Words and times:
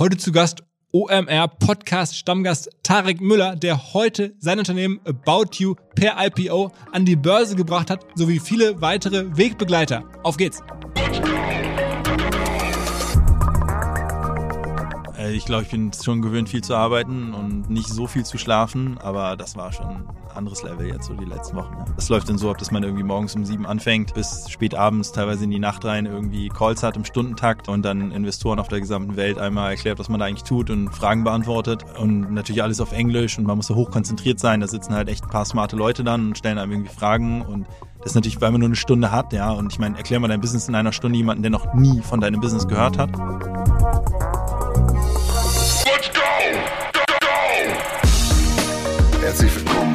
Heute 0.00 0.16
zu 0.16 0.32
Gast 0.32 0.62
OMR 0.92 1.46
Podcast 1.46 2.16
Stammgast 2.16 2.70
Tarek 2.82 3.20
Müller, 3.20 3.54
der 3.54 3.92
heute 3.92 4.34
sein 4.38 4.58
Unternehmen 4.58 4.98
About 5.04 5.58
You 5.58 5.74
per 5.94 6.16
IPO 6.16 6.72
an 6.90 7.04
die 7.04 7.16
Börse 7.16 7.54
gebracht 7.54 7.90
hat, 7.90 8.06
sowie 8.14 8.40
viele 8.40 8.80
weitere 8.80 9.36
Wegbegleiter. 9.36 10.04
Auf 10.22 10.38
geht's! 10.38 10.62
Ich 15.32 15.44
glaube, 15.44 15.64
ich 15.64 15.70
bin 15.70 15.90
schon 15.92 16.22
gewöhnt, 16.22 16.48
viel 16.48 16.62
zu 16.62 16.74
arbeiten 16.74 17.34
und 17.34 17.70
nicht 17.70 17.88
so 17.88 18.06
viel 18.06 18.24
zu 18.24 18.38
schlafen, 18.38 18.98
aber 18.98 19.36
das 19.36 19.56
war 19.56 19.72
schon 19.72 19.86
ein 19.86 20.04
anderes 20.34 20.62
Level 20.62 20.86
jetzt 20.86 21.06
so 21.06 21.14
die 21.14 21.24
letzten 21.24 21.56
Wochen. 21.56 21.74
Ja. 21.78 21.84
Das 21.96 22.08
läuft 22.08 22.28
dann 22.28 22.38
so 22.38 22.50
ab, 22.50 22.58
dass 22.58 22.70
man 22.70 22.82
irgendwie 22.82 23.02
morgens 23.02 23.34
um 23.34 23.44
sieben 23.44 23.66
anfängt, 23.66 24.14
bis 24.14 24.48
spät 24.48 24.74
abends, 24.74 25.12
teilweise 25.12 25.44
in 25.44 25.50
die 25.50 25.58
Nacht 25.58 25.84
rein, 25.84 26.06
irgendwie 26.06 26.48
Calls 26.48 26.82
hat 26.82 26.96
im 26.96 27.04
Stundentakt 27.04 27.68
und 27.68 27.82
dann 27.82 28.10
Investoren 28.12 28.58
auf 28.58 28.68
der 28.68 28.80
gesamten 28.80 29.16
Welt 29.16 29.38
einmal 29.38 29.70
erklärt, 29.70 29.98
was 29.98 30.08
man 30.08 30.20
da 30.20 30.26
eigentlich 30.26 30.44
tut 30.44 30.70
und 30.70 30.90
Fragen 30.90 31.24
beantwortet 31.24 31.84
und 31.98 32.32
natürlich 32.32 32.62
alles 32.62 32.80
auf 32.80 32.92
Englisch 32.92 33.38
und 33.38 33.44
man 33.46 33.56
muss 33.56 33.68
da 33.68 33.74
hoch 33.74 33.90
konzentriert 33.90 34.38
sein. 34.38 34.60
Da 34.60 34.66
sitzen 34.66 34.94
halt 34.94 35.08
echt 35.08 35.24
ein 35.24 35.30
paar 35.30 35.44
smarte 35.44 35.76
Leute 35.76 36.04
dann 36.04 36.28
und 36.28 36.38
stellen 36.38 36.58
einem 36.58 36.72
irgendwie 36.72 36.92
Fragen 36.92 37.42
und 37.42 37.66
das 37.98 38.12
ist 38.12 38.14
natürlich, 38.14 38.40
weil 38.40 38.50
man 38.50 38.60
nur 38.60 38.68
eine 38.68 38.76
Stunde 38.76 39.10
hat, 39.10 39.34
ja. 39.34 39.50
Und 39.50 39.72
ich 39.72 39.78
meine, 39.78 39.98
erklär 39.98 40.20
mal 40.20 40.28
dein 40.28 40.40
Business 40.40 40.68
in 40.68 40.74
einer 40.74 40.92
Stunde 40.92 41.18
jemanden, 41.18 41.42
der 41.42 41.50
noch 41.50 41.74
nie 41.74 42.00
von 42.00 42.20
deinem 42.20 42.40
Business 42.40 42.66
gehört 42.66 42.96
hat. 42.96 43.10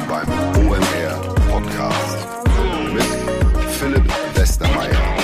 Beim 0.08 0.28
OMR 0.68 1.34
Podcast 1.50 2.18
mit 2.92 3.02
Philipp 3.70 4.04
Westermeier. 4.34 5.16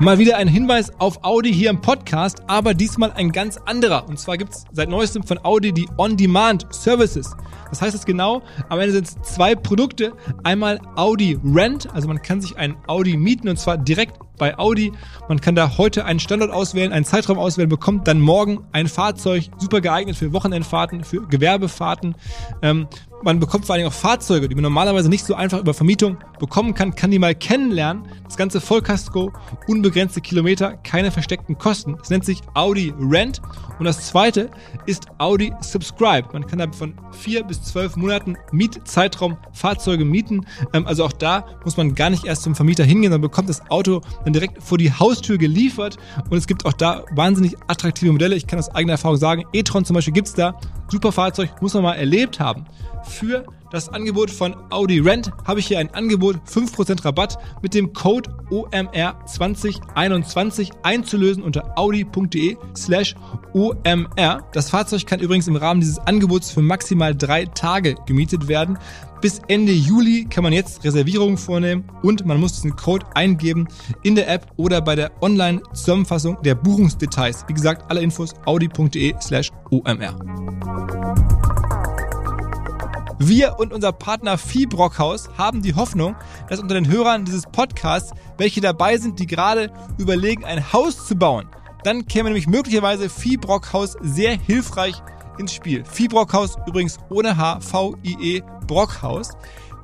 Mal 0.00 0.18
wieder 0.18 0.36
ein 0.36 0.48
Hinweis 0.48 0.92
auf 1.00 1.24
Audi 1.24 1.52
hier 1.52 1.70
im 1.70 1.80
Podcast, 1.80 2.42
aber 2.46 2.74
diesmal 2.74 3.12
ein 3.12 3.32
ganz 3.32 3.56
anderer. 3.56 4.08
Und 4.08 4.18
zwar 4.20 4.36
gibt 4.36 4.52
es 4.52 4.64
seit 4.72 4.88
neuestem 4.88 5.22
von 5.22 5.38
Audi 5.44 5.72
die 5.72 5.88
On-Demand 5.98 6.66
Services. 6.72 7.34
Was 7.70 7.80
heißt 7.80 7.94
das 7.94 8.04
genau? 8.04 8.42
Am 8.68 8.78
Ende 8.78 8.92
sind 8.92 9.06
es 9.08 9.16
zwei 9.22 9.54
Produkte. 9.54 10.12
Einmal 10.42 10.80
Audi 10.94 11.38
Rent, 11.44 11.92
also 11.92 12.06
man 12.06 12.22
kann 12.22 12.40
sich 12.40 12.56
ein 12.56 12.76
Audi 12.86 13.16
mieten 13.16 13.48
und 13.48 13.58
zwar 13.58 13.78
direkt 13.78 14.18
bei 14.38 14.58
Audi. 14.58 14.92
Man 15.28 15.40
kann 15.40 15.54
da 15.54 15.78
heute 15.78 16.04
einen 16.04 16.20
Standort 16.20 16.50
auswählen, 16.50 16.92
einen 16.92 17.04
Zeitraum 17.04 17.38
auswählen, 17.38 17.68
bekommt 17.68 18.08
dann 18.08 18.20
morgen 18.20 18.64
ein 18.72 18.88
Fahrzeug, 18.88 19.50
super 19.58 19.80
geeignet 19.80 20.16
für 20.16 20.32
Wochenendfahrten, 20.32 21.04
für 21.04 21.26
Gewerbefahrten. 21.26 22.14
Ähm, 22.62 22.88
man 23.24 23.40
bekommt 23.40 23.64
vor 23.64 23.74
allem 23.74 23.86
auch 23.86 23.92
Fahrzeuge, 23.92 24.48
die 24.48 24.54
man 24.54 24.62
normalerweise 24.62 25.08
nicht 25.08 25.24
so 25.24 25.34
einfach 25.34 25.58
über 25.58 25.72
Vermietung 25.72 26.18
bekommen 26.38 26.74
kann, 26.74 26.94
kann 26.94 27.10
die 27.10 27.18
mal 27.18 27.34
kennenlernen. 27.34 28.04
Das 28.24 28.36
ganze 28.36 28.60
Vollkasko, 28.60 29.32
unbegrenzte 29.66 30.20
Kilometer, 30.20 30.76
keine 30.84 31.10
versteckten 31.10 31.56
Kosten. 31.56 31.96
Es 32.02 32.10
nennt 32.10 32.24
sich 32.24 32.42
Audi 32.52 32.92
Rent. 32.98 33.40
Und 33.78 33.86
das 33.86 34.06
zweite 34.06 34.50
ist 34.86 35.06
Audi 35.18 35.52
Subscribe. 35.60 36.28
Man 36.32 36.46
kann 36.46 36.58
da 36.58 36.70
von 36.70 36.94
vier 37.12 37.44
bis 37.44 37.62
zwölf 37.62 37.96
Monaten 37.96 38.36
Mietzeitraum 38.52 39.38
Fahrzeuge 39.52 40.04
mieten. 40.04 40.46
Ähm, 40.72 40.86
also 40.86 41.04
auch 41.04 41.12
da 41.12 41.46
muss 41.64 41.76
man 41.76 41.94
gar 41.94 42.10
nicht 42.10 42.26
erst 42.26 42.42
zum 42.42 42.54
Vermieter 42.54 42.84
hingehen, 42.84 43.10
sondern 43.10 43.22
bekommt 43.22 43.48
das 43.48 43.68
Auto 43.70 44.02
dann 44.24 44.34
direkt 44.34 44.62
vor 44.62 44.76
die 44.76 44.92
Haustür 44.92 45.38
geliefert. 45.38 45.96
Und 46.28 46.36
es 46.36 46.46
gibt 46.46 46.66
auch 46.66 46.74
da 46.74 47.04
wahnsinnig 47.12 47.56
attraktive 47.68 48.12
Modelle. 48.12 48.36
Ich 48.36 48.46
kann 48.46 48.58
aus 48.58 48.68
eigener 48.68 48.92
Erfahrung 48.92 49.16
sagen, 49.16 49.44
e-tron 49.52 49.84
zum 49.84 49.94
Beispiel 49.94 50.12
gibt 50.12 50.28
es 50.28 50.34
da. 50.34 50.58
Super 50.88 51.12
Fahrzeug, 51.12 51.50
muss 51.60 51.74
man 51.74 51.82
mal 51.82 51.92
erlebt 51.94 52.40
haben. 52.40 52.64
Für 53.04 53.44
das 53.70 53.88
Angebot 53.88 54.30
von 54.30 54.54
Audi 54.70 54.98
Rent 55.00 55.32
habe 55.44 55.60
ich 55.60 55.66
hier 55.66 55.80
ein 55.80 55.92
Angebot 55.92 56.36
5% 56.48 57.04
Rabatt 57.04 57.36
mit 57.60 57.74
dem 57.74 57.92
Code 57.92 58.30
OMR2021 58.50 60.70
einzulösen 60.82 61.42
unter 61.42 61.76
audi.de 61.76 62.56
slash 62.76 63.16
OMR. 63.52 64.48
Das 64.52 64.70
Fahrzeug 64.70 65.04
kann 65.06 65.18
übrigens 65.20 65.48
im 65.48 65.56
Rahmen 65.56 65.80
dieses 65.80 65.98
Angebots 65.98 66.52
für 66.52 66.62
maximal 66.62 67.16
drei 67.16 67.46
Tage 67.46 67.96
gemietet 68.06 68.46
werden. 68.48 68.78
Bis 69.24 69.40
Ende 69.48 69.72
Juli 69.72 70.26
kann 70.26 70.44
man 70.44 70.52
jetzt 70.52 70.84
Reservierungen 70.84 71.38
vornehmen 71.38 71.88
und 72.02 72.26
man 72.26 72.38
muss 72.38 72.52
diesen 72.52 72.76
Code 72.76 73.06
eingeben 73.14 73.66
in 74.02 74.16
der 74.16 74.28
App 74.28 74.52
oder 74.58 74.82
bei 74.82 74.96
der 74.96 75.12
Online-Zusammenfassung 75.22 76.36
der 76.42 76.54
Buchungsdetails. 76.54 77.46
Wie 77.48 77.54
gesagt, 77.54 77.90
alle 77.90 78.02
Infos 78.02 78.34
audi.de 78.44 79.14
slash 79.22 79.50
OMR. 79.70 80.14
Wir 83.18 83.58
und 83.58 83.72
unser 83.72 83.92
Partner 83.92 84.36
Vieh 84.36 84.66
Brockhaus 84.66 85.30
haben 85.38 85.62
die 85.62 85.74
Hoffnung, 85.74 86.16
dass 86.50 86.60
unter 86.60 86.74
den 86.74 86.86
Hörern 86.86 87.24
dieses 87.24 87.44
Podcasts 87.46 88.12
welche 88.36 88.60
dabei 88.60 88.98
sind, 88.98 89.18
die 89.20 89.26
gerade 89.26 89.72
überlegen, 89.96 90.44
ein 90.44 90.70
Haus 90.74 91.06
zu 91.06 91.16
bauen. 91.16 91.48
Dann 91.82 92.04
käme 92.04 92.28
nämlich 92.28 92.46
möglicherweise 92.46 93.08
Vieh 93.08 93.38
Brockhaus 93.38 93.96
sehr 94.02 94.36
hilfreich 94.36 95.02
ins 95.38 95.52
Spiel. 95.52 95.84
Vieh 95.84 96.08
Brockhaus 96.08 96.56
übrigens 96.66 96.98
ohne 97.10 97.36
H, 97.36 97.60
V-I-E 97.60 98.42
Brockhaus. 98.66 99.30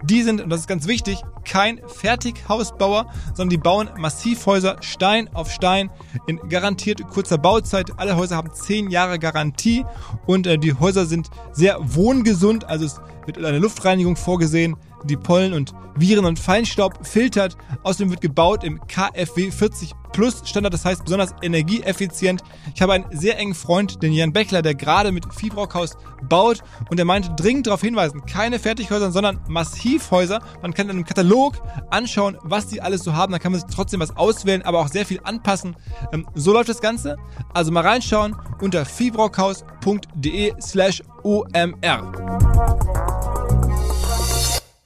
Die 0.02 0.22
sind, 0.22 0.40
und 0.40 0.48
das 0.48 0.60
ist 0.60 0.66
ganz 0.66 0.86
wichtig, 0.86 1.22
kein 1.44 1.80
Fertighausbauer, 1.86 3.12
sondern 3.34 3.50
die 3.50 3.58
bauen 3.58 3.90
Massivhäuser 3.98 4.76
Stein 4.80 5.28
auf 5.34 5.50
Stein 5.52 5.90
in 6.26 6.38
garantiert 6.48 7.06
kurzer 7.08 7.36
Bauzeit. 7.36 7.90
Alle 7.98 8.16
Häuser 8.16 8.36
haben 8.36 8.52
10 8.52 8.90
Jahre 8.90 9.18
Garantie 9.18 9.84
und 10.26 10.46
äh, 10.46 10.58
die 10.58 10.74
Häuser 10.74 11.04
sind 11.04 11.28
sehr 11.52 11.78
wohngesund, 11.80 12.64
also 12.64 12.86
es 12.86 13.00
wird 13.26 13.44
eine 13.44 13.58
Luftreinigung 13.58 14.16
vorgesehen, 14.16 14.76
die 15.04 15.16
Pollen 15.16 15.52
und 15.52 15.72
Viren 15.96 16.24
und 16.24 16.38
Feinstaub 16.38 17.06
filtert. 17.06 17.56
Außerdem 17.82 18.10
wird 18.10 18.20
gebaut 18.20 18.64
im 18.64 18.80
KfW 18.86 19.50
40 19.50 19.92
Plus 20.12 20.42
Standard, 20.44 20.74
das 20.74 20.84
heißt 20.84 21.04
besonders 21.04 21.34
energieeffizient. 21.42 22.42
Ich 22.74 22.82
habe 22.82 22.94
einen 22.94 23.06
sehr 23.12 23.38
engen 23.38 23.54
Freund, 23.54 24.02
den 24.02 24.12
Jan 24.12 24.32
Beckler, 24.32 24.62
der 24.62 24.74
gerade 24.74 25.12
mit 25.12 25.32
Viehbrockhaus 25.32 25.96
baut 26.28 26.62
und 26.90 26.96
der 26.96 27.06
meinte 27.06 27.30
dringend 27.36 27.66
darauf 27.66 27.80
hinweisen, 27.80 28.26
keine 28.26 28.58
Fertighäuser, 28.58 29.12
sondern 29.12 29.40
Massivhäuser. 29.48 30.40
Man 30.62 30.74
kann 30.74 30.88
dann 30.88 30.98
im 30.98 31.04
Katalog 31.04 31.62
anschauen, 31.90 32.38
was 32.42 32.66
die 32.66 32.82
alles 32.82 33.04
so 33.04 33.14
haben. 33.14 33.32
Da 33.32 33.38
kann 33.38 33.52
man 33.52 33.60
sich 33.60 33.70
trotzdem 33.74 34.00
was 34.00 34.16
auswählen, 34.16 34.62
aber 34.62 34.80
auch 34.80 34.88
sehr 34.88 35.06
viel 35.06 35.20
anpassen. 35.22 35.76
Ähm, 36.12 36.26
so 36.34 36.52
läuft 36.52 36.68
das 36.68 36.80
Ganze. 36.80 37.16
Also 37.54 37.70
mal 37.70 37.86
reinschauen 37.86 38.36
unter 38.60 38.84
viehbrockhaus.de 38.84 40.54
slash 40.60 41.02
OMR 41.22 42.99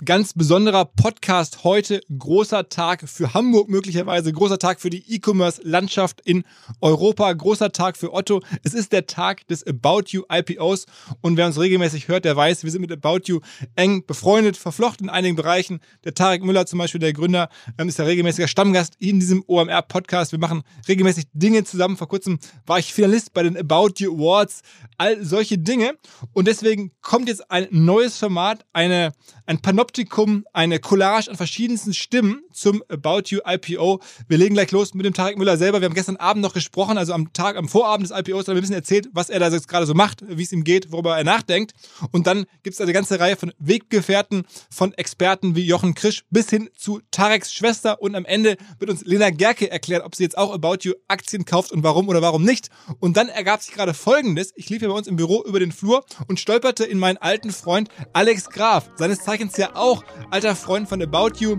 ganz 0.05 0.35
besonderer 0.35 0.85
Podcast 0.85 1.65
heute. 1.65 2.01
Großer 2.19 2.69
Tag 2.69 3.09
für 3.09 3.33
Hamburg 3.33 3.69
möglicherweise, 3.69 4.33
großer 4.33 4.59
Tag 4.59 4.81
für 4.81 4.91
die 4.91 5.15
E-Commerce-Landschaft 5.15 6.21
in 6.23 6.45
Europa, 6.81 7.33
großer 7.33 7.73
Tag 7.73 7.97
für 7.97 8.13
Otto. 8.13 8.43
Es 8.63 8.75
ist 8.75 8.93
der 8.93 9.07
Tag 9.07 9.47
des 9.49 9.67
About 9.67 10.05
You 10.09 10.23
IPOs 10.31 10.87
und 11.23 11.37
wer 11.37 11.47
uns 11.47 11.59
regelmäßig 11.59 12.09
hört, 12.09 12.25
der 12.25 12.37
weiß, 12.37 12.65
wir 12.65 12.71
sind 12.71 12.83
mit 12.83 12.93
About 12.93 13.23
You 13.25 13.41
eng 13.77 14.05
befreundet, 14.07 14.57
verflochten 14.57 15.07
in 15.07 15.11
einigen 15.11 15.37
Bereichen. 15.37 15.81
Der 16.05 16.13
Tarek 16.13 16.45
Müller 16.45 16.67
zum 16.67 16.79
Beispiel, 16.81 17.01
der 17.01 17.13
Gründer, 17.13 17.49
ähm, 17.79 17.89
ist 17.89 17.99
der 17.99 18.07
regelmäßiger 18.07 18.49
Stammgast 18.49 18.97
in 18.99 19.21
diesem 19.21 19.43
OMR-Podcast. 19.47 20.33
Wir 20.33 20.39
machen 20.39 20.65
regelmäßig 20.87 21.25
Dinge 21.33 21.65
zusammen. 21.65 21.97
Vor 21.97 22.09
kurzem 22.09 22.39
war 22.67 22.79
ich 22.79 22.93
Finalist 22.93 23.33
bei 23.33 23.43
den 23.43 23.57
About 23.57 23.95
You 23.99 24.15
Awards, 24.15 24.63
all 24.99 25.25
solche 25.25 25.57
Dinge. 25.57 25.95
Und 26.33 26.47
deswegen 26.47 26.93
kommt 27.01 27.29
jetzt 27.29 27.51
ein 27.51 27.69
neues 27.71 28.19
Format, 28.19 28.67
eine, 28.73 29.13
ein 29.47 29.61
Panoptik 29.61 29.94
Panoptikum, 29.95 30.45
eine 30.53 30.81
Collage 30.81 31.31
an 31.31 31.37
verschiedensten 31.37 31.95
Stimmen 31.95 32.43
zum 32.53 32.83
About 32.89 33.29
You 33.29 33.39
IPO. 33.47 34.01
Wir 34.27 34.39
legen 34.39 34.55
gleich 34.55 34.73
los 34.73 34.93
mit 34.93 35.07
dem 35.07 35.15
Tarek 35.15 35.39
Müller 35.39 35.57
selber. 35.57 35.81
Wir 35.81 35.87
haben 35.87 35.95
gestern 35.95 36.17
Abend 36.17 36.43
noch 36.43 36.53
gesprochen, 36.53 36.99
also 36.99 37.13
am 37.13 37.33
Tag, 37.33 37.57
am 37.57 37.69
Vorabend 37.69 38.11
des 38.11 38.19
IPOs, 38.19 38.49
haben 38.49 38.49
wir 38.49 38.55
ein 38.55 38.61
bisschen 38.61 38.75
erzählt, 38.75 39.09
was 39.13 39.31
er 39.31 39.39
da 39.39 39.51
jetzt 39.51 39.69
gerade 39.69 39.87
so 39.87 39.95
macht, 39.95 40.25
wie 40.27 40.43
es 40.43 40.51
ihm 40.51 40.65
geht, 40.65 40.91
worüber 40.91 41.17
er 41.17 41.23
nachdenkt. 41.23 41.75
Und 42.11 42.27
dann 42.27 42.47
gibt 42.65 42.75
es 42.75 42.81
eine 42.81 42.93
ganze 42.93 43.21
Reihe 43.21 43.37
von 43.37 43.53
Weggefährten, 43.59 44.43
von 44.69 44.93
Experten 44.95 45.55
wie 45.55 45.63
Jochen 45.65 45.95
Krisch 45.95 46.25
bis 46.31 46.51
hin 46.51 46.71
zu 46.77 47.01
Tareks 47.13 47.55
Schwester. 47.55 48.03
Und 48.03 48.17
am 48.17 48.25
Ende 48.25 48.57
wird 48.81 48.91
uns 48.91 49.05
Lena 49.05 49.31
Gerke 49.31 49.71
erklären, 49.71 50.03
ob 50.03 50.17
sie 50.17 50.25
jetzt 50.25 50.37
auch 50.37 50.53
About 50.53 50.79
You 50.81 50.95
Aktien 51.07 51.45
kauft 51.45 51.71
und 51.71 51.85
warum 51.85 52.09
oder 52.09 52.21
warum 52.21 52.43
nicht. 52.43 52.69
Und 52.99 53.17
dann 53.17 53.29
ergab 53.29 53.63
sich 53.63 53.73
gerade 53.73 53.95
Folgendes. 53.95 54.51
Ich 54.57 54.69
lief 54.71 54.81
hier 54.81 54.89
bei 54.89 54.97
uns 54.97 55.07
im 55.07 55.15
Büro 55.15 55.45
über 55.45 55.61
den 55.61 55.71
Flur 55.71 56.05
und 56.27 56.41
stolperte 56.41 56.85
in 56.85 56.99
meinen 56.99 57.19
alten 57.19 57.53
Freund 57.53 57.91
Alex 58.13 58.51
Graf, 58.51 58.91
seines 58.97 59.21
Zeichens 59.21 59.57
ja 59.57 59.77
auch 59.77 59.84
alter 60.31 60.57
Freund 60.57 60.89
von 60.89 61.03
About 61.03 61.39
You 61.39 61.57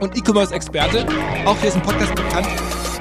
und 0.00 0.16
E-Commerce-Experte. 0.16 1.06
Auch 1.46 1.58
hier 1.58 1.68
ist 1.68 1.76
ein 1.76 1.82
Podcast 1.82 2.14
bekannt. 2.14 2.46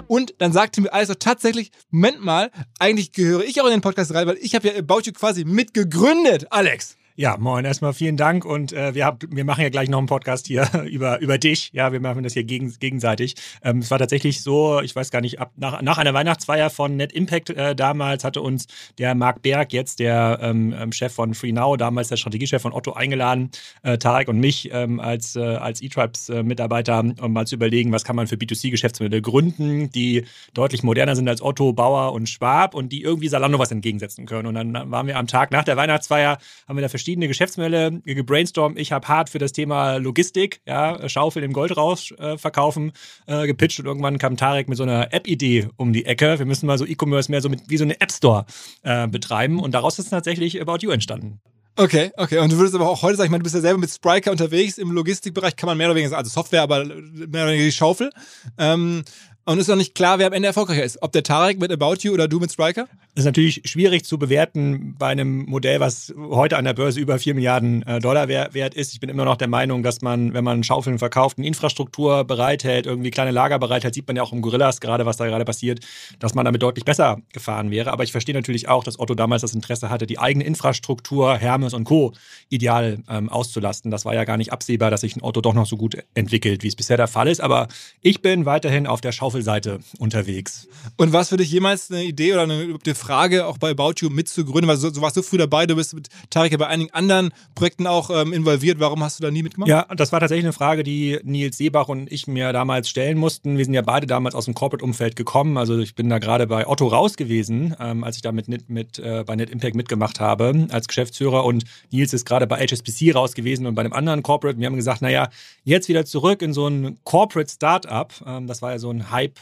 Und 0.08 0.36
dann 0.38 0.54
sagte 0.54 0.82
mir 0.82 0.94
alles 0.94 1.10
so 1.10 1.14
tatsächlich, 1.16 1.72
Moment 1.90 2.24
mal, 2.24 2.52
eigentlich 2.80 3.12
gehöre 3.12 3.44
ich 3.44 3.60
auch 3.60 3.66
in 3.66 3.72
den 3.72 3.82
Podcast 3.82 4.14
rein, 4.14 4.28
weil 4.28 4.38
ich 4.40 4.56
habe 4.56 4.68
ja 4.68 4.78
About 4.78 5.02
You 5.04 5.12
quasi 5.12 5.44
mitgegründet, 5.44 6.48
Alex. 6.52 6.96
Ja, 7.18 7.38
moin, 7.38 7.64
erstmal 7.64 7.94
vielen 7.94 8.18
Dank 8.18 8.44
und 8.44 8.74
äh, 8.74 8.94
wir, 8.94 9.06
hab, 9.06 9.24
wir 9.30 9.46
machen 9.46 9.62
ja 9.62 9.70
gleich 9.70 9.88
noch 9.88 10.00
einen 10.00 10.08
Podcast 10.08 10.48
hier 10.48 10.68
über, 10.86 11.22
über 11.22 11.38
dich. 11.38 11.70
Ja, 11.72 11.94
wir 11.94 12.02
machen 12.02 12.24
das 12.24 12.34
hier 12.34 12.44
gegen, 12.44 12.74
gegenseitig. 12.78 13.36
Ähm, 13.64 13.78
es 13.78 13.90
war 13.90 14.00
tatsächlich 14.00 14.44
so, 14.44 14.82
ich 14.82 14.94
weiß 14.94 15.12
gar 15.12 15.22
nicht, 15.22 15.40
ab, 15.40 15.54
nach, 15.56 15.82
nach 15.82 15.98
einer 15.98 16.14
Weihnachtsfeier 16.14 16.70
von 16.70 16.98
Net 16.98 17.14
Impact 17.14 17.52
äh, 17.52 17.74
damals 17.74 18.26
hatte 18.26 18.42
uns 18.42 18.68
der 18.98 19.16
Marc 19.16 19.42
Berg, 19.44 19.72
jetzt 19.72 20.00
der 20.00 20.40
ähm, 20.42 20.76
ähm 20.78 20.92
Chef 20.92 21.14
von 21.14 21.34
FreeNow, 21.34 21.78
damals 21.78 22.10
der 22.10 22.18
Strategiechef 22.18 22.62
von 22.62 22.74
Otto, 22.74 22.92
eingeladen, 22.92 23.50
äh, 23.84 23.98
Tarek 23.98 24.28
und 24.28 24.42
mich 24.42 24.70
ähm, 24.74 25.00
als, 25.00 25.38
äh, 25.38 25.40
als 25.40 25.82
E-Tribes-Mitarbeiter, 25.82 27.00
um 27.22 27.32
mal 27.32 27.48
zu 27.48 27.56
überlegen, 27.56 27.94
was 27.94 28.04
kann 28.04 28.18
man 28.18 28.28
für 28.28 28.36
B2C-Geschäftsmodelle 28.36 29.22
gründen, 29.22 29.90
die 29.90 30.26
deutlich 30.54 30.84
moderner 30.84 31.16
sind 31.16 31.30
als 31.30 31.42
Otto, 31.42 31.72
Bauer 31.72 32.12
und 32.12 32.28
Schwab 32.28 32.76
und 32.76 32.92
die 32.92 33.04
irgendwie 33.04 33.30
Salando 33.30 33.58
was 33.58 33.72
entgegensetzen 33.72 34.26
können. 34.26 34.48
Und 34.48 34.56
dann 34.56 34.92
waren 34.92 35.08
wir 35.08 35.18
am 35.18 35.28
Tag 35.28 35.52
nach 35.52 35.64
der 35.64 35.78
Weihnachtsfeier, 35.78 36.40
haben 36.68 36.76
wir 36.76 36.82
da 36.82 36.90
verschiedene 36.90 37.05
Geschäftsmodelle 37.14 38.02
gebrainstormt. 38.04 38.78
Ich 38.80 38.92
habe 38.92 39.08
hart 39.08 39.30
für 39.30 39.40
das 39.40 39.52
Thema 39.52 39.98
Logistik, 39.98 40.62
ja, 40.66 41.08
Schaufel 41.08 41.44
im 41.44 41.54
Gold 41.54 41.78
raus 41.78 42.12
äh, 42.18 42.38
verkaufen, 42.38 42.92
äh, 43.28 43.48
gepitcht 43.48 43.80
und 43.80 43.86
irgendwann 43.86 44.18
kam 44.18 44.38
Tarek 44.38 44.68
mit 44.68 44.78
so 44.78 44.84
einer 44.84 45.14
App-Idee 45.14 45.70
um 45.78 45.94
die 45.94 46.06
Ecke. 46.06 46.40
Wir 46.40 46.46
müssen 46.46 46.66
mal 46.66 46.78
so 46.78 46.86
E-Commerce 46.86 47.30
mehr 47.30 47.42
so 47.42 47.50
mit, 47.50 47.70
wie 47.70 47.78
so 47.78 47.84
eine 47.84 48.00
App 48.02 48.12
Store 48.12 48.46
äh, 48.84 49.08
betreiben 49.08 49.60
und 49.60 49.74
daraus 49.74 50.00
ist 50.00 50.10
tatsächlich 50.10 50.62
About 50.62 50.78
You 50.82 50.92
entstanden. 50.92 51.40
Okay, 51.78 52.12
okay. 52.16 52.40
Und 52.40 52.52
du 52.52 52.58
würdest 52.58 52.74
aber 52.74 52.90
auch 52.90 53.02
heute 53.02 53.18
sagen, 53.18 53.28
ich 53.28 53.32
meine, 53.32 53.42
du 53.42 53.44
bist 53.44 53.56
ja 53.56 53.62
selber 53.62 53.80
mit 53.80 53.90
Spriker 53.90 54.32
unterwegs. 54.32 54.78
Im 54.78 54.92
Logistikbereich 54.92 55.58
kann 55.58 55.68
man 55.68 55.78
mehr 55.78 55.88
oder 55.88 55.96
weniger 55.96 56.18
also 56.18 56.30
Software, 56.30 56.62
aber 56.62 56.86
mehr 56.86 57.44
oder 57.44 57.48
weniger 57.48 57.66
die 57.66 57.72
Schaufel. 57.74 58.12
Ähm, 58.58 59.04
und 59.44 59.60
ist 59.60 59.68
noch 59.68 59.76
nicht 59.76 59.94
klar, 59.94 60.18
wer 60.18 60.28
am 60.28 60.34
Ende 60.34 60.48
erfolgreicher 60.48 60.84
ist. 60.84 61.02
Ob 61.02 61.12
der 61.12 61.24
Tarek 61.24 61.60
mit 61.60 61.72
About 61.72 61.98
You 62.00 62.14
oder 62.14 62.28
du 62.28 62.40
mit 62.40 62.52
Striker? 62.52 62.88
Das 63.16 63.22
ist 63.22 63.28
natürlich 63.28 63.62
schwierig 63.66 64.04
zu 64.04 64.20
bewerten 64.20 64.96
bei 65.00 65.08
einem 65.08 65.46
Modell, 65.46 65.80
was 65.80 66.14
heute 66.18 66.58
an 66.58 66.66
der 66.66 66.74
Börse 66.74 67.00
über 67.00 67.18
4 67.18 67.34
Milliarden 67.34 67.82
äh, 67.84 68.00
Dollar 68.00 68.28
wert 68.28 68.74
ist. 68.74 68.94
Ich 68.94 69.00
bin 69.00 69.10
immer 69.10 69.24
noch 69.24 69.38
der 69.38 69.48
Meinung, 69.48 69.84
dass 69.84 70.02
man, 70.02 70.34
wenn 70.34 70.44
man 70.44 70.64
Schaufeln 70.64 71.00
verkauft, 71.00 71.38
eine 71.38 71.48
Infrastruktur 71.48 72.26
bereithält, 72.26 72.86
irgendwie 72.86 73.12
kleine 73.12 73.32
Lager 73.32 73.58
bereithält, 73.58 73.94
sieht 73.94 74.08
man 74.08 74.18
ja 74.18 74.24
auch 74.24 74.34
im 74.34 74.42
Gorillas 74.42 74.82
gerade, 74.82 75.06
was 75.06 75.16
da 75.16 75.26
gerade 75.28 75.46
passiert, 75.46 75.80
dass 76.20 76.34
man 76.34 76.44
damit 76.44 76.62
deutlich 76.62 76.84
besser 76.84 77.20
gefahren 77.32 77.72
wäre. 77.72 77.94
Aber 77.94 78.04
ich 78.04 78.12
verstehe 78.12 78.36
natürlich 78.36 78.68
auch, 78.68 78.84
dass 78.84 79.00
Otto 79.00 79.16
damals 79.16 79.44
das 79.44 79.54
Interesse 79.54 79.90
hatte, 79.90 80.08
die 80.08 80.20
eigene 80.20 80.44
Infrastruktur, 80.44 81.38
Hermes 81.38 81.74
und 81.74 81.86
Co. 81.86 82.12
ideal 82.50 83.00
ähm, 83.08 83.30
auszulasten. 83.30 83.92
Das 83.92 84.04
war 84.04 84.14
ja 84.14 84.26
gar 84.26 84.36
nicht 84.36 84.52
absehbar, 84.52 84.92
dass 84.92 85.02
sich 85.02 85.16
ein 85.16 85.24
Otto 85.24 85.40
doch 85.40 85.54
noch 85.54 85.68
so 85.68 85.78
gut 85.78 85.98
entwickelt, 86.16 86.64
wie 86.64 86.68
es 86.68 86.76
bisher 86.76 86.98
der 86.98 87.08
Fall 87.08 87.30
ist. 87.30 87.40
Aber 87.40 87.70
ich 88.02 88.22
bin 88.22 88.46
weiterhin 88.46 88.88
auf 88.88 89.00
der 89.00 89.14
Schaufel 89.14 89.26
Schaufelseite 89.26 89.80
unterwegs. 90.00 90.68
Und 90.98 91.12
war 91.12 91.22
es 91.22 91.30
für 91.30 91.38
dich 91.38 91.52
jemals 91.52 91.92
eine 91.92 92.04
Idee 92.04 92.34
oder 92.34 92.44
eine, 92.44 92.78
eine 92.84 92.96
Frage, 93.06 93.46
auch 93.46 93.60
bei 93.60 93.72
About 93.72 93.94
You 93.98 94.10
mitzugründen? 94.10 94.68
Weil 94.68 94.78
so, 94.78 94.92
so 94.92 95.02
warst 95.02 95.16
du 95.16 95.22
früh 95.22 95.38
dabei, 95.38 95.68
du 95.68 95.76
bist 95.76 95.94
mit 95.94 96.10
Tarek 96.32 96.52
ja 96.54 96.58
bei 96.58 96.68
einigen 96.68 96.92
anderen 96.92 97.32
Projekten 97.54 97.86
auch 97.86 98.10
ähm, 98.10 98.34
involviert. 98.34 98.80
Warum 98.80 99.04
hast 99.04 99.20
du 99.20 99.24
da 99.24 99.30
nie 99.30 99.44
mitgemacht? 99.44 99.70
Ja, 99.70 99.86
das 99.96 100.12
war 100.12 100.20
tatsächlich 100.20 100.46
eine 100.46 100.54
Frage, 100.54 100.84
die 100.84 101.20
Nils 101.24 101.58
Seebach 101.58 101.88
und 101.88 102.12
ich 102.12 102.26
mir 102.26 102.52
damals 102.52 102.90
stellen 102.90 103.18
mussten. 103.20 103.58
Wir 103.58 103.66
sind 103.66 103.76
ja 103.76 103.84
beide 103.84 104.08
damals 104.08 104.34
aus 104.34 104.46
dem 104.46 104.56
Corporate-Umfeld 104.56 105.16
gekommen. 105.16 105.58
Also 105.58 105.78
ich 105.78 105.94
bin 105.94 106.10
da 106.10 106.18
gerade 106.18 106.48
bei 106.48 106.68
Otto 106.68 106.88
raus 106.88 107.16
gewesen, 107.16 107.76
ähm, 107.80 108.04
als 108.04 108.16
ich 108.16 108.24
da 108.24 108.32
mit, 108.32 108.48
mit, 108.48 109.00
äh, 109.00 109.24
bei 109.24 109.36
Net 109.36 109.52
Impact 109.52 109.76
mitgemacht 109.76 110.20
habe 110.20 110.68
als 110.72 110.88
Geschäftsführer. 110.88 111.46
Und 111.46 111.66
Nils 111.92 112.12
ist 112.14 112.26
gerade 112.26 112.48
bei 112.48 112.58
HSBC 112.58 113.14
raus 113.14 113.34
gewesen 113.34 113.68
und 113.68 113.76
bei 113.76 113.82
einem 113.82 113.94
anderen 113.94 114.24
Corporate. 114.24 114.60
Wir 114.60 114.66
haben 114.66 114.76
gesagt, 114.76 115.02
naja, 115.02 115.30
jetzt 115.64 115.90
wieder 115.90 116.06
zurück 116.06 116.42
in 116.42 116.54
so 116.54 116.68
ein 116.68 116.98
Corporate 117.04 117.52
Startup. 117.52 118.12
Ähm, 118.26 118.48
das 118.48 118.62
war 118.62 118.72
ja 118.72 118.80
so 118.80 118.90
ein 118.90 119.12
Hype 119.12 119.40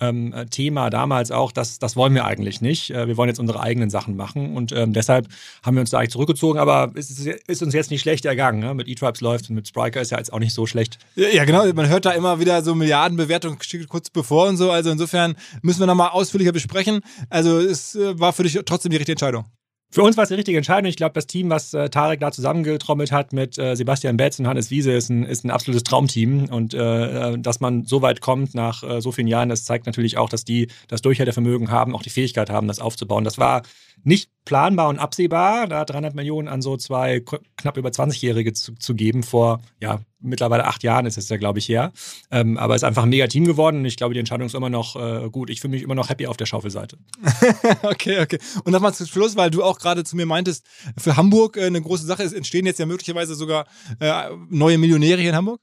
ähm, 0.00 0.34
Thema 0.50 0.90
damals 0.90 1.30
auch, 1.30 1.52
das, 1.52 1.78
das 1.78 1.96
wollen 1.96 2.14
wir 2.14 2.24
eigentlich 2.24 2.60
nicht. 2.60 2.90
Äh, 2.90 3.06
wir 3.08 3.16
wollen 3.16 3.28
jetzt 3.28 3.38
unsere 3.38 3.60
eigenen 3.60 3.90
Sachen 3.90 4.16
machen 4.16 4.56
und 4.56 4.72
ähm, 4.72 4.92
deshalb 4.92 5.28
haben 5.62 5.76
wir 5.76 5.80
uns 5.80 5.90
da 5.90 5.98
eigentlich 5.98 6.10
zurückgezogen, 6.10 6.58
aber 6.58 6.92
es 6.94 7.10
ist, 7.10 7.26
ist 7.26 7.62
uns 7.62 7.74
jetzt 7.74 7.90
nicht 7.90 8.00
schlecht 8.00 8.24
ergangen. 8.24 8.60
Ne? 8.60 8.74
Mit 8.74 8.88
E-Tribes 8.88 9.20
läuft 9.20 9.48
und 9.48 9.56
mit 9.56 9.68
Spriker 9.68 10.00
ist 10.00 10.10
ja 10.10 10.18
jetzt 10.18 10.32
auch 10.32 10.40
nicht 10.40 10.54
so 10.54 10.66
schlecht. 10.66 10.98
Ja, 11.14 11.44
genau, 11.44 11.70
man 11.72 11.88
hört 11.88 12.04
da 12.04 12.12
immer 12.12 12.40
wieder 12.40 12.62
so 12.62 12.74
Milliardenbewertungen 12.74 13.58
kurz 13.88 14.10
bevor 14.10 14.48
und 14.48 14.56
so, 14.56 14.70
also 14.70 14.90
insofern 14.90 15.36
müssen 15.62 15.80
wir 15.80 15.86
nochmal 15.86 16.10
ausführlicher 16.10 16.52
besprechen. 16.52 17.00
Also 17.30 17.58
es 17.58 17.94
äh, 17.94 18.18
war 18.18 18.32
für 18.32 18.42
dich 18.42 18.58
trotzdem 18.64 18.90
die 18.90 18.96
richtige 18.96 19.12
Entscheidung. 19.12 19.44
Für 19.94 20.02
uns 20.02 20.16
war 20.16 20.22
es 20.22 20.28
die 20.28 20.36
richtige 20.36 20.56
Entscheidung. 20.56 20.88
Ich 20.88 20.96
glaube, 20.96 21.12
das 21.12 21.26
Team, 21.26 21.50
was 21.50 21.74
äh, 21.74 21.90
Tarek 21.90 22.18
da 22.18 22.32
zusammengetrommelt 22.32 23.12
hat 23.12 23.34
mit 23.34 23.58
äh, 23.58 23.76
Sebastian 23.76 24.16
Betz 24.16 24.38
und 24.38 24.46
Hannes 24.46 24.70
Wiese, 24.70 24.90
ist 24.90 25.10
ein, 25.10 25.22
ist 25.22 25.44
ein 25.44 25.50
absolutes 25.50 25.84
Traumteam. 25.84 26.46
Und 26.50 26.72
äh, 26.72 27.32
äh 27.32 27.38
dass 27.38 27.60
man 27.60 27.84
so 27.84 28.00
weit 28.00 28.22
kommt 28.22 28.54
nach 28.54 28.82
äh, 28.82 29.02
so 29.02 29.12
vielen 29.12 29.26
Jahren, 29.26 29.50
das 29.50 29.64
zeigt 29.64 29.84
natürlich 29.84 30.16
auch, 30.16 30.30
dass 30.30 30.46
die 30.46 30.68
das 30.88 31.02
Durchhaltevermögen 31.02 31.70
haben, 31.70 31.94
auch 31.94 32.02
die 32.02 32.08
Fähigkeit 32.08 32.48
haben, 32.48 32.68
das 32.68 32.78
aufzubauen. 32.78 33.22
Das 33.22 33.36
war 33.36 33.64
nicht 34.04 34.30
planbar 34.44 34.88
und 34.88 34.98
absehbar, 34.98 35.68
da 35.68 35.84
300 35.84 36.14
Millionen 36.14 36.48
an 36.48 36.62
so 36.62 36.76
zwei 36.76 37.22
knapp 37.56 37.76
über 37.76 37.90
20-Jährige 37.90 38.52
zu, 38.52 38.74
zu, 38.74 38.94
geben. 38.94 39.22
Vor 39.22 39.60
ja, 39.80 40.00
mittlerweile 40.20 40.66
acht 40.66 40.82
Jahren 40.82 41.06
ist 41.06 41.16
es 41.16 41.28
ja, 41.28 41.36
glaube 41.36 41.60
ich, 41.60 41.68
her. 41.68 41.92
Ähm, 42.30 42.58
aber 42.58 42.74
es 42.74 42.82
ist 42.82 42.86
einfach 42.86 43.04
ein 43.04 43.10
mega 43.10 43.26
Team 43.28 43.44
geworden 43.44 43.78
und 43.78 43.84
ich 43.84 43.96
glaube, 43.96 44.14
die 44.14 44.20
Entscheidung 44.20 44.46
ist 44.46 44.54
immer 44.54 44.70
noch 44.70 44.96
äh, 44.96 45.28
gut. 45.30 45.50
Ich 45.50 45.60
fühle 45.60 45.72
mich 45.72 45.82
immer 45.82 45.94
noch 45.94 46.08
happy 46.08 46.26
auf 46.26 46.36
der 46.36 46.46
Schaufelseite. 46.46 46.98
okay, 47.82 48.20
okay. 48.20 48.38
Und 48.64 48.72
nochmal 48.72 48.94
zum 48.94 49.06
Schluss, 49.06 49.36
weil 49.36 49.50
du 49.50 49.62
auch 49.62 49.78
gerade 49.78 50.04
zu 50.04 50.16
mir 50.16 50.26
meintest, 50.26 50.66
für 50.98 51.16
Hamburg 51.16 51.56
äh, 51.56 51.66
eine 51.66 51.80
große 51.80 52.04
Sache 52.04 52.24
ist, 52.24 52.32
entstehen 52.32 52.66
jetzt 52.66 52.78
ja 52.78 52.86
möglicherweise 52.86 53.34
sogar 53.34 53.66
äh, 54.00 54.30
neue 54.50 54.78
Millionäre 54.78 55.20
hier 55.20 55.30
in 55.30 55.36
Hamburg? 55.36 55.60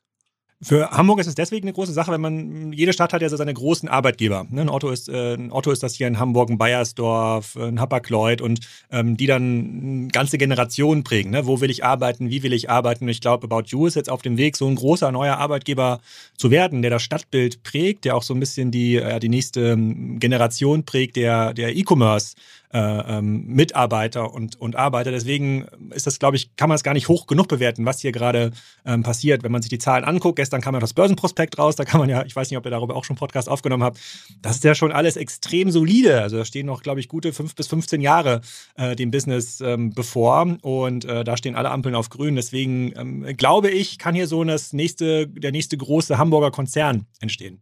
Für 0.61 0.91
Hamburg 0.91 1.21
ist 1.21 1.27
es 1.27 1.35
deswegen 1.35 1.67
eine 1.67 1.73
große 1.73 1.93
Sache, 1.93 2.11
wenn 2.11 2.19
man, 2.19 2.73
jede 2.73 2.91
Stadt 2.91 3.13
hat 3.13 3.21
ja 3.21 3.29
so 3.29 3.37
seine 3.37 3.53
großen 3.53 3.87
Arbeitgeber. 3.87 4.45
Ne? 4.49 4.59
Ein, 4.59 4.69
Otto 4.69 4.89
ist, 4.89 5.07
äh, 5.07 5.35
ein 5.35 5.53
Otto 5.53 5.71
ist 5.71 5.83
das 5.83 5.95
hier 5.95 6.05
in 6.05 6.19
Hamburg, 6.19 6.49
ein 6.49 6.57
Bayersdorf, 6.57 7.55
ein 7.55 7.79
Hapag-Lloyd 7.79 8.41
und 8.41 8.59
ähm, 8.91 9.15
die 9.15 9.25
dann 9.25 10.09
ganze 10.09 10.37
Generationen 10.37 11.05
prägen. 11.05 11.31
Ne? 11.31 11.45
Wo 11.45 11.61
will 11.61 11.69
ich 11.69 11.85
arbeiten, 11.85 12.29
wie 12.29 12.43
will 12.43 12.51
ich 12.51 12.69
arbeiten? 12.69 13.05
Und 13.05 13.09
ich 13.09 13.21
glaube, 13.21 13.45
About 13.45 13.67
You 13.67 13.87
ist 13.87 13.95
jetzt 13.95 14.09
auf 14.09 14.21
dem 14.21 14.35
Weg, 14.35 14.57
so 14.57 14.67
ein 14.67 14.75
großer 14.75 15.13
neuer 15.13 15.37
Arbeitgeber 15.37 16.01
zu 16.35 16.51
werden, 16.51 16.81
der 16.81 16.91
das 16.91 17.03
Stadtbild 17.03 17.63
prägt, 17.63 18.03
der 18.03 18.17
auch 18.17 18.23
so 18.23 18.33
ein 18.33 18.41
bisschen 18.41 18.69
die, 18.69 18.97
äh, 18.97 19.21
die 19.21 19.29
nächste 19.29 19.61
ähm, 19.61 20.19
Generation 20.19 20.83
prägt, 20.83 21.15
der, 21.15 21.53
der 21.53 21.73
E-Commerce 21.73 22.35
äh, 22.73 22.79
ähm, 22.79 23.45
Mitarbeiter 23.47 24.33
und, 24.33 24.59
und 24.59 24.75
Arbeiter. 24.75 25.11
Deswegen 25.11 25.65
ist 25.91 26.07
das, 26.07 26.19
glaube 26.19 26.37
ich, 26.37 26.55
kann 26.55 26.69
man 26.69 26.75
es 26.75 26.83
gar 26.83 26.93
nicht 26.93 27.07
hoch 27.07 27.27
genug 27.27 27.47
bewerten, 27.47 27.85
was 27.85 27.99
hier 27.99 28.11
gerade 28.11 28.51
ähm, 28.85 29.03
passiert. 29.03 29.43
Wenn 29.43 29.51
man 29.51 29.61
sich 29.61 29.69
die 29.69 29.79
Zahlen 29.79 30.03
anguckt, 30.03 30.35
gestern 30.35 30.61
kam 30.61 30.75
ja 30.75 30.79
das 30.79 30.93
Börsenprospekt 30.93 31.57
raus, 31.57 31.75
da 31.75 31.85
kann 31.85 31.99
man 31.99 32.09
ja, 32.09 32.23
ich 32.25 32.35
weiß 32.35 32.49
nicht, 32.49 32.57
ob 32.57 32.65
ihr 32.65 32.71
darüber 32.71 32.95
auch 32.95 33.05
schon 33.05 33.15
Podcast 33.15 33.49
aufgenommen 33.49 33.83
habt, 33.83 33.99
das 34.41 34.57
ist 34.57 34.63
ja 34.63 34.75
schon 34.75 34.91
alles 34.91 35.17
extrem 35.17 35.71
solide. 35.71 36.21
Also 36.21 36.37
da 36.37 36.45
stehen 36.45 36.65
noch, 36.65 36.83
glaube 36.83 36.99
ich, 36.99 37.07
gute 37.07 37.33
fünf 37.33 37.55
bis 37.55 37.67
15 37.67 38.01
Jahre 38.01 38.41
äh, 38.75 38.95
dem 38.95 39.11
Business 39.11 39.61
ähm, 39.61 39.91
bevor 39.91 40.57
und 40.61 41.05
äh, 41.05 41.23
da 41.23 41.37
stehen 41.37 41.55
alle 41.55 41.71
Ampeln 41.71 41.95
auf 41.95 42.09
grün. 42.09 42.35
Deswegen 42.35 42.93
ähm, 42.95 43.37
glaube 43.37 43.69
ich, 43.69 43.97
kann 43.97 44.15
hier 44.15 44.27
so 44.27 44.43
das 44.43 44.73
nächste, 44.73 45.27
der 45.27 45.51
nächste 45.51 45.77
große 45.77 46.17
Hamburger 46.17 46.51
Konzern 46.51 47.05
entstehen. 47.19 47.61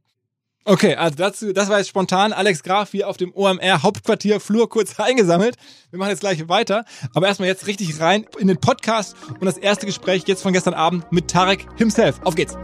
Okay, 0.70 0.96
also 0.96 1.16
dazu, 1.16 1.54
das 1.54 1.70
war 1.70 1.78
jetzt 1.78 1.88
spontan. 1.88 2.34
Alex 2.34 2.62
Graf 2.62 2.92
hier 2.92 3.08
auf 3.08 3.16
dem 3.16 3.34
OMR 3.34 3.84
Hauptquartier 3.84 4.42
Flur 4.42 4.68
kurz 4.68 5.00
eingesammelt. 5.00 5.56
Wir 5.92 5.98
machen 6.00 6.10
jetzt 6.10 6.20
gleich 6.20 6.50
weiter. 6.50 6.84
Aber 7.14 7.26
erstmal 7.26 7.48
jetzt 7.48 7.68
richtig 7.68 8.02
rein 8.02 8.26
in 8.38 8.50
den 8.50 8.60
Podcast 8.60 9.16
und 9.30 9.46
das 9.46 9.58
erste 9.58 9.86
Gespräch 9.86 10.24
jetzt 10.28 10.44
von 10.44 10.52
gestern 10.52 10.74
Abend 10.74 11.10
mit 11.10 11.30
Tarek 11.30 11.66
himself. 11.78 12.20
Auf 12.26 12.36
geht's. 12.36 12.58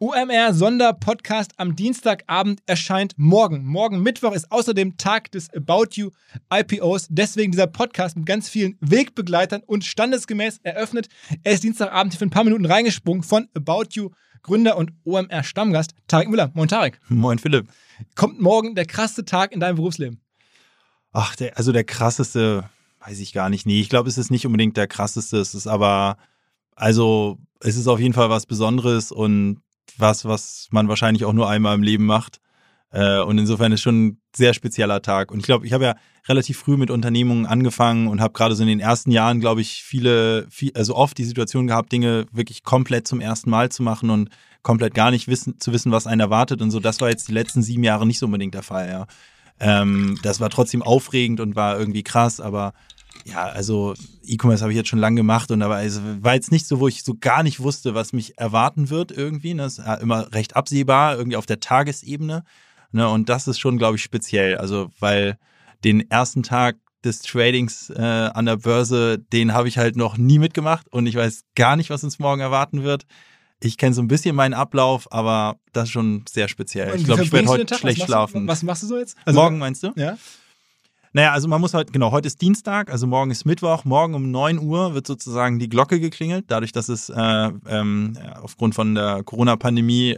OMR 0.00 0.52
Sonderpodcast 0.52 1.52
am 1.56 1.76
Dienstagabend 1.76 2.60
erscheint 2.66 3.14
morgen. 3.16 3.64
Morgen 3.64 4.02
Mittwoch 4.02 4.32
ist 4.32 4.52
außerdem 4.52 4.98
Tag 4.98 5.32
des 5.32 5.48
About 5.54 5.92
You 5.92 6.10
IPOs. 6.52 7.06
Deswegen 7.08 7.52
dieser 7.52 7.68
Podcast 7.68 8.18
mit 8.18 8.26
ganz 8.26 8.50
vielen 8.50 8.76
Wegbegleitern 8.82 9.62
und 9.64 9.82
standesgemäß 9.82 10.60
eröffnet. 10.62 11.08
Er 11.42 11.54
ist 11.54 11.64
Dienstagabend 11.64 12.12
hier 12.12 12.18
für 12.18 12.26
ein 12.26 12.30
paar 12.30 12.44
Minuten 12.44 12.66
reingesprungen 12.66 13.22
von 13.22 13.48
About 13.54 13.86
You 13.92 14.10
Gründer 14.44 14.76
und 14.76 14.92
OMR-Stammgast 15.04 15.94
Tarek 16.06 16.28
Müller. 16.28 16.52
Moin 16.54 16.68
Tarek. 16.68 17.00
Moin 17.08 17.38
Philipp. 17.38 17.66
Kommt 18.14 18.40
morgen 18.40 18.74
der 18.74 18.84
krasseste 18.84 19.24
Tag 19.24 19.52
in 19.52 19.58
deinem 19.58 19.76
Berufsleben? 19.76 20.20
Ach, 21.12 21.34
der, 21.34 21.56
also 21.56 21.72
der 21.72 21.84
krasseste, 21.84 22.68
weiß 23.00 23.20
ich 23.20 23.32
gar 23.32 23.48
nicht. 23.48 23.64
Nee, 23.66 23.80
ich 23.80 23.88
glaube, 23.88 24.08
es 24.08 24.18
ist 24.18 24.30
nicht 24.30 24.46
unbedingt 24.46 24.76
der 24.76 24.86
krasseste. 24.86 25.38
Es 25.38 25.54
ist 25.54 25.66
aber, 25.66 26.18
also, 26.76 27.38
es 27.60 27.76
ist 27.76 27.88
auf 27.88 27.98
jeden 27.98 28.12
Fall 28.12 28.28
was 28.28 28.44
Besonderes 28.44 29.12
und 29.12 29.62
was, 29.96 30.26
was 30.26 30.68
man 30.70 30.88
wahrscheinlich 30.88 31.24
auch 31.24 31.32
nur 31.32 31.48
einmal 31.48 31.74
im 31.74 31.82
Leben 31.82 32.04
macht. 32.04 32.40
Äh, 32.94 33.20
und 33.22 33.38
insofern 33.38 33.72
ist 33.72 33.82
schon 33.82 34.06
ein 34.06 34.18
sehr 34.36 34.54
spezieller 34.54 35.02
Tag. 35.02 35.32
Und 35.32 35.40
ich 35.40 35.46
glaube, 35.46 35.66
ich 35.66 35.72
habe 35.72 35.84
ja 35.84 35.96
relativ 36.28 36.58
früh 36.58 36.76
mit 36.76 36.92
Unternehmungen 36.92 37.44
angefangen 37.44 38.06
und 38.06 38.20
habe 38.20 38.32
gerade 38.32 38.54
so 38.54 38.62
in 38.62 38.68
den 38.68 38.78
ersten 38.78 39.10
Jahren, 39.10 39.40
glaube 39.40 39.60
ich, 39.60 39.82
viele, 39.82 40.46
viel, 40.48 40.70
also 40.74 40.94
oft 40.94 41.18
die 41.18 41.24
Situation 41.24 41.66
gehabt, 41.66 41.90
Dinge 41.90 42.26
wirklich 42.30 42.62
komplett 42.62 43.08
zum 43.08 43.20
ersten 43.20 43.50
Mal 43.50 43.70
zu 43.70 43.82
machen 43.82 44.10
und 44.10 44.30
komplett 44.62 44.94
gar 44.94 45.10
nicht 45.10 45.26
wissen, 45.26 45.58
zu 45.58 45.72
wissen, 45.72 45.90
was 45.90 46.06
einen 46.06 46.20
erwartet 46.20 46.62
und 46.62 46.70
so. 46.70 46.78
Das 46.78 47.00
war 47.00 47.10
jetzt 47.10 47.26
die 47.26 47.32
letzten 47.32 47.64
sieben 47.64 47.82
Jahre 47.82 48.06
nicht 48.06 48.20
so 48.20 48.26
unbedingt 48.26 48.54
der 48.54 48.62
Fall, 48.62 48.88
ja. 48.88 49.06
Ähm, 49.58 50.18
das 50.22 50.38
war 50.38 50.50
trotzdem 50.50 50.82
aufregend 50.82 51.40
und 51.40 51.56
war 51.56 51.78
irgendwie 51.78 52.04
krass, 52.04 52.40
aber 52.40 52.74
ja, 53.24 53.44
also 53.44 53.94
E-Commerce 54.24 54.62
habe 54.62 54.72
ich 54.72 54.76
jetzt 54.76 54.88
schon 54.88 54.98
lange 54.98 55.16
gemacht 55.16 55.50
und 55.50 55.62
aber 55.62 55.76
also 55.76 56.00
war 56.20 56.34
jetzt 56.34 56.52
nicht 56.52 56.66
so, 56.66 56.78
wo 56.78 56.88
ich 56.88 57.02
so 57.02 57.14
gar 57.18 57.42
nicht 57.42 57.60
wusste, 57.60 57.94
was 57.94 58.12
mich 58.12 58.38
erwarten 58.38 58.90
wird 58.90 59.12
irgendwie. 59.12 59.54
Das 59.54 59.78
ist 59.78 60.00
immer 60.00 60.32
recht 60.32 60.56
absehbar, 60.56 61.16
irgendwie 61.16 61.36
auf 61.36 61.46
der 61.46 61.60
Tagesebene. 61.60 62.44
Ne? 62.94 63.08
Und 63.08 63.28
das 63.28 63.48
ist 63.48 63.58
schon, 63.58 63.76
glaube 63.76 63.96
ich, 63.96 64.02
speziell. 64.02 64.56
Also, 64.56 64.90
weil 65.00 65.36
den 65.82 66.08
ersten 66.10 66.42
Tag 66.42 66.76
des 67.04 67.20
Tradings 67.20 67.90
äh, 67.90 68.00
an 68.00 68.46
der 68.46 68.56
Börse, 68.56 69.18
den 69.18 69.52
habe 69.52 69.68
ich 69.68 69.76
halt 69.76 69.96
noch 69.96 70.16
nie 70.16 70.38
mitgemacht 70.38 70.90
und 70.90 71.06
ich 71.06 71.16
weiß 71.16 71.44
gar 71.54 71.76
nicht, 71.76 71.90
was 71.90 72.02
uns 72.02 72.18
morgen 72.18 72.40
erwarten 72.40 72.82
wird. 72.82 73.04
Ich 73.60 73.76
kenne 73.76 73.94
so 73.94 74.00
ein 74.00 74.08
bisschen 74.08 74.34
meinen 74.34 74.54
Ablauf, 74.54 75.10
aber 75.12 75.56
das 75.72 75.84
ist 75.84 75.90
schon 75.90 76.24
sehr 76.28 76.48
speziell. 76.48 76.92
Und 76.92 77.00
ich 77.00 77.04
glaube, 77.04 77.22
ich 77.22 77.32
werde 77.32 77.48
heute 77.48 77.66
Tag? 77.66 77.80
schlecht 77.80 78.00
was 78.00 78.06
schlafen. 78.06 78.44
Machst 78.44 78.62
du, 78.62 78.66
was 78.66 78.80
machst 78.80 78.82
du 78.84 78.86
so 78.86 78.98
jetzt? 78.98 79.16
morgen 79.26 79.58
meinst 79.58 79.82
du? 79.82 79.92
Ja. 79.96 80.16
Naja, 81.16 81.30
also 81.30 81.46
man 81.46 81.60
muss 81.60 81.74
halt, 81.74 81.92
genau, 81.92 82.10
heute 82.10 82.26
ist 82.26 82.42
Dienstag, 82.42 82.90
also 82.90 83.06
morgen 83.06 83.30
ist 83.30 83.44
Mittwoch, 83.46 83.84
morgen 83.84 84.14
um 84.14 84.32
9 84.32 84.58
Uhr 84.58 84.94
wird 84.94 85.06
sozusagen 85.06 85.60
die 85.60 85.68
Glocke 85.68 86.00
geklingelt. 86.00 86.46
Dadurch, 86.48 86.72
dass 86.72 86.88
es 86.88 87.08
äh, 87.08 87.50
ähm, 87.68 88.18
aufgrund 88.42 88.74
von 88.74 88.96
der 88.96 89.22
Corona-Pandemie 89.22 90.10
äh, 90.10 90.16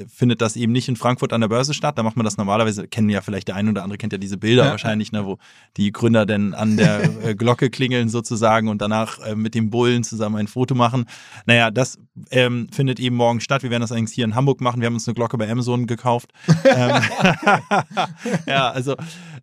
äh, 0.00 0.06
findet 0.08 0.40
das 0.42 0.56
eben 0.56 0.72
nicht 0.72 0.88
in 0.88 0.96
Frankfurt 0.96 1.32
an 1.32 1.42
der 1.42 1.48
Börse 1.48 1.74
statt. 1.74 1.96
Da 1.96 2.02
macht 2.02 2.16
man 2.16 2.24
das 2.24 2.38
normalerweise, 2.38 2.88
kennen 2.88 3.08
ja 3.08 3.20
vielleicht 3.20 3.46
der 3.46 3.54
ein 3.54 3.68
oder 3.68 3.84
andere, 3.84 3.98
kennt 3.98 4.12
ja 4.14 4.18
diese 4.18 4.36
Bilder 4.36 4.64
Ja. 4.64 4.70
wahrscheinlich, 4.72 5.12
ne, 5.12 5.24
wo 5.24 5.38
die 5.76 5.92
Gründer 5.92 6.26
dann 6.26 6.54
an 6.54 6.76
der 6.76 7.04
äh, 7.24 7.34
Glocke 7.36 7.70
klingeln 7.70 8.08
sozusagen 8.08 8.66
und 8.66 8.82
danach 8.82 9.20
äh, 9.20 9.36
mit 9.36 9.54
dem 9.54 9.70
Bullen 9.70 10.02
zusammen 10.02 10.34
ein 10.34 10.48
Foto 10.48 10.74
machen. 10.74 11.04
Naja, 11.46 11.70
das 11.70 12.00
ähm, 12.32 12.66
findet 12.72 12.98
eben 12.98 13.14
morgen 13.14 13.38
statt. 13.40 13.62
Wir 13.62 13.70
werden 13.70 13.82
das 13.82 13.92
eigentlich 13.92 14.16
hier 14.16 14.24
in 14.24 14.34
Hamburg 14.34 14.60
machen. 14.60 14.80
Wir 14.80 14.86
haben 14.86 14.94
uns 14.94 15.06
eine 15.06 15.14
Glocke 15.14 15.38
bei 15.38 15.48
Amazon 15.48 15.86
gekauft. 15.86 16.32
ähm, 16.64 17.00
ja, 18.46 18.70
also 18.70 18.96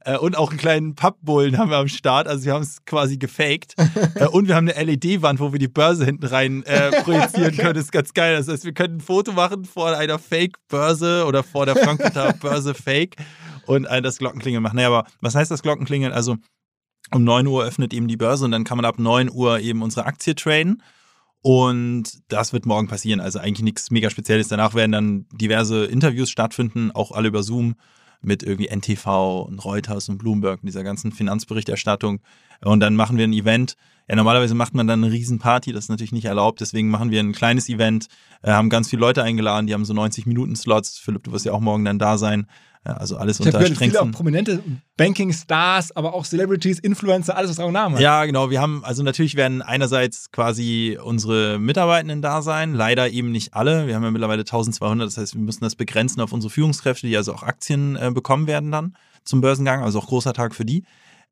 äh, 0.05 0.17
und 0.17 0.37
auch 0.37 0.49
einen 0.49 0.59
kleinen 0.59 0.95
Pappbullen 0.95 1.57
haben 1.57 1.69
wir 1.69 1.77
am 1.77 1.87
Start. 1.87 2.27
Also 2.27 2.45
wir 2.45 2.53
haben 2.53 2.63
es 2.63 2.83
quasi 2.85 3.17
gefaked. 3.17 3.75
äh, 4.15 4.27
und 4.27 4.47
wir 4.47 4.55
haben 4.55 4.69
eine 4.69 4.91
LED-Wand, 4.91 5.39
wo 5.39 5.51
wir 5.51 5.59
die 5.59 5.67
Börse 5.67 6.05
hinten 6.05 6.25
rein 6.25 6.63
äh, 6.63 6.91
projizieren 7.03 7.55
können. 7.55 7.73
Das 7.73 7.85
ist 7.85 7.91
ganz 7.91 8.13
geil. 8.13 8.35
Das 8.35 8.47
heißt, 8.47 8.65
wir 8.65 8.73
können 8.73 8.97
ein 8.97 9.01
Foto 9.01 9.31
machen 9.31 9.65
vor 9.65 9.95
einer 9.95 10.19
Fake-Börse 10.19 11.25
oder 11.25 11.43
vor 11.43 11.65
der 11.65 11.75
Frankfurter 11.75 12.33
Börse 12.41 12.73
Fake 12.73 13.15
und 13.65 13.85
äh, 13.85 14.01
das 14.01 14.17
Glockenklingeln 14.17 14.61
machen. 14.61 14.75
Naja, 14.75 14.89
aber 14.89 15.07
was 15.21 15.35
heißt 15.35 15.51
das 15.51 15.61
Glockenklingeln? 15.61 16.11
Also 16.11 16.37
um 17.11 17.23
9 17.23 17.47
Uhr 17.47 17.63
öffnet 17.63 17.93
eben 17.93 18.07
die 18.07 18.17
Börse 18.17 18.45
und 18.45 18.51
dann 18.51 18.63
kann 18.63 18.77
man 18.77 18.85
ab 18.85 18.99
9 18.99 19.29
Uhr 19.31 19.59
eben 19.59 19.81
unsere 19.81 20.05
Aktie 20.05 20.35
traden. 20.35 20.81
Und 21.41 22.21
das 22.29 22.53
wird 22.53 22.65
morgen 22.65 22.87
passieren. 22.87 23.19
Also 23.19 23.39
eigentlich 23.39 23.63
nichts 23.63 23.91
mega 23.91 24.09
Spezielles. 24.09 24.47
Danach 24.47 24.73
werden 24.75 24.93
dann 24.93 25.25
diverse 25.33 25.85
Interviews 25.85 26.29
stattfinden, 26.29 26.91
auch 26.91 27.11
alle 27.11 27.27
über 27.27 27.43
Zoom 27.43 27.75
mit 28.23 28.43
irgendwie 28.43 28.67
NTV 28.67 29.43
und 29.47 29.63
Reuters 29.63 30.09
und 30.09 30.17
Bloomberg 30.17 30.61
und 30.61 30.67
dieser 30.67 30.83
ganzen 30.83 31.11
Finanzberichterstattung. 31.11 32.19
Und 32.61 32.79
dann 32.79 32.95
machen 32.95 33.17
wir 33.17 33.25
ein 33.25 33.33
Event. 33.33 33.75
Ja, 34.07 34.15
normalerweise 34.15 34.55
macht 34.55 34.73
man 34.73 34.87
dann 34.87 35.03
eine 35.03 35.13
Riesenparty, 35.13 35.71
das 35.71 35.85
ist 35.85 35.89
natürlich 35.89 36.11
nicht 36.11 36.25
erlaubt. 36.25 36.59
Deswegen 36.59 36.89
machen 36.89 37.09
wir 37.11 37.21
ein 37.21 37.31
kleines 37.31 37.69
Event, 37.69 38.07
äh, 38.41 38.51
haben 38.51 38.69
ganz 38.69 38.89
viele 38.89 38.99
Leute 38.99 39.23
eingeladen, 39.23 39.67
die 39.67 39.73
haben 39.73 39.85
so 39.85 39.93
90 39.93 40.25
Minuten 40.25 40.55
Slots. 40.55 40.97
Philipp, 40.97 41.23
du 41.23 41.31
wirst 41.31 41.45
ja 41.45 41.53
auch 41.53 41.61
morgen 41.61 41.85
dann 41.85 41.99
da 41.99 42.17
sein. 42.17 42.47
Ja, 42.85 42.93
also 42.97 43.15
alles 43.15 43.39
Ich 43.39 43.45
unter 43.45 43.59
gehört, 43.59 43.77
viele 43.77 43.91
auch 43.91 43.91
strengsten 43.91 44.11
prominente 44.11 44.63
Banking-Stars, 44.97 45.95
aber 45.95 46.13
auch 46.13 46.25
Celebrities, 46.25 46.79
Influencer, 46.79 47.37
alles, 47.37 47.51
was 47.51 47.59
auch 47.59 47.65
einen 47.65 47.73
Namen 47.73 47.95
hat. 47.95 48.01
Ja, 48.01 48.25
genau. 48.25 48.49
Wir 48.49 48.59
haben, 48.59 48.83
also 48.83 49.03
natürlich 49.03 49.35
werden 49.35 49.61
einerseits 49.61 50.31
quasi 50.31 50.97
unsere 51.01 51.59
Mitarbeitenden 51.59 52.21
da 52.21 52.41
sein, 52.41 52.73
leider 52.73 53.09
eben 53.09 53.31
nicht 53.31 53.53
alle. 53.53 53.87
Wir 53.87 53.95
haben 53.95 54.03
ja 54.03 54.11
mittlerweile 54.11 54.41
1200, 54.41 55.07
das 55.07 55.17
heißt, 55.17 55.35
wir 55.35 55.41
müssen 55.41 55.63
das 55.63 55.75
begrenzen 55.75 56.19
auf 56.19 56.33
unsere 56.33 56.51
Führungskräfte, 56.51 57.07
die 57.07 57.15
also 57.15 57.33
auch 57.33 57.43
Aktien 57.43 57.95
äh, 57.95 58.11
bekommen 58.13 58.47
werden 58.47 58.71
dann 58.71 58.97
zum 59.23 59.39
Börsengang, 59.39 59.81
also 59.81 59.99
auch 59.99 60.07
großer 60.07 60.33
Tag 60.33 60.53
für 60.53 60.65
die. 60.65 60.83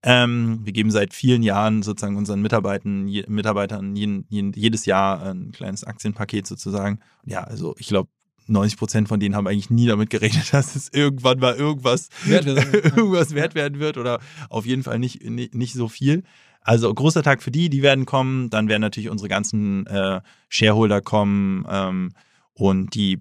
Ähm, 0.04 0.62
wir 0.64 0.74
geben 0.74 0.90
seit 0.90 1.14
vielen 1.14 1.44
Jahren 1.44 1.84
sozusagen 1.84 2.16
unseren 2.16 2.42
Mitarbeitern, 2.42 3.08
je, 3.08 3.26
Mitarbeitern 3.28 3.96
jeden, 3.96 4.26
jeden, 4.30 4.54
jedes 4.54 4.86
Jahr 4.86 5.22
ein 5.22 5.52
kleines 5.52 5.84
Aktienpaket 5.84 6.48
sozusagen. 6.48 7.00
Ja, 7.26 7.44
also 7.44 7.76
ich 7.78 7.88
glaube, 7.88 8.10
90 8.52 8.78
Prozent 8.78 9.08
von 9.08 9.20
denen 9.20 9.36
haben 9.36 9.48
eigentlich 9.48 9.70
nie 9.70 9.88
damit 9.88 10.10
gerechnet, 10.10 10.46
dass 10.54 10.76
es 10.76 10.90
irgendwann 10.94 11.40
mal 11.40 11.56
irgendwas 11.56 12.10
Wert 12.26 12.46
werden. 12.46 12.74
irgendwas 12.96 13.34
wert 13.34 13.56
werden 13.56 13.80
wird 13.80 13.98
oder 13.98 14.20
auf 14.50 14.66
jeden 14.66 14.84
Fall 14.84 15.00
nicht, 15.00 15.24
nicht, 15.24 15.56
nicht 15.56 15.74
so 15.74 15.88
viel. 15.88 16.24
Also 16.64 16.94
großer 16.94 17.24
Tag 17.24 17.42
für 17.42 17.52
die, 17.52 17.70
die 17.70 17.82
werden 17.82 18.06
kommen. 18.06 18.50
Dann 18.50 18.68
werden 18.68 18.82
natürlich 18.82 19.10
unsere 19.10 19.30
ganzen 19.30 19.88
äh, 19.88 20.22
Shareholder 20.50 21.02
kommen 21.02 21.66
ähm, 21.68 22.12
und 22.54 22.94
die, 22.94 23.20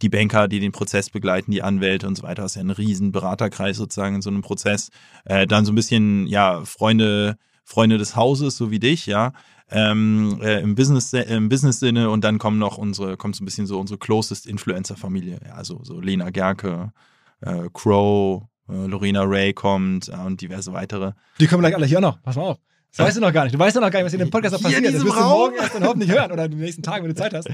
die 0.00 0.08
Banker, 0.08 0.48
die 0.48 0.60
den 0.60 0.72
Prozess 0.72 1.10
begleiten, 1.10 1.50
die 1.50 1.62
Anwälte 1.62 2.06
und 2.06 2.16
so 2.16 2.22
weiter. 2.22 2.42
Das 2.42 2.52
ist 2.52 2.56
ja 2.56 2.62
ein 2.62 2.70
riesen 2.70 3.12
Beraterkreis 3.12 3.76
sozusagen 3.76 4.16
in 4.16 4.22
so 4.22 4.30
einem 4.30 4.40
Prozess. 4.40 4.88
Äh, 5.26 5.46
dann 5.46 5.66
so 5.66 5.72
ein 5.72 5.74
bisschen, 5.74 6.26
ja, 6.26 6.64
Freunde, 6.64 7.36
Freunde 7.64 7.98
des 7.98 8.16
Hauses, 8.16 8.56
so 8.56 8.70
wie 8.70 8.78
dich, 8.78 9.04
ja. 9.04 9.32
Ähm, 9.70 10.40
äh, 10.42 10.60
im 10.60 10.74
Business 10.74 11.12
im 11.12 11.48
Business 11.48 11.78
Sinne 11.80 12.08
und 12.08 12.24
dann 12.24 12.38
kommen 12.38 12.58
noch 12.58 12.78
unsere 12.78 13.18
kommt 13.18 13.36
so 13.36 13.42
ein 13.42 13.44
bisschen 13.44 13.66
so 13.66 13.78
unsere 13.78 13.98
closest 13.98 14.46
Influencer 14.46 14.96
Familie 14.96 15.40
ja, 15.46 15.54
also 15.54 15.80
so 15.82 16.00
Lena 16.00 16.30
Gerke 16.30 16.92
äh, 17.40 17.68
Crow, 17.72 18.44
äh, 18.68 18.86
Lorena 18.86 19.22
Ray 19.22 19.52
kommt 19.52 20.08
äh, 20.08 20.12
und 20.12 20.40
diverse 20.40 20.72
weitere. 20.72 21.12
Die 21.40 21.46
kommen 21.46 21.60
gleich 21.60 21.74
alle 21.74 21.86
hier 21.86 22.00
noch. 22.00 22.22
Pass 22.22 22.36
mal 22.36 22.42
auf. 22.42 22.58
Das 22.90 23.06
weißt 23.06 23.16
du 23.18 23.20
noch 23.20 23.32
gar 23.32 23.44
nicht. 23.44 23.54
Du 23.54 23.58
weißt 23.58 23.76
ja 23.76 23.82
noch 23.82 23.90
gar 23.90 24.00
nicht, 24.00 24.06
was 24.06 24.12
in 24.14 24.18
dem 24.18 24.30
Podcast 24.30 24.54
noch 24.54 24.62
passiert. 24.62 24.84
Das 24.84 24.92
diesem 24.92 25.06
wirst 25.06 25.18
du 25.18 25.22
morgen 25.22 25.56
erst 25.56 25.74
dann 25.74 25.84
hoffentlich 25.84 26.10
hören 26.10 26.32
oder 26.32 26.46
in 26.46 26.52
den 26.52 26.60
nächsten 26.60 26.82
Tagen, 26.82 27.04
wenn 27.04 27.10
du 27.10 27.16
Zeit 27.16 27.34
hast. 27.34 27.48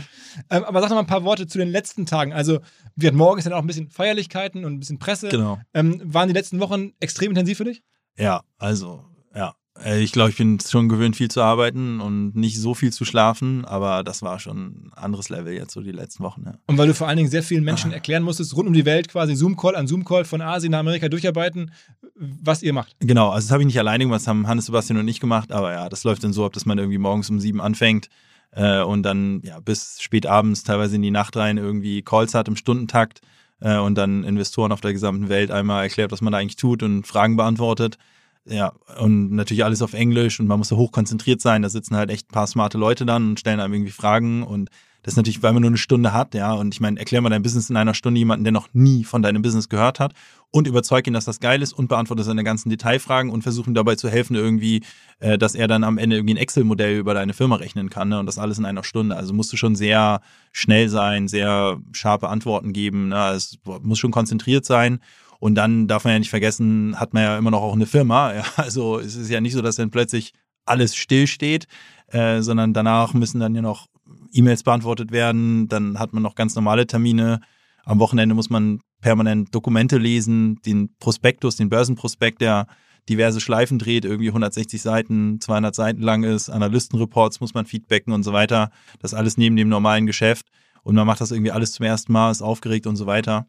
Ähm, 0.49 0.64
aber 0.64 0.80
sag 0.80 0.90
noch 0.90 0.97
mal 0.97 1.02
ein 1.02 1.06
paar 1.06 1.25
Worte 1.25 1.47
zu 1.47 1.59
den 1.59 1.68
letzten 1.68 2.06
Tagen. 2.06 2.33
Also, 2.33 2.61
wir 2.94 3.09
hatten 3.09 3.18
morgen 3.18 3.38
ist 3.38 3.44
dann 3.44 3.52
auch 3.52 3.61
ein 3.61 3.66
bisschen 3.66 3.90
Feierlichkeiten 3.90 4.64
und 4.64 4.75
ein 4.75 4.78
bisschen 4.78 4.99
Presse. 4.99 5.28
Genau. 5.28 5.59
Ähm, 5.75 6.00
waren 6.04 6.28
die 6.28 6.35
letzten 6.35 6.61
Wochen 6.61 6.92
extrem 7.00 7.30
intensiv 7.30 7.59
für 7.59 7.64
dich? 7.64 7.83
Ja, 8.16 8.42
also, 8.59 9.04
ja. 9.35 9.56
Äh, 9.83 10.02
Ich 10.02 10.12
glaube, 10.12 10.31
ich 10.31 10.37
bin 10.37 10.59
schon 10.61 10.88
gewöhnt, 10.88 11.16
viel 11.16 11.31
zu 11.31 11.43
arbeiten 11.43 12.00
und 12.00 12.35
nicht 12.37 12.61
so 12.61 12.75
viel 12.75 12.93
zu 12.93 13.04
schlafen, 13.04 13.64
aber 13.64 14.04
das 14.04 14.23
war 14.23 14.38
schon 14.38 14.59
ein 14.59 14.93
anderes 14.95 15.28
Level 15.31 15.52
jetzt 15.52 15.73
so 15.73 15.81
die 15.83 15.93
letzten 15.93 16.23
Wochen. 16.23 16.43
Ja. 16.47 16.54
Und 16.66 16.78
weil 16.78 16.87
du 16.87 16.95
vor 16.95 17.09
allen 17.09 17.16
Dingen 17.16 17.31
sehr 17.31 17.43
vielen 17.43 17.64
Menschen 17.64 17.90
Ah. 17.90 17.95
erklären 17.95 18.23
musstest, 18.23 18.54
rund 18.57 18.69
um 18.69 18.75
die 18.75 18.85
Welt 18.85 19.09
quasi 19.09 19.35
Zoom-Call 19.35 19.75
an 19.76 19.87
Zoom-Call 19.87 20.25
von 20.25 20.40
Asien 20.40 20.71
nach 20.73 20.78
Amerika 20.81 21.09
durcharbeiten, 21.09 21.73
was 22.14 22.62
ihr 22.62 22.73
macht. 22.73 22.95
Genau, 23.00 23.31
also 23.31 23.47
das 23.47 23.52
habe 23.52 23.62
ich 23.62 23.66
nicht 23.66 23.78
alleine 23.78 24.04
gemacht, 24.04 24.21
das 24.21 24.28
haben 24.28 24.47
Hannes, 24.47 24.66
Sebastian 24.66 24.99
und 24.99 25.09
ich 25.09 25.21
gemacht, 25.21 25.50
aber 25.52 25.73
ja, 25.73 25.88
das 25.88 26.04
läuft 26.04 26.23
dann 26.25 26.33
so 26.33 26.45
ab, 26.45 26.52
dass 26.52 26.66
man 26.66 26.78
irgendwie 26.78 26.99
morgens 26.99 27.28
um 27.31 27.40
sieben 27.40 27.61
anfängt 27.61 28.09
äh, 28.52 28.81
und 28.83 29.02
dann 29.02 29.40
ja 29.43 29.59
bis 29.61 30.00
spät 30.00 30.26
abends, 30.26 30.62
teilweise 30.62 30.95
in 30.97 31.02
die 31.02 31.11
Nacht 31.11 31.37
rein, 31.37 31.57
irgendwie 31.59 32.02
Calls 32.02 32.35
hat 32.35 32.47
im 32.47 32.54
Stundentakt 32.57 33.21
äh, 33.61 33.78
und 33.78 33.97
dann 33.97 34.23
Investoren 34.23 34.71
auf 34.71 34.81
der 34.81 34.93
gesamten 34.93 35.28
Welt 35.28 35.50
einmal 35.50 35.83
erklärt, 35.83 36.12
was 36.12 36.21
man 36.21 36.33
da 36.33 36.38
eigentlich 36.38 36.57
tut 36.57 36.85
und 36.85 37.04
Fragen 37.07 37.37
beantwortet. 37.37 37.99
Ja, 38.47 38.73
und 39.01 39.33
natürlich 39.33 39.65
alles 39.65 39.81
auf 39.81 39.95
Englisch 39.95 40.39
und 40.39 40.47
man 40.47 40.59
muss 40.59 40.69
da 40.69 40.77
hochkonzentriert 40.77 41.41
sein. 41.41 41.63
Da 41.63 41.71
sitzen 41.71 41.97
halt 41.97 42.11
echt 42.11 42.29
ein 42.29 42.33
paar 42.33 42.47
smarte 42.47 42.77
Leute 42.77 43.07
dann 43.07 43.31
und 43.31 43.41
stellen 43.41 43.61
einem 43.61 43.73
irgendwie 43.73 43.93
Fragen 43.93 44.43
und 44.43 44.71
das 45.05 45.13
ist 45.13 45.17
natürlich, 45.19 45.43
weil 45.43 45.53
man 45.53 45.61
nur 45.61 45.69
eine 45.69 45.77
Stunde 45.77 46.15
hat, 46.15 46.35
ja. 46.35 46.55
Und 46.55 46.73
ich 46.73 46.81
meine, 46.81 46.99
erklär 46.99 47.21
mal 47.21 47.29
dein 47.29 47.43
Business 47.43 47.69
in 47.69 47.77
einer 47.77 47.93
Stunde 47.93 48.19
jemanden, 48.19 48.43
der 48.43 48.55
noch 48.55 48.69
nie 48.73 49.05
von 49.05 49.21
deinem 49.21 49.43
Business 49.43 49.69
gehört 49.69 50.01
hat 50.01 50.15
und 50.51 50.67
überzeug 50.67 51.07
ihn, 51.07 51.13
dass 51.13 51.27
das 51.27 51.41
geil 51.41 51.61
ist 51.61 51.75
und 51.75 51.89
beantworte 51.89 52.23
seine 52.23 52.43
ganzen 52.43 52.71
Detailfragen 52.71 53.31
und 53.31 53.43
versuche 53.43 53.69
ihm 53.69 53.75
dabei 53.75 53.97
zu 53.97 54.09
helfen, 54.09 54.35
irgendwie, 54.35 54.83
äh, 55.21 55.37
dass 55.37 55.55
er 55.55 55.69
dann 55.69 55.85
am 55.85 55.99
Ende 55.99 56.17
irgendwie 56.17 56.35
ein 56.35 56.39
Excel-Modell 56.39 56.97
über 56.97 57.13
deine 57.13 57.35
Firma 57.35 57.57
rechnen 57.57 57.91
kann, 57.91 58.09
ne? 58.09 58.19
Und 58.19 58.25
das 58.25 58.39
alles 58.39 58.59
in 58.59 58.65
einer 58.65 58.83
Stunde. 58.83 59.15
Also 59.15 59.35
musst 59.35 59.53
du 59.53 59.59
schon 59.59 59.77
sehr 59.77 60.23
schnell 60.53 60.89
sein, 60.89 61.29
sehr 61.29 61.79
scharfe 61.93 62.31
Antworten 62.31 62.73
geben. 62.73 63.09
Ne? 63.09 63.29
Es 63.35 63.59
muss 63.83 63.99
schon 63.99 64.11
konzentriert 64.11 64.65
sein. 64.65 65.01
Und 65.41 65.55
dann 65.55 65.88
darf 65.88 66.05
man 66.05 66.14
ja 66.14 66.19
nicht 66.19 66.31
vergessen, 66.31 66.99
hat 66.99 67.14
man 67.14 67.23
ja 67.23 67.38
immer 67.38 67.50
noch 67.50 67.62
auch 67.62 67.75
eine 67.75 67.87
Firma. 67.87 68.35
Ja? 68.35 68.45
Also 68.57 68.99
es 68.99 69.17
ist 69.17 69.31
ja 69.31 69.41
nicht 69.41 69.53
so, 69.53 69.62
dass 69.62 69.76
dann 69.76 69.91
plötzlich 69.91 70.33
alles 70.64 70.97
stillsteht, 70.97 71.67
äh, 72.09 72.41
sondern 72.41 72.73
danach 72.73 73.14
müssen 73.14 73.41
dann 73.41 73.55
ja 73.55 73.62
noch 73.62 73.87
E-Mails 74.33 74.62
beantwortet 74.62 75.12
werden. 75.12 75.69
Dann 75.69 75.99
hat 75.99 76.12
man 76.12 76.23
noch 76.23 76.35
ganz 76.35 76.55
normale 76.55 76.87
Termine. 76.87 77.41
Am 77.85 77.99
Wochenende 77.99 78.35
muss 78.35 78.50
man 78.50 78.81
permanent 79.00 79.55
Dokumente 79.55 79.99
lesen, 79.99 80.61
den 80.64 80.97
Prospektus, 80.99 81.57
den 81.57 81.69
Börsenprospekt, 81.69 82.41
der 82.41 82.67
diverse 83.09 83.41
Schleifen 83.41 83.79
dreht, 83.79 84.05
irgendwie 84.05 84.29
160 84.29 84.81
Seiten, 84.81 85.41
200 85.41 85.75
Seiten 85.75 86.00
lang 86.00 86.25
ist, 86.25 86.49
Analystenreports 86.49 87.41
muss 87.41 87.53
man 87.53 87.67
feedbacken 87.67 88.12
und 88.12 88.23
so 88.23 88.33
weiter. 88.33 88.71
Das 89.00 89.14
alles 89.14 89.37
neben 89.37 89.57
dem 89.57 89.69
normalen 89.69 90.07
Geschäft. 90.07 90.47
Und 90.85 90.95
man 90.95 91.07
macht 91.07 91.21
das 91.21 91.33
irgendwie 91.33 91.50
alles 91.50 91.73
zum 91.73 91.85
ersten 91.85 92.12
Mal, 92.12 92.31
ist 92.31 92.43
aufgeregt 92.43 92.87
und 92.87 92.97
so 92.97 93.07
weiter. 93.07 93.47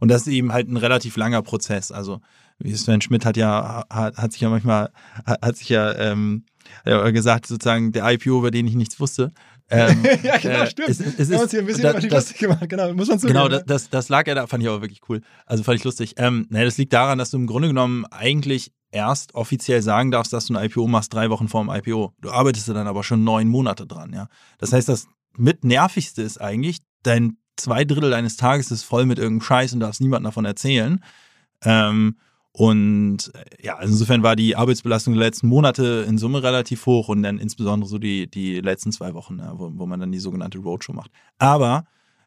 Und 0.00 0.08
das 0.08 0.22
ist 0.22 0.32
eben 0.32 0.52
halt 0.52 0.68
ein 0.68 0.76
relativ 0.76 1.16
langer 1.16 1.42
Prozess. 1.42 1.92
Also 1.92 2.20
wie 2.58 2.74
Sven 2.74 3.00
Schmidt 3.00 3.24
hat 3.24 3.36
ja, 3.36 3.84
hat, 3.88 4.16
hat 4.16 4.32
sich 4.32 4.40
ja 4.40 4.48
manchmal, 4.48 4.90
hat, 5.24 5.42
hat 5.42 5.56
sich 5.56 5.68
ja 5.68 5.94
ähm, 5.94 6.44
gesagt, 6.84 7.46
sozusagen 7.46 7.92
der 7.92 8.10
IPO, 8.10 8.38
über 8.38 8.50
den 8.50 8.66
ich 8.66 8.74
nichts 8.74 8.98
wusste. 8.98 9.32
Ähm, 9.70 10.02
ja, 10.22 10.38
genau, 10.38 10.62
äh, 10.62 10.66
stimmt. 10.66 10.88
Es, 10.88 10.98
es 11.00 11.18
Wir 11.18 11.24
haben 11.26 11.32
ist, 11.34 11.42
uns 11.42 11.50
hier 11.50 11.60
ein 11.60 11.66
bisschen 11.66 11.82
da- 11.82 11.90
über 11.90 12.00
die 12.00 12.08
das, 12.08 12.24
lustig 12.24 12.38
gemacht, 12.38 12.68
genau, 12.68 12.92
muss 12.94 13.08
man 13.08 13.18
zugeben. 13.18 13.36
Genau, 13.38 13.48
das, 13.48 13.64
das, 13.66 13.90
das 13.90 14.08
lag 14.08 14.26
ja 14.26 14.34
da, 14.34 14.46
fand 14.46 14.62
ich 14.62 14.68
aber 14.68 14.80
wirklich 14.80 15.00
cool. 15.08 15.20
Also 15.46 15.62
fand 15.62 15.78
ich 15.78 15.84
lustig. 15.84 16.14
Ähm, 16.16 16.46
naja, 16.50 16.64
das 16.64 16.78
liegt 16.78 16.92
daran, 16.92 17.18
dass 17.18 17.30
du 17.30 17.36
im 17.36 17.46
Grunde 17.46 17.68
genommen 17.68 18.06
eigentlich 18.06 18.72
erst 18.90 19.34
offiziell 19.34 19.82
sagen 19.82 20.10
darfst, 20.10 20.32
dass 20.32 20.46
du 20.46 20.54
ein 20.56 20.64
IPO 20.64 20.86
machst, 20.86 21.12
drei 21.12 21.28
Wochen 21.28 21.48
vor 21.48 21.62
dem 21.62 21.70
IPO. 21.70 22.14
Du 22.20 22.30
arbeitest 22.30 22.68
da 22.68 22.72
dann 22.72 22.86
aber 22.86 23.04
schon 23.04 23.22
neun 23.22 23.46
Monate 23.48 23.86
dran, 23.86 24.12
ja. 24.14 24.28
Das 24.58 24.72
heißt, 24.72 24.88
das 24.88 25.06
mit 25.38 25.64
nervigste 25.64 26.22
ist 26.22 26.40
eigentlich, 26.40 26.78
dein 27.02 27.36
zwei 27.56 27.84
Drittel 27.84 28.10
deines 28.10 28.36
Tages 28.36 28.70
ist 28.70 28.84
voll 28.84 29.06
mit 29.06 29.18
irgendeinem 29.18 29.46
Scheiß 29.46 29.72
und 29.72 29.80
darfst 29.80 30.00
niemandem 30.00 30.24
davon 30.24 30.44
erzählen. 30.44 31.02
Ähm, 31.64 32.16
und 32.52 33.32
äh, 33.34 33.64
ja, 33.64 33.76
also 33.76 33.92
insofern 33.92 34.22
war 34.22 34.36
die 34.36 34.56
Arbeitsbelastung 34.56 35.14
der 35.14 35.24
letzten 35.24 35.48
Monate 35.48 36.04
in 36.08 36.18
Summe 36.18 36.42
relativ 36.42 36.86
hoch 36.86 37.08
und 37.08 37.22
dann 37.22 37.38
insbesondere 37.38 37.88
so 37.88 37.98
die, 37.98 38.28
die 38.30 38.60
letzten 38.60 38.92
zwei 38.92 39.14
Wochen, 39.14 39.38
ja, 39.38 39.58
wo, 39.58 39.70
wo 39.74 39.86
man 39.86 40.00
dann 40.00 40.12
die 40.12 40.18
sogenannte 40.18 40.58
Roadshow 40.58 40.92
macht. 40.92 41.10
Aber 41.38 41.84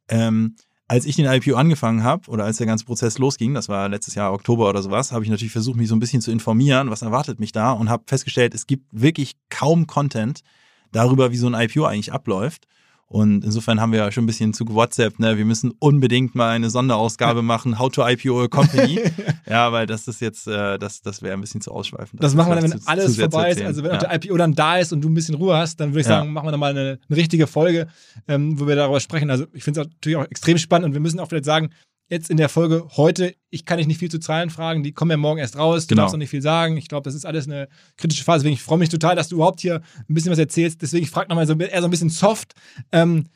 ähm, 0.07 0.55
als 0.87 1.05
ich 1.05 1.15
den 1.15 1.25
IPO 1.25 1.55
angefangen 1.55 2.03
habe 2.03 2.29
oder 2.29 2.43
als 2.43 2.57
der 2.57 2.67
ganze 2.67 2.85
Prozess 2.85 3.17
losging, 3.17 3.53
das 3.53 3.69
war 3.69 3.87
letztes 3.87 4.15
Jahr 4.15 4.33
Oktober 4.33 4.69
oder 4.69 4.81
sowas, 4.81 5.13
habe 5.13 5.23
ich 5.23 5.29
natürlich 5.29 5.53
versucht, 5.53 5.77
mich 5.77 5.87
so 5.87 5.95
ein 5.95 5.99
bisschen 5.99 6.21
zu 6.21 6.31
informieren, 6.31 6.89
was 6.89 7.01
erwartet 7.01 7.39
mich 7.39 7.53
da 7.53 7.71
und 7.71 7.89
habe 7.89 8.03
festgestellt, 8.07 8.53
es 8.53 8.67
gibt 8.67 8.87
wirklich 8.91 9.37
kaum 9.49 9.87
Content 9.87 10.41
darüber, 10.91 11.31
wie 11.31 11.37
so 11.37 11.47
ein 11.47 11.53
IPO 11.53 11.85
eigentlich 11.85 12.11
abläuft. 12.11 12.67
Und 13.11 13.43
insofern 13.43 13.81
haben 13.81 13.91
wir 13.91 13.99
ja 13.99 14.09
schon 14.09 14.23
ein 14.23 14.27
bisschen 14.27 14.53
zu 14.53 14.65
WhatsApp, 14.73 15.19
ne? 15.19 15.37
Wir 15.37 15.43
müssen 15.43 15.73
unbedingt 15.79 16.33
mal 16.33 16.51
eine 16.51 16.69
Sonderausgabe 16.69 17.41
machen, 17.41 17.77
How 17.77 17.91
to 17.91 18.07
IPO 18.07 18.43
a 18.43 18.47
Company. 18.47 19.01
ja, 19.49 19.69
weil 19.73 19.85
das 19.85 20.07
ist 20.07 20.21
jetzt, 20.21 20.47
äh, 20.47 20.79
das, 20.79 21.01
das 21.01 21.21
wäre 21.21 21.33
ein 21.33 21.41
bisschen 21.41 21.59
zu 21.59 21.73
ausschweifend. 21.73 22.23
Das, 22.23 22.31
das 22.31 22.35
machen 22.35 22.51
wir 22.51 22.61
dann, 22.61 22.71
wenn 22.71 22.87
alles 22.87 23.19
vorbei 23.19 23.51
ist. 23.51 23.61
Also 23.63 23.83
wenn 23.83 23.91
ja. 23.91 23.97
auch 23.97 24.01
der 24.01 24.15
IPO 24.15 24.37
dann 24.37 24.55
da 24.55 24.77
ist 24.77 24.93
und 24.93 25.01
du 25.01 25.09
ein 25.09 25.13
bisschen 25.13 25.35
Ruhe 25.35 25.57
hast, 25.57 25.81
dann 25.81 25.89
würde 25.89 25.99
ich 25.99 26.07
sagen, 26.07 26.27
ja. 26.27 26.31
machen 26.31 26.47
wir 26.47 26.51
dann 26.51 26.59
mal 26.61 26.69
eine, 26.69 26.99
eine 27.09 27.17
richtige 27.17 27.47
Folge, 27.47 27.87
ähm, 28.29 28.57
wo 28.57 28.65
wir 28.65 28.77
darüber 28.77 29.01
sprechen. 29.01 29.29
Also 29.29 29.45
ich 29.51 29.65
finde 29.65 29.81
es 29.81 29.87
natürlich 29.87 30.15
auch 30.15 30.31
extrem 30.31 30.57
spannend 30.57 30.85
und 30.85 30.93
wir 30.93 31.01
müssen 31.01 31.19
auch 31.19 31.27
vielleicht 31.27 31.43
sagen, 31.43 31.71
jetzt 32.11 32.29
in 32.29 32.35
der 32.35 32.49
Folge 32.49 32.85
heute, 32.97 33.33
ich 33.49 33.65
kann 33.65 33.77
dich 33.77 33.87
nicht 33.87 33.97
viel 33.97 34.11
zu 34.11 34.19
Zahlen 34.19 34.49
fragen, 34.49 34.83
die 34.83 34.91
kommen 34.91 35.11
ja 35.11 35.17
morgen 35.17 35.39
erst 35.39 35.57
raus, 35.57 35.87
du 35.87 35.95
genau. 35.95 36.03
darfst 36.03 36.13
noch 36.13 36.19
nicht 36.19 36.29
viel 36.29 36.41
sagen. 36.41 36.75
Ich 36.75 36.89
glaube, 36.89 37.03
das 37.03 37.15
ist 37.15 37.25
alles 37.25 37.47
eine 37.47 37.69
kritische 37.95 38.25
Phase, 38.25 38.43
deswegen 38.43 38.55
ich 38.55 38.61
freue 38.61 38.77
mich 38.77 38.89
total, 38.89 39.15
dass 39.15 39.29
du 39.29 39.35
überhaupt 39.35 39.61
hier 39.61 39.81
ein 40.09 40.13
bisschen 40.13 40.31
was 40.31 40.37
erzählst. 40.37 40.81
Deswegen, 40.81 41.03
ich 41.03 41.09
frage 41.09 41.29
nochmal 41.29 41.47
so, 41.47 41.55
eher 41.55 41.81
so 41.81 41.87
ein 41.87 41.91
bisschen 41.91 42.09
soft. 42.09 42.53
Ähm, 42.91 43.27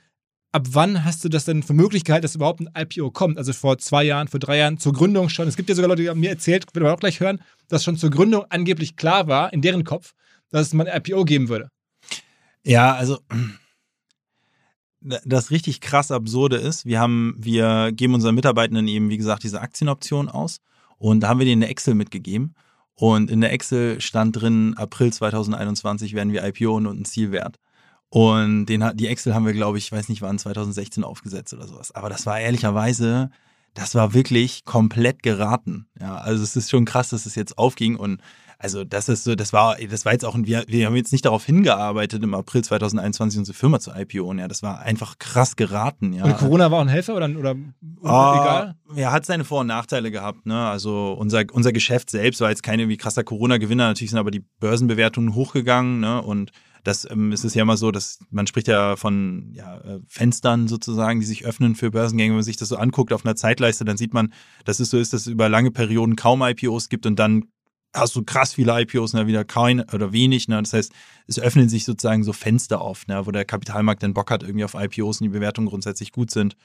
ab 0.52 0.68
wann 0.72 1.06
hast 1.06 1.24
du 1.24 1.30
das 1.30 1.46
denn 1.46 1.64
für 1.64 1.74
Möglichkeit, 1.74 2.26
dass 2.26 2.36
überhaupt 2.36 2.60
ein 2.60 2.70
IPO 2.78 3.12
kommt? 3.12 3.38
Also 3.38 3.54
vor 3.54 3.78
zwei 3.78 4.04
Jahren, 4.04 4.28
vor 4.28 4.42
drei 4.42 4.58
Jahren, 4.58 4.78
zur 4.78 4.92
Gründung 4.92 5.30
schon. 5.30 5.48
Es 5.48 5.56
gibt 5.56 5.70
ja 5.70 5.76
sogar 5.76 5.88
Leute, 5.88 6.02
die 6.02 6.10
haben 6.10 6.20
mir 6.20 6.30
erzählt, 6.30 6.66
werden 6.76 6.86
wir 6.86 6.94
auch 6.94 7.00
gleich 7.00 7.22
hören, 7.22 7.42
dass 7.70 7.84
schon 7.84 7.96
zur 7.96 8.10
Gründung 8.10 8.44
angeblich 8.50 8.98
klar 8.98 9.28
war, 9.28 9.54
in 9.54 9.62
deren 9.62 9.86
Kopf, 9.86 10.14
dass 10.50 10.68
es 10.68 10.74
mal 10.74 10.86
ein 10.86 11.02
IPO 11.02 11.24
geben 11.24 11.48
würde. 11.48 11.70
Ja, 12.66 12.94
also 12.94 13.20
das 15.26 15.52
richtig 15.52 15.82
krass 15.82 16.12
absurde 16.12 16.58
ist, 16.58 16.86
wir 16.86 17.00
haben, 17.00 17.36
wir 17.38 17.92
geben 17.92 18.14
unseren 18.14 18.36
Mitarbeitenden 18.36 18.88
eben, 18.88 19.10
wie 19.10 19.18
gesagt, 19.18 19.44
diese 19.44 19.62
Aktienoption 19.62 20.30
aus 20.30 20.60
und 20.98 21.22
da 21.22 21.30
haben 21.30 21.40
wir 21.40 21.46
denen 21.46 21.64
eine 21.64 21.72
Excel 21.72 21.94
mitgegeben 21.96 22.56
und 22.96 23.30
in 23.30 23.42
der 23.42 23.52
Excel 23.52 24.00
stand 24.00 24.42
drin, 24.42 24.74
April 24.78 25.12
2021 25.12 26.14
werden 26.14 26.32
wir 26.32 26.46
IPO 26.46 26.76
und 26.76 26.88
ein 26.88 27.06
Zielwert. 27.06 27.60
Und 28.10 28.68
den, 28.68 28.90
die 28.96 29.08
Excel 29.08 29.36
haben 29.36 29.46
wir, 29.46 29.54
glaube 29.54 29.78
ich, 29.78 29.92
weiß 29.92 30.08
nicht 30.08 30.22
wann, 30.22 30.40
2016 30.40 31.04
aufgesetzt 31.04 31.54
oder 31.54 31.68
sowas. 31.68 31.94
Aber 31.94 32.08
das 32.08 32.26
war 32.26 32.40
ehrlicherweise, 32.40 33.30
das 33.74 33.94
war 33.96 34.14
wirklich 34.14 34.64
komplett 34.64 35.22
geraten. 35.22 35.88
Ja, 36.00 36.16
also 36.16 36.42
es 36.42 36.56
ist 36.56 36.70
schon 36.70 36.86
krass, 36.86 37.10
dass 37.10 37.26
es 37.26 37.36
jetzt 37.36 37.58
aufging 37.58 37.98
und 37.98 38.22
also 38.58 38.84
das 38.84 39.10
ist 39.10 39.24
so, 39.24 39.36
das 39.36 39.54
war, 39.54 39.76
das 39.76 40.06
war 40.06 40.14
jetzt 40.14 40.26
auch, 40.26 40.36
wir, 40.38 40.64
wir 40.68 40.86
haben 40.86 40.96
jetzt 40.96 41.12
nicht 41.12 41.26
darauf 41.26 41.46
hingearbeitet, 41.46 42.24
im 42.24 42.34
April 42.34 42.64
2021 42.64 43.40
unsere 43.40 43.58
Firma 43.58 43.80
zu 43.80 43.92
IPO. 43.92 44.34
Ja, 44.34 44.48
das 44.48 44.64
war 44.64 44.80
einfach 44.80 45.20
krass 45.20 45.56
geraten. 45.56 46.14
Ja. 46.14 46.24
Und 46.24 46.38
Corona 46.38 46.72
war 46.72 46.80
auch 46.80 46.84
ein 46.84 46.88
Helfer 46.88 47.16
oder, 47.16 47.30
oder 47.30 47.56
oh, 48.02 48.34
egal? 48.42 48.76
Ja, 48.96 49.12
hat 49.12 49.26
seine 49.26 49.44
Vor- 49.44 49.62
und 49.62 49.68
Nachteile 49.68 50.12
gehabt. 50.12 50.46
Ne? 50.46 50.68
Also 50.68 51.16
unser, 51.20 51.44
unser 51.52 51.72
Geschäft 51.72 52.10
selbst 52.10 52.42
war 52.42 52.50
jetzt 52.50 52.64
keine 52.64 52.88
wie 52.88 52.98
krasser 52.98 53.24
Corona-Gewinner. 53.24 53.88
Natürlich 53.88 54.12
sind 54.12 54.20
aber 54.20 54.32
die 54.32 54.46
Börsenbewertungen 54.60 55.36
hochgegangen. 55.36 56.00
Ne? 56.00 56.22
Und 56.22 56.52
das 56.86 57.10
ähm, 57.10 57.32
es 57.32 57.44
ist 57.44 57.56
ja 57.56 57.64
immer 57.64 57.78
so, 57.78 57.92
dass 57.92 58.20
man 58.30 58.48
spricht 58.48 58.68
ja 58.68 58.96
von 58.96 59.50
ja, 59.54 59.78
äh, 59.80 60.00
Fenstern 60.08 60.68
sozusagen, 60.68 61.20
die 61.20 61.26
sich 61.26 61.46
öffnen 61.46 61.76
für 61.76 61.92
Börsengänge. 61.92 62.32
Wenn 62.32 62.38
man 62.38 62.44
sich 62.44 62.58
das 62.58 62.70
so 62.70 62.78
anguckt 62.78 63.12
auf 63.12 63.26
einer 63.26 63.36
Zeitleiste, 63.36 63.86
dann 63.86 63.98
sieht 63.98 64.14
man, 64.14 64.32
dass 64.66 64.80
es 64.80 64.92
so 64.92 64.98
ist, 64.98 65.12
dass 65.12 65.22
es 65.22 65.28
über 65.28 65.50
lange 65.50 65.72
Perioden 65.72 66.16
kaum 66.16 66.44
IPOs 66.44 66.90
gibt 66.90 67.06
und 67.08 67.18
dann 67.18 67.46
hast 67.96 68.16
du 68.16 68.24
krass 68.24 68.54
viele 68.54 68.80
IPOs, 68.82 69.14
ne, 69.14 69.28
wieder 69.28 69.44
kein 69.44 69.82
oder 69.82 70.12
wenig. 70.12 70.48
Ne? 70.48 70.62
Das 70.62 70.74
heißt, 70.74 70.92
es 71.28 71.40
öffnen 71.40 71.70
sich 71.70 71.86
sozusagen 71.86 72.24
so 72.24 72.34
Fenster 72.34 72.82
auf, 72.82 73.08
ne, 73.08 73.26
wo 73.26 73.32
der 73.32 73.46
Kapitalmarkt 73.46 74.04
dann 74.04 74.14
Bock 74.14 74.30
hat, 74.32 74.44
irgendwie 74.44 74.66
auf 74.66 74.76
IPOs 74.76 75.22
und 75.22 75.26
die 75.26 75.30
Bewertungen 75.30 75.68
grundsätzlich 75.68 76.12
gut 76.12 76.32
sind. 76.32 76.56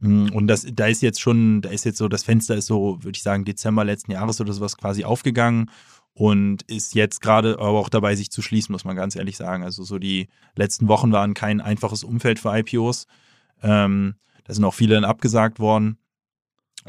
Mm, 0.00 0.28
und 0.32 0.48
das, 0.48 0.66
da 0.72 0.86
ist 0.86 1.02
jetzt 1.02 1.20
schon, 1.20 1.62
da 1.62 1.70
ist 1.70 1.84
jetzt 1.84 1.98
so, 1.98 2.08
das 2.08 2.24
Fenster 2.24 2.56
ist 2.56 2.66
so, 2.66 2.98
würde 3.02 3.16
ich 3.16 3.22
sagen, 3.22 3.44
Dezember 3.44 3.84
letzten 3.84 4.12
Jahres 4.12 4.40
oder 4.40 4.52
sowas 4.52 4.76
quasi 4.76 5.04
aufgegangen 5.04 5.70
und 6.14 6.62
ist 6.62 6.94
jetzt 6.94 7.20
gerade 7.20 7.58
aber 7.58 7.78
auch 7.78 7.88
dabei, 7.88 8.14
sich 8.14 8.30
zu 8.30 8.42
schließen, 8.42 8.72
muss 8.72 8.84
man 8.84 8.96
ganz 8.96 9.16
ehrlich 9.16 9.36
sagen. 9.36 9.64
Also 9.64 9.82
so 9.82 9.98
die 9.98 10.28
letzten 10.56 10.88
Wochen 10.88 11.12
waren 11.12 11.34
kein 11.34 11.60
einfaches 11.60 12.04
Umfeld 12.04 12.38
für 12.38 12.56
IPOs. 12.56 13.06
Ähm, 13.62 14.14
da 14.44 14.54
sind 14.54 14.64
auch 14.64 14.74
viele 14.74 14.94
dann 14.94 15.04
abgesagt 15.04 15.58
worden. 15.58 15.98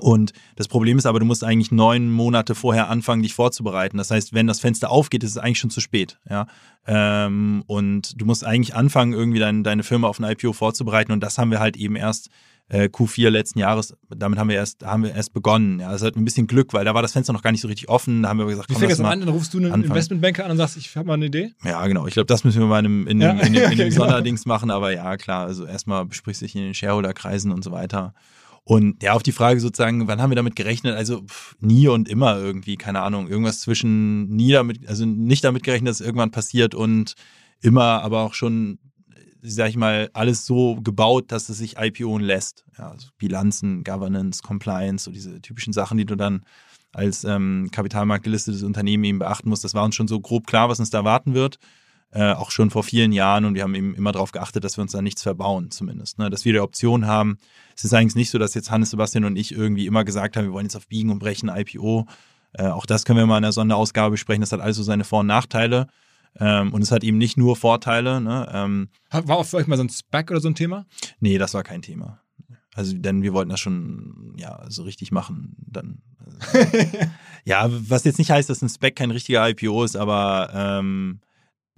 Und 0.01 0.33
das 0.55 0.67
Problem 0.67 0.97
ist 0.97 1.05
aber, 1.05 1.19
du 1.19 1.25
musst 1.25 1.43
eigentlich 1.43 1.71
neun 1.71 2.11
Monate 2.11 2.53
vorher 2.53 2.89
anfangen, 2.89 3.23
dich 3.23 3.33
vorzubereiten. 3.33 3.97
Das 3.97 4.11
heißt, 4.11 4.33
wenn 4.33 4.47
das 4.47 4.59
Fenster 4.59 4.89
aufgeht, 4.89 5.23
ist 5.23 5.31
es 5.31 5.37
eigentlich 5.37 5.59
schon 5.59 5.69
zu 5.69 5.79
spät. 5.79 6.19
Ja? 6.29 6.47
Ähm, 6.85 7.63
und 7.67 8.19
du 8.19 8.25
musst 8.25 8.45
eigentlich 8.45 8.75
anfangen, 8.75 9.13
irgendwie 9.13 9.39
dein, 9.39 9.63
deine 9.63 9.83
Firma 9.83 10.07
auf 10.07 10.19
ein 10.19 10.29
IPO 10.29 10.53
vorzubereiten. 10.53 11.11
Und 11.11 11.21
das 11.21 11.37
haben 11.37 11.51
wir 11.51 11.59
halt 11.59 11.77
eben 11.77 11.95
erst 11.95 12.29
äh, 12.67 12.85
Q4 12.85 13.29
letzten 13.29 13.59
Jahres, 13.59 13.95
damit 14.09 14.39
haben 14.39 14.49
wir 14.49 14.55
erst, 14.55 14.83
haben 14.83 15.03
wir 15.03 15.13
erst 15.13 15.33
begonnen. 15.33 15.79
Ja, 15.79 15.91
das 15.91 16.01
hat 16.01 16.15
ein 16.15 16.25
bisschen 16.25 16.47
Glück, 16.47 16.73
weil 16.73 16.83
da 16.83 16.93
war 16.93 17.01
das 17.01 17.11
Fenster 17.13 17.31
noch 17.31 17.43
gar 17.43 17.51
nicht 17.51 17.61
so 17.61 17.67
richtig 17.67 17.89
offen. 17.89 18.23
Da 18.23 18.29
haben 18.29 18.39
wir 18.39 18.45
gesagt, 18.47 18.69
Wie 18.69 18.75
fängt 18.75 18.91
das 18.91 18.99
an? 18.99 19.19
Dann 19.19 19.29
rufst 19.29 19.53
du 19.53 19.59
einen 19.59 19.67
anfangen. 19.67 19.85
Investmentbanker 19.85 20.45
an 20.45 20.51
und 20.51 20.57
sagst, 20.57 20.77
ich 20.77 20.95
habe 20.95 21.07
mal 21.07 21.13
eine 21.13 21.27
Idee? 21.27 21.53
Ja, 21.63 21.85
genau. 21.85 22.07
Ich 22.07 22.13
glaube, 22.13 22.25
das 22.25 22.43
müssen 22.43 22.59
wir 22.59 22.67
mal 22.67 22.79
in 22.79 22.85
einem, 22.85 23.07
in, 23.07 23.21
ja, 23.21 23.31
in, 23.31 23.39
in, 23.39 23.45
in 23.55 23.65
okay, 23.65 23.75
genau. 23.75 23.91
Sonderdings 23.91 24.45
machen. 24.45 24.71
Aber 24.71 24.91
ja, 24.91 25.15
klar, 25.17 25.45
also 25.45 25.65
erstmal 25.65 26.05
besprichst 26.05 26.41
du 26.41 26.45
dich 26.45 26.55
in 26.55 26.61
den 26.61 26.73
Shareholder-Kreisen 26.73 27.51
und 27.51 27.63
so 27.63 27.71
weiter. 27.71 28.13
Und 28.65 29.03
ja, 29.03 29.13
auf 29.13 29.23
die 29.23 29.31
Frage 29.31 29.59
sozusagen, 29.59 30.07
wann 30.07 30.21
haben 30.21 30.31
wir 30.31 30.35
damit 30.35 30.55
gerechnet? 30.55 30.95
Also 30.97 31.21
pff, 31.21 31.55
nie 31.59 31.87
und 31.87 32.09
immer 32.09 32.37
irgendwie, 32.37 32.77
keine 32.77 33.01
Ahnung, 33.01 33.27
irgendwas 33.27 33.61
zwischen 33.61 34.27
nie 34.27 34.51
damit, 34.51 34.89
also 34.89 35.05
nicht 35.05 35.43
damit 35.43 35.63
gerechnet, 35.63 35.89
dass 35.89 35.99
es 35.99 36.05
irgendwann 36.05 36.31
passiert 36.31 36.73
und 36.73 37.13
immer, 37.61 38.01
aber 38.01 38.21
auch 38.21 38.33
schon 38.33 38.79
sag 39.47 39.69
ich 39.69 39.77
mal, 39.77 40.09
alles 40.13 40.45
so 40.45 40.75
gebaut, 40.81 41.31
dass 41.31 41.49
es 41.49 41.57
sich 41.59 41.77
IPOen 41.77 42.21
lässt. 42.21 42.65
Ja, 42.77 42.89
also 42.89 43.09
Bilanzen, 43.17 43.83
Governance, 43.83 44.41
Compliance, 44.41 45.05
so 45.05 45.11
diese 45.11 45.41
typischen 45.41 45.73
Sachen, 45.73 45.97
die 45.97 46.05
du 46.05 46.15
dann 46.15 46.43
als 46.93 47.23
ähm, 47.25 47.69
Kapitalmarkt 47.71 48.23
gelistetes 48.23 48.63
Unternehmen 48.63 49.03
eben 49.03 49.19
beachten 49.19 49.49
musst. 49.49 49.63
Das 49.63 49.73
war 49.73 49.83
uns 49.83 49.95
schon 49.95 50.07
so 50.07 50.19
grob 50.19 50.47
klar, 50.47 50.69
was 50.69 50.79
uns 50.79 50.89
da 50.89 50.99
erwarten 50.99 51.33
wird. 51.33 51.59
Äh, 52.15 52.31
auch 52.31 52.49
schon 52.49 52.69
vor 52.69 52.83
vielen 52.83 53.11
Jahren 53.11 53.43
und 53.43 53.55
wir 53.55 53.63
haben 53.63 53.75
eben 53.75 53.93
immer 53.93 54.13
darauf 54.13 54.31
geachtet, 54.31 54.63
dass 54.63 54.77
wir 54.77 54.83
uns 54.83 54.93
da 54.93 55.01
nichts 55.01 55.21
verbauen, 55.21 55.69
zumindest. 55.69 56.17
Ne? 56.17 56.29
Dass 56.29 56.45
wir 56.45 56.53
die 56.53 56.61
Option 56.61 57.07
haben. 57.07 57.37
Es 57.75 57.83
ist 57.83 57.93
eigentlich 57.93 58.15
nicht 58.15 58.29
so, 58.29 58.37
dass 58.37 58.53
jetzt 58.53 58.71
Hannes, 58.71 58.91
Sebastian 58.91 59.25
und 59.25 59.35
ich 59.35 59.51
irgendwie 59.51 59.85
immer 59.85 60.05
gesagt 60.05 60.37
haben, 60.37 60.45
wir 60.45 60.53
wollen 60.53 60.65
jetzt 60.65 60.77
auf 60.77 60.87
Biegen 60.87 61.09
und 61.09 61.19
Brechen 61.19 61.49
IPO. 61.49 62.07
Äh, 62.53 62.67
auch 62.67 62.85
das 62.85 63.03
können 63.03 63.19
wir 63.19 63.25
mal 63.25 63.35
in 63.35 63.43
der 63.43 63.51
Sonderausgabe 63.51 64.11
besprechen. 64.11 64.39
Das 64.39 64.53
hat 64.53 64.61
also 64.61 64.81
seine 64.81 65.03
Vor- 65.03 65.19
und 65.19 65.27
Nachteile. 65.27 65.87
Ähm, 66.39 66.71
und 66.73 66.81
es 66.83 66.91
hat 66.93 67.03
eben 67.03 67.17
nicht 67.17 67.35
nur 67.35 67.57
Vorteile. 67.57 68.21
Ne? 68.21 68.49
Ähm, 68.49 68.87
war 69.11 69.35
auch 69.35 69.45
für 69.45 69.57
euch 69.57 69.67
mal 69.67 69.75
so 69.75 69.83
ein 69.83 69.89
Spec 69.89 70.31
oder 70.31 70.39
so 70.39 70.47
ein 70.47 70.55
Thema? 70.55 70.85
Nee, 71.19 71.37
das 71.37 71.53
war 71.53 71.63
kein 71.63 71.81
Thema. 71.81 72.21
Also, 72.75 72.95
denn 72.97 73.23
wir 73.23 73.33
wollten 73.33 73.49
das 73.49 73.59
schon, 73.59 74.35
ja, 74.37 74.63
so 74.69 74.83
richtig 74.83 75.11
machen. 75.11 75.57
Dann. 75.67 76.01
Also, 76.53 76.87
ja, 77.43 77.67
was 77.69 78.05
jetzt 78.05 78.19
nicht 78.19 78.31
heißt, 78.31 78.49
dass 78.49 78.61
ein 78.61 78.69
Spec 78.69 78.95
kein 78.95 79.11
richtiger 79.11 79.49
IPO 79.49 79.83
ist, 79.83 79.97
aber 79.97 80.49
ähm, 80.53 81.19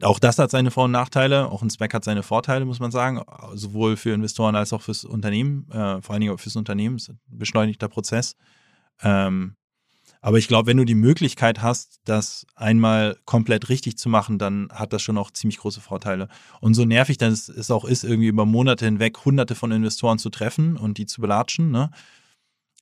auch 0.02 0.20
das 0.20 0.38
hat 0.38 0.52
seine 0.52 0.72
Vor- 0.72 0.86
und 0.86 0.92
Nachteile. 0.92 1.50
Auch 1.50 1.62
ein 1.62 1.70
Spec 1.70 1.94
hat 1.94 2.04
seine 2.04 2.24
Vorteile, 2.24 2.66
muss 2.66 2.80
man 2.80 2.92
sagen. 2.92 3.22
Sowohl 3.54 3.98
für 3.98 4.12
Investoren 4.12 4.56
als 4.56 4.74
auch 4.74 4.82
fürs 4.82 5.04
Unternehmen. 5.04 5.68
Äh, 5.72 6.02
vor 6.02 6.14
allen 6.14 6.22
Dingen 6.22 6.34
auch 6.34 6.40
fürs 6.40 6.56
Unternehmen. 6.56 6.98
Ist 6.98 7.10
ein 7.10 7.20
beschleunigter 7.28 7.88
Prozess. 7.88 8.36
Ähm, 9.02 9.56
aber 10.22 10.38
ich 10.38 10.48
glaube, 10.48 10.68
wenn 10.68 10.78
du 10.78 10.86
die 10.86 10.96
Möglichkeit 10.96 11.62
hast, 11.62 12.00
das 12.06 12.46
einmal 12.56 13.18
komplett 13.26 13.70
richtig 13.70 13.98
zu 13.98 14.10
machen, 14.10 14.40
dann 14.40 14.68
hat 14.72 14.94
das 14.94 15.02
schon 15.02 15.18
auch 15.18 15.32
ziemlich 15.32 15.60
große 15.60 15.82
Vorteile. 15.82 16.28
Und 16.60 16.74
so 16.74 16.86
nervig 16.86 17.18
dann 17.18 17.32
es 17.32 17.72
auch 17.72 17.86
ist, 17.86 18.04
irgendwie 18.04 18.28
über 18.28 18.46
Monate 18.46 18.86
hinweg 18.86 19.18
hunderte 19.26 19.56
von 19.56 19.72
Investoren 19.72 20.18
zu 20.20 20.30
treffen 20.30 20.76
und 20.78 20.98
die 20.98 21.06
zu 21.06 21.22
belatschen, 21.22 21.72
ne? 21.72 21.92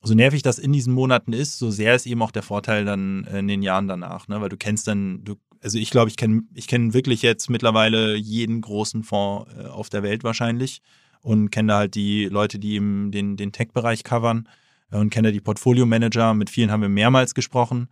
so 0.02 0.14
nervig 0.14 0.44
das 0.44 0.60
in 0.60 0.72
diesen 0.72 0.94
Monaten 0.94 1.34
ist, 1.34 1.58
so 1.58 1.72
sehr 1.72 1.96
ist 1.96 2.06
eben 2.06 2.22
auch 2.22 2.32
der 2.32 2.44
Vorteil 2.44 2.86
dann 2.86 3.26
in 3.26 3.48
den 3.48 3.64
Jahren 3.64 3.88
danach, 3.88 4.28
ne? 4.28 4.40
weil 4.40 4.50
du 4.50 4.58
kennst 4.58 4.88
dann, 4.88 5.24
du, 5.24 5.36
also 5.66 5.80
ich 5.80 5.90
glaube, 5.90 6.10
ich 6.10 6.16
kenne 6.16 6.44
ich 6.54 6.68
kenn 6.68 6.94
wirklich 6.94 7.24
jetzt 7.24 7.50
mittlerweile 7.50 8.16
jeden 8.16 8.62
großen 8.62 9.04
Fonds 9.04 9.52
äh, 9.58 9.66
auf 9.66 9.90
der 9.90 10.04
Welt 10.04 10.24
wahrscheinlich 10.24 10.84
und 11.22 11.50
kenne 11.50 11.74
da 11.74 11.78
halt 11.80 11.96
die 11.96 12.26
Leute, 12.26 12.60
die 12.60 12.76
eben 12.76 13.12
den, 13.12 13.36
den 13.36 13.52
Tech-Bereich 13.52 14.04
covern 14.04 14.48
und 14.92 15.10
kenne 15.10 15.32
die 15.32 15.42
Portfolio-Manager. 15.42 16.36
Mit 16.36 16.52
vielen 16.52 16.72
haben 16.72 16.84
wir 16.84 16.90
mehrmals 16.90 17.34
gesprochen. 17.34 17.90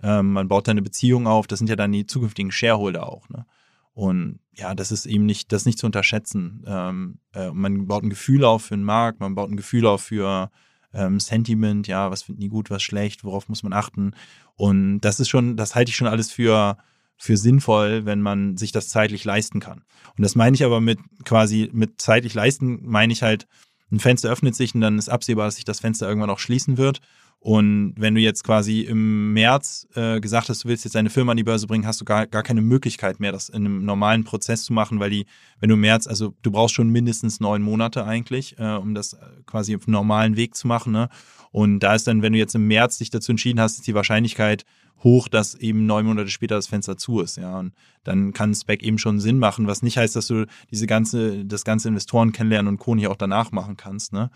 Ähm, 0.00 0.34
man 0.34 0.46
baut 0.46 0.68
da 0.68 0.70
eine 0.70 0.82
Beziehung 0.82 1.26
auf. 1.26 1.48
Das 1.48 1.58
sind 1.58 1.68
ja 1.68 1.74
dann 1.74 1.90
die 1.90 2.06
zukünftigen 2.06 2.52
Shareholder 2.52 3.08
auch. 3.08 3.28
Ne? 3.28 3.44
Und 3.92 4.38
ja, 4.52 4.76
das 4.76 4.92
ist 4.92 5.04
eben 5.04 5.26
nicht, 5.26 5.50
das 5.50 5.66
nicht 5.66 5.80
zu 5.80 5.86
unterschätzen. 5.86 6.62
Ähm, 6.64 7.18
äh, 7.34 7.50
man 7.50 7.88
baut 7.88 8.04
ein 8.04 8.10
Gefühl 8.10 8.44
auf 8.44 8.66
für 8.66 8.76
den 8.76 8.84
Markt, 8.84 9.18
man 9.18 9.34
baut 9.34 9.50
ein 9.50 9.56
Gefühl 9.56 9.86
auf 9.86 10.02
für 10.02 10.52
ähm, 10.94 11.18
Sentiment, 11.18 11.88
ja, 11.88 12.12
was 12.12 12.22
finden 12.22 12.40
die 12.40 12.48
gut, 12.48 12.70
was 12.70 12.84
schlecht, 12.84 13.24
worauf 13.24 13.48
muss 13.48 13.64
man 13.64 13.72
achten. 13.72 14.12
Und 14.54 15.00
das 15.00 15.18
ist 15.18 15.28
schon, 15.28 15.56
das 15.56 15.74
halte 15.74 15.90
ich 15.90 15.96
schon 15.96 16.06
alles 16.06 16.30
für, 16.30 16.76
für 17.16 17.36
sinnvoll, 17.36 18.04
wenn 18.04 18.20
man 18.20 18.56
sich 18.56 18.72
das 18.72 18.88
zeitlich 18.88 19.24
leisten 19.24 19.60
kann. 19.60 19.82
Und 20.16 20.22
das 20.22 20.34
meine 20.34 20.54
ich 20.54 20.64
aber 20.64 20.80
mit 20.80 20.98
quasi, 21.24 21.70
mit 21.72 22.00
zeitlich 22.00 22.34
leisten, 22.34 22.80
meine 22.82 23.12
ich 23.12 23.22
halt, 23.22 23.46
ein 23.90 24.00
Fenster 24.00 24.30
öffnet 24.30 24.54
sich 24.54 24.74
und 24.74 24.80
dann 24.80 24.98
ist 24.98 25.08
absehbar, 25.08 25.46
dass 25.46 25.56
sich 25.56 25.64
das 25.64 25.80
Fenster 25.80 26.08
irgendwann 26.08 26.30
auch 26.30 26.40
schließen 26.40 26.76
wird. 26.76 27.00
Und 27.38 27.94
wenn 27.96 28.14
du 28.14 28.20
jetzt 28.20 28.42
quasi 28.42 28.80
im 28.80 29.32
März 29.32 29.86
äh, 29.94 30.20
gesagt 30.20 30.48
hast, 30.48 30.64
du 30.64 30.68
willst 30.68 30.84
jetzt 30.84 30.94
deine 30.94 31.10
Firma 31.10 31.30
an 31.30 31.36
die 31.36 31.44
Börse 31.44 31.68
bringen, 31.68 31.86
hast 31.86 32.00
du 32.00 32.04
gar, 32.04 32.26
gar 32.26 32.42
keine 32.42 32.62
Möglichkeit 32.62 33.20
mehr, 33.20 33.30
das 33.30 33.48
in 33.48 33.66
einem 33.66 33.84
normalen 33.84 34.24
Prozess 34.24 34.64
zu 34.64 34.72
machen, 34.72 34.98
weil 34.98 35.10
die, 35.10 35.26
wenn 35.60 35.68
du 35.68 35.76
im 35.76 35.82
März, 35.82 36.08
also 36.08 36.34
du 36.42 36.50
brauchst 36.50 36.74
schon 36.74 36.90
mindestens 36.90 37.38
neun 37.38 37.62
Monate 37.62 38.04
eigentlich, 38.04 38.58
äh, 38.58 38.74
um 38.74 38.94
das 38.94 39.16
quasi 39.44 39.76
auf 39.76 39.86
normalen 39.86 40.36
Weg 40.36 40.56
zu 40.56 40.66
machen. 40.66 40.92
Ne? 40.92 41.08
Und 41.52 41.80
da 41.80 41.94
ist 41.94 42.08
dann, 42.08 42.22
wenn 42.22 42.32
du 42.32 42.38
jetzt 42.38 42.54
im 42.56 42.66
März 42.66 42.98
dich 42.98 43.10
dazu 43.10 43.30
entschieden 43.30 43.60
hast, 43.60 43.76
ist 43.76 43.86
die 43.86 43.94
Wahrscheinlichkeit 43.94 44.64
hoch, 45.02 45.28
dass 45.28 45.54
eben 45.54 45.86
neun 45.86 46.06
Monate 46.06 46.30
später 46.30 46.54
das 46.54 46.66
Fenster 46.66 46.96
zu 46.96 47.20
ist. 47.20 47.36
Ja, 47.36 47.58
und 47.58 47.74
dann 48.04 48.32
kann 48.32 48.54
Spec 48.54 48.82
eben 48.82 48.98
schon 48.98 49.20
Sinn 49.20 49.38
machen, 49.38 49.66
was 49.66 49.82
nicht 49.82 49.98
heißt, 49.98 50.16
dass 50.16 50.26
du 50.26 50.46
diese 50.70 50.86
ganze, 50.86 51.44
das 51.44 51.64
ganze 51.64 51.88
Investoren 51.88 52.32
kennenlernen 52.32 52.68
und 52.68 52.78
Co. 52.78 52.96
auch 53.08 53.16
danach 53.16 53.52
machen 53.52 53.76
kannst. 53.76 54.12
Ne? 54.12 54.30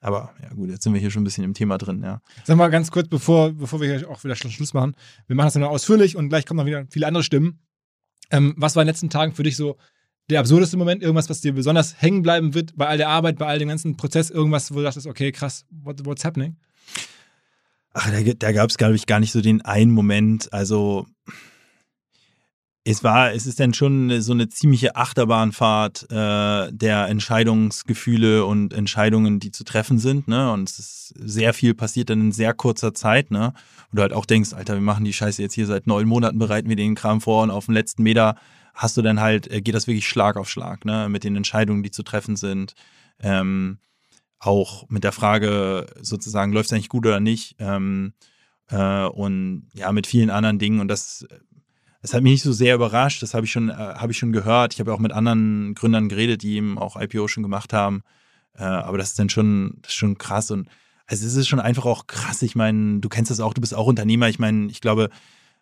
Aber 0.00 0.34
ja 0.42 0.48
gut, 0.54 0.70
jetzt 0.70 0.84
sind 0.84 0.94
wir 0.94 1.00
hier 1.00 1.10
schon 1.10 1.22
ein 1.22 1.24
bisschen 1.24 1.44
im 1.44 1.54
Thema 1.54 1.76
drin, 1.76 2.02
ja. 2.02 2.20
Sag 2.44 2.56
mal 2.56 2.68
ganz 2.68 2.90
kurz, 2.90 3.08
bevor, 3.08 3.52
bevor 3.52 3.80
wir 3.80 3.98
hier 3.98 4.10
auch 4.10 4.22
wieder 4.22 4.36
Schluss 4.36 4.74
machen. 4.74 4.94
Wir 5.26 5.36
machen 5.36 5.46
das 5.46 5.54
dann 5.54 5.62
noch 5.62 5.70
ausführlich 5.70 6.16
und 6.16 6.28
gleich 6.28 6.46
kommen 6.46 6.58
noch 6.58 6.66
wieder 6.66 6.86
viele 6.90 7.06
andere 7.06 7.24
Stimmen. 7.24 7.60
Ähm, 8.30 8.54
was 8.56 8.76
war 8.76 8.82
in 8.82 8.86
den 8.86 8.92
letzten 8.92 9.10
Tagen 9.10 9.32
für 9.32 9.42
dich 9.42 9.56
so 9.56 9.76
der 10.30 10.40
absurdeste 10.40 10.76
Moment? 10.76 11.02
Irgendwas, 11.02 11.28
was 11.28 11.40
dir 11.40 11.52
besonders 11.52 12.00
hängen 12.00 12.22
bleiben 12.22 12.54
wird 12.54 12.76
bei 12.76 12.86
all 12.86 12.96
der 12.96 13.08
Arbeit, 13.08 13.38
bei 13.38 13.46
all 13.46 13.58
dem 13.58 13.68
ganzen 13.68 13.96
Prozess? 13.96 14.30
Irgendwas, 14.30 14.70
wo 14.70 14.76
du 14.76 14.82
dachtest, 14.82 15.06
okay, 15.06 15.32
krass, 15.32 15.66
what, 15.70 16.04
what's 16.04 16.24
happening? 16.24 16.56
Ach, 17.94 18.10
da, 18.10 18.20
da 18.20 18.52
gab 18.52 18.70
es, 18.70 18.76
glaube 18.76 18.96
ich, 18.96 19.06
gar 19.06 19.20
nicht 19.20 19.32
so 19.32 19.40
den 19.40 19.62
einen 19.62 19.90
Moment. 19.90 20.52
Also 20.52 21.06
es 22.90 23.04
war, 23.04 23.32
es 23.32 23.46
ist 23.46 23.60
dann 23.60 23.74
schon 23.74 24.20
so 24.22 24.32
eine 24.32 24.48
ziemliche 24.48 24.96
Achterbahnfahrt 24.96 26.06
äh, 26.10 26.72
der 26.72 27.08
Entscheidungsgefühle 27.08 28.46
und 28.46 28.72
Entscheidungen, 28.72 29.40
die 29.40 29.50
zu 29.50 29.64
treffen 29.64 29.98
sind, 29.98 30.26
ne? 30.26 30.50
Und 30.52 30.70
es 30.70 30.78
ist 30.78 31.14
sehr 31.18 31.52
viel 31.52 31.74
passiert 31.74 32.08
dann 32.08 32.20
in 32.20 32.32
sehr 32.32 32.54
kurzer 32.54 32.94
Zeit, 32.94 33.30
ne? 33.30 33.52
Und 33.90 33.96
du 33.96 34.02
halt 34.02 34.14
auch 34.14 34.24
denkst, 34.24 34.54
Alter, 34.54 34.74
wir 34.74 34.80
machen 34.80 35.04
die 35.04 35.12
Scheiße 35.12 35.42
jetzt 35.42 35.52
hier 35.52 35.66
seit 35.66 35.86
neun 35.86 36.08
Monaten, 36.08 36.38
bereiten 36.38 36.70
wir 36.70 36.76
den 36.76 36.94
Kram 36.94 37.20
vor 37.20 37.42
und 37.42 37.50
auf 37.50 37.66
dem 37.66 37.74
letzten 37.74 38.02
Meter 38.02 38.36
hast 38.72 38.96
du 38.96 39.02
dann 39.02 39.20
halt, 39.20 39.50
äh, 39.50 39.60
geht 39.60 39.74
das 39.74 39.86
wirklich 39.86 40.08
Schlag 40.08 40.38
auf 40.38 40.48
Schlag, 40.48 40.86
ne? 40.86 41.10
Mit 41.10 41.24
den 41.24 41.36
Entscheidungen, 41.36 41.82
die 41.82 41.90
zu 41.90 42.02
treffen 42.02 42.36
sind. 42.36 42.72
Ähm, 43.20 43.80
auch 44.38 44.88
mit 44.88 45.04
der 45.04 45.12
Frage 45.12 45.86
sozusagen, 46.00 46.52
läuft 46.52 46.66
es 46.66 46.72
eigentlich 46.72 46.88
gut 46.88 47.06
oder 47.06 47.20
nicht? 47.20 47.56
Ähm, 47.58 48.12
äh, 48.70 49.04
und 49.04 49.68
ja, 49.72 49.90
mit 49.92 50.06
vielen 50.06 50.30
anderen 50.30 50.58
Dingen. 50.58 50.80
Und 50.80 50.88
das 50.88 51.26
es 52.00 52.14
hat 52.14 52.22
mich 52.22 52.32
nicht 52.32 52.42
so 52.42 52.52
sehr 52.52 52.76
überrascht, 52.76 53.22
das 53.22 53.34
habe 53.34 53.46
ich 53.46 53.52
schon, 53.52 53.70
äh, 53.70 53.72
habe 53.72 54.12
ich 54.12 54.18
schon 54.18 54.32
gehört. 54.32 54.74
Ich 54.74 54.80
habe 54.80 54.92
auch 54.92 54.98
mit 54.98 55.12
anderen 55.12 55.74
Gründern 55.74 56.08
geredet, 56.08 56.42
die 56.42 56.56
eben 56.56 56.78
auch 56.78 57.00
IPO 57.00 57.28
schon 57.28 57.42
gemacht 57.42 57.72
haben. 57.72 58.02
Äh, 58.54 58.62
aber 58.62 58.98
das 58.98 59.10
ist 59.10 59.18
dann 59.18 59.28
schon, 59.28 59.78
das 59.82 59.90
ist 59.90 59.96
schon 59.96 60.16
krass. 60.18 60.50
Und 60.50 60.68
also 61.06 61.26
es 61.26 61.34
ist 61.34 61.48
schon 61.48 61.60
einfach 61.60 61.86
auch 61.86 62.06
krass. 62.06 62.42
Ich 62.42 62.54
meine, 62.54 63.00
du 63.00 63.08
kennst 63.08 63.30
das 63.30 63.40
auch, 63.40 63.52
du 63.52 63.60
bist 63.60 63.74
auch 63.74 63.86
Unternehmer. 63.86 64.28
Ich 64.28 64.38
meine, 64.38 64.70
ich 64.70 64.80
glaube, 64.80 65.10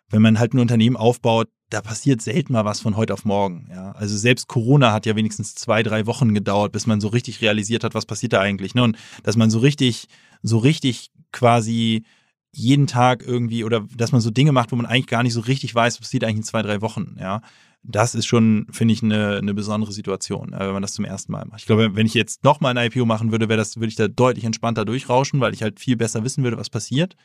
wenn 0.09 0.21
man 0.21 0.39
halt 0.39 0.53
ein 0.53 0.59
Unternehmen 0.59 0.95
aufbaut, 0.95 1.49
da 1.69 1.81
passiert 1.81 2.21
selten 2.21 2.53
mal 2.53 2.65
was 2.65 2.79
von 2.79 2.95
heute 2.95 3.13
auf 3.13 3.25
morgen. 3.25 3.67
Ja? 3.69 3.91
Also 3.91 4.15
selbst 4.15 4.47
Corona 4.47 4.93
hat 4.93 5.05
ja 5.05 5.15
wenigstens 5.15 5.55
zwei, 5.55 5.83
drei 5.83 6.05
Wochen 6.05 6.33
gedauert, 6.33 6.71
bis 6.71 6.87
man 6.87 7.01
so 7.01 7.09
richtig 7.09 7.41
realisiert 7.41 7.83
hat, 7.83 7.93
was 7.93 8.05
passiert 8.05 8.33
da 8.33 8.39
eigentlich. 8.39 8.73
Ne? 8.73 8.83
Und 8.83 8.97
dass 9.23 9.35
man 9.35 9.49
so 9.49 9.59
richtig, 9.59 10.07
so 10.41 10.59
richtig 10.59 11.09
quasi 11.31 12.05
jeden 12.51 12.87
Tag 12.87 13.23
irgendwie 13.25 13.63
oder 13.63 13.85
dass 13.95 14.11
man 14.11 14.21
so 14.21 14.31
Dinge 14.31 14.53
macht, 14.53 14.71
wo 14.71 14.75
man 14.77 14.85
eigentlich 14.85 15.07
gar 15.07 15.23
nicht 15.23 15.33
so 15.33 15.41
richtig 15.41 15.75
weiß, 15.75 15.95
was 15.95 16.07
passiert 16.07 16.23
eigentlich 16.23 16.37
in 16.37 16.43
zwei, 16.43 16.61
drei 16.61 16.81
Wochen, 16.81 17.15
ja. 17.19 17.41
Das 17.83 18.15
ist 18.15 18.25
schon, 18.25 18.65
finde 18.71 18.93
ich, 18.95 19.03
eine, 19.03 19.37
eine 19.37 19.53
besondere 19.53 19.93
Situation, 19.93 20.51
äh, 20.51 20.59
wenn 20.59 20.73
man 20.73 20.81
das 20.81 20.93
zum 20.93 21.05
ersten 21.05 21.31
Mal 21.31 21.45
macht. 21.45 21.61
Ich 21.61 21.67
glaube, 21.67 21.95
wenn 21.95 22.07
ich 22.07 22.15
jetzt 22.15 22.43
nochmal 22.43 22.75
ein 22.75 22.91
IPO 22.91 23.05
machen 23.05 23.31
würde, 23.31 23.47
wäre 23.47 23.57
das, 23.57 23.77
würde 23.77 23.87
ich 23.87 23.95
da 23.95 24.07
deutlich 24.07 24.43
entspannter 24.43 24.83
durchrauschen, 24.83 25.39
weil 25.39 25.53
ich 25.53 25.61
halt 25.61 25.79
viel 25.79 25.95
besser 25.95 26.23
wissen 26.23 26.43
würde, 26.43 26.57
was 26.57 26.69
passiert. 26.69 27.15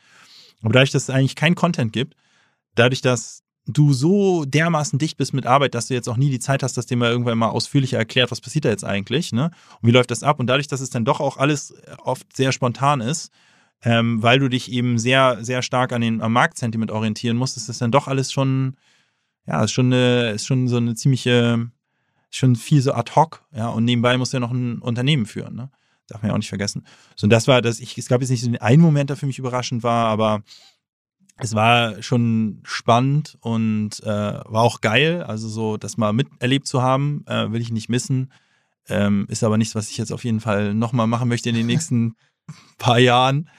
Aber 0.61 0.71
dadurch, 0.71 0.91
dass 0.91 1.03
es 1.03 1.09
eigentlich 1.09 1.35
kein 1.35 1.55
Content 1.55 1.91
gibt, 1.91 2.15
dadurch, 2.75 3.01
dass 3.01 3.43
du 3.65 3.93
so 3.93 4.45
dermaßen 4.45 4.99
dicht 4.99 5.17
bist 5.17 5.33
mit 5.33 5.45
Arbeit, 5.45 5.73
dass 5.73 5.87
du 5.87 5.93
jetzt 5.93 6.09
auch 6.09 6.17
nie 6.17 6.29
die 6.29 6.39
Zeit 6.39 6.63
hast, 6.63 6.75
dass 6.77 6.85
dir 6.85 6.97
mal 6.97 7.11
irgendwann 7.11 7.37
mal 7.37 7.49
ausführlicher 7.49 7.97
erklärt, 7.97 8.31
was 8.31 8.41
passiert 8.41 8.65
da 8.65 8.69
jetzt 8.69 8.83
eigentlich, 8.83 9.31
ne? 9.31 9.51
Und 9.81 9.87
wie 9.87 9.91
läuft 9.91 10.11
das 10.11 10.23
ab? 10.23 10.39
Und 10.39 10.47
dadurch, 10.47 10.67
dass 10.67 10.81
es 10.81 10.89
dann 10.89 11.05
doch 11.05 11.21
auch 11.21 11.37
alles 11.37 11.73
oft 12.03 12.35
sehr 12.35 12.51
spontan 12.51 12.99
ist, 12.99 13.31
ähm, 13.83 14.21
weil 14.21 14.39
du 14.39 14.49
dich 14.49 14.71
eben 14.71 14.97
sehr, 14.97 15.43
sehr 15.43 15.61
stark 15.61 15.93
an 15.93 16.01
den, 16.01 16.21
am 16.21 16.33
Marktsentiment 16.33 16.91
orientieren 16.91 17.37
musst, 17.37 17.57
ist 17.57 17.69
das 17.69 17.77
dann 17.77 17.91
doch 17.91 18.07
alles 18.07 18.31
schon, 18.31 18.75
ja, 19.45 19.63
ist 19.63 19.71
schon, 19.71 19.87
eine, 19.87 20.31
ist 20.31 20.45
schon 20.45 20.67
so 20.67 20.77
eine 20.77 20.95
ziemliche, 20.95 21.69
schon 22.29 22.55
viel 22.55 22.81
so 22.81 22.93
ad 22.93 23.11
hoc, 23.15 23.45
ja, 23.55 23.69
und 23.69 23.85
nebenbei 23.85 24.17
musst 24.17 24.33
du 24.33 24.37
ja 24.37 24.41
noch 24.41 24.51
ein 24.51 24.79
Unternehmen 24.79 25.25
führen, 25.25 25.55
ne? 25.55 25.69
Darf 26.07 26.21
man 26.21 26.29
ja 26.29 26.33
auch 26.33 26.37
nicht 26.37 26.49
vergessen. 26.49 26.85
So, 27.15 27.25
und 27.25 27.29
das 27.29 27.47
war, 27.47 27.61
dass 27.61 27.79
ich, 27.79 27.97
es 27.97 28.09
gab 28.09 28.19
jetzt 28.19 28.29
nicht 28.29 28.43
so 28.43 28.51
einen 28.59 28.81
Moment, 28.81 29.09
der 29.09 29.15
für 29.15 29.25
mich 29.25 29.39
überraschend 29.39 29.83
war, 29.83 30.07
aber 30.07 30.43
es 31.37 31.55
war 31.55 32.01
schon 32.01 32.59
spannend 32.63 33.37
und 33.41 34.01
äh, 34.03 34.07
war 34.07 34.61
auch 34.61 34.81
geil. 34.81 35.23
Also 35.23 35.47
so, 35.47 35.77
das 35.77 35.97
mal 35.97 36.13
miterlebt 36.13 36.67
zu 36.67 36.81
haben, 36.81 37.23
äh, 37.27 37.51
will 37.51 37.61
ich 37.61 37.71
nicht 37.71 37.89
missen. 37.89 38.31
Ähm, 38.87 39.25
ist 39.29 39.43
aber 39.43 39.57
nichts, 39.57 39.75
was 39.75 39.89
ich 39.89 39.97
jetzt 39.97 40.11
auf 40.11 40.23
jeden 40.23 40.41
Fall 40.41 40.73
nochmal 40.73 41.07
machen 41.07 41.29
möchte 41.29 41.49
in 41.49 41.55
den 41.55 41.65
nächsten 41.65 42.15
paar 42.77 42.99
Jahren. 42.99 43.49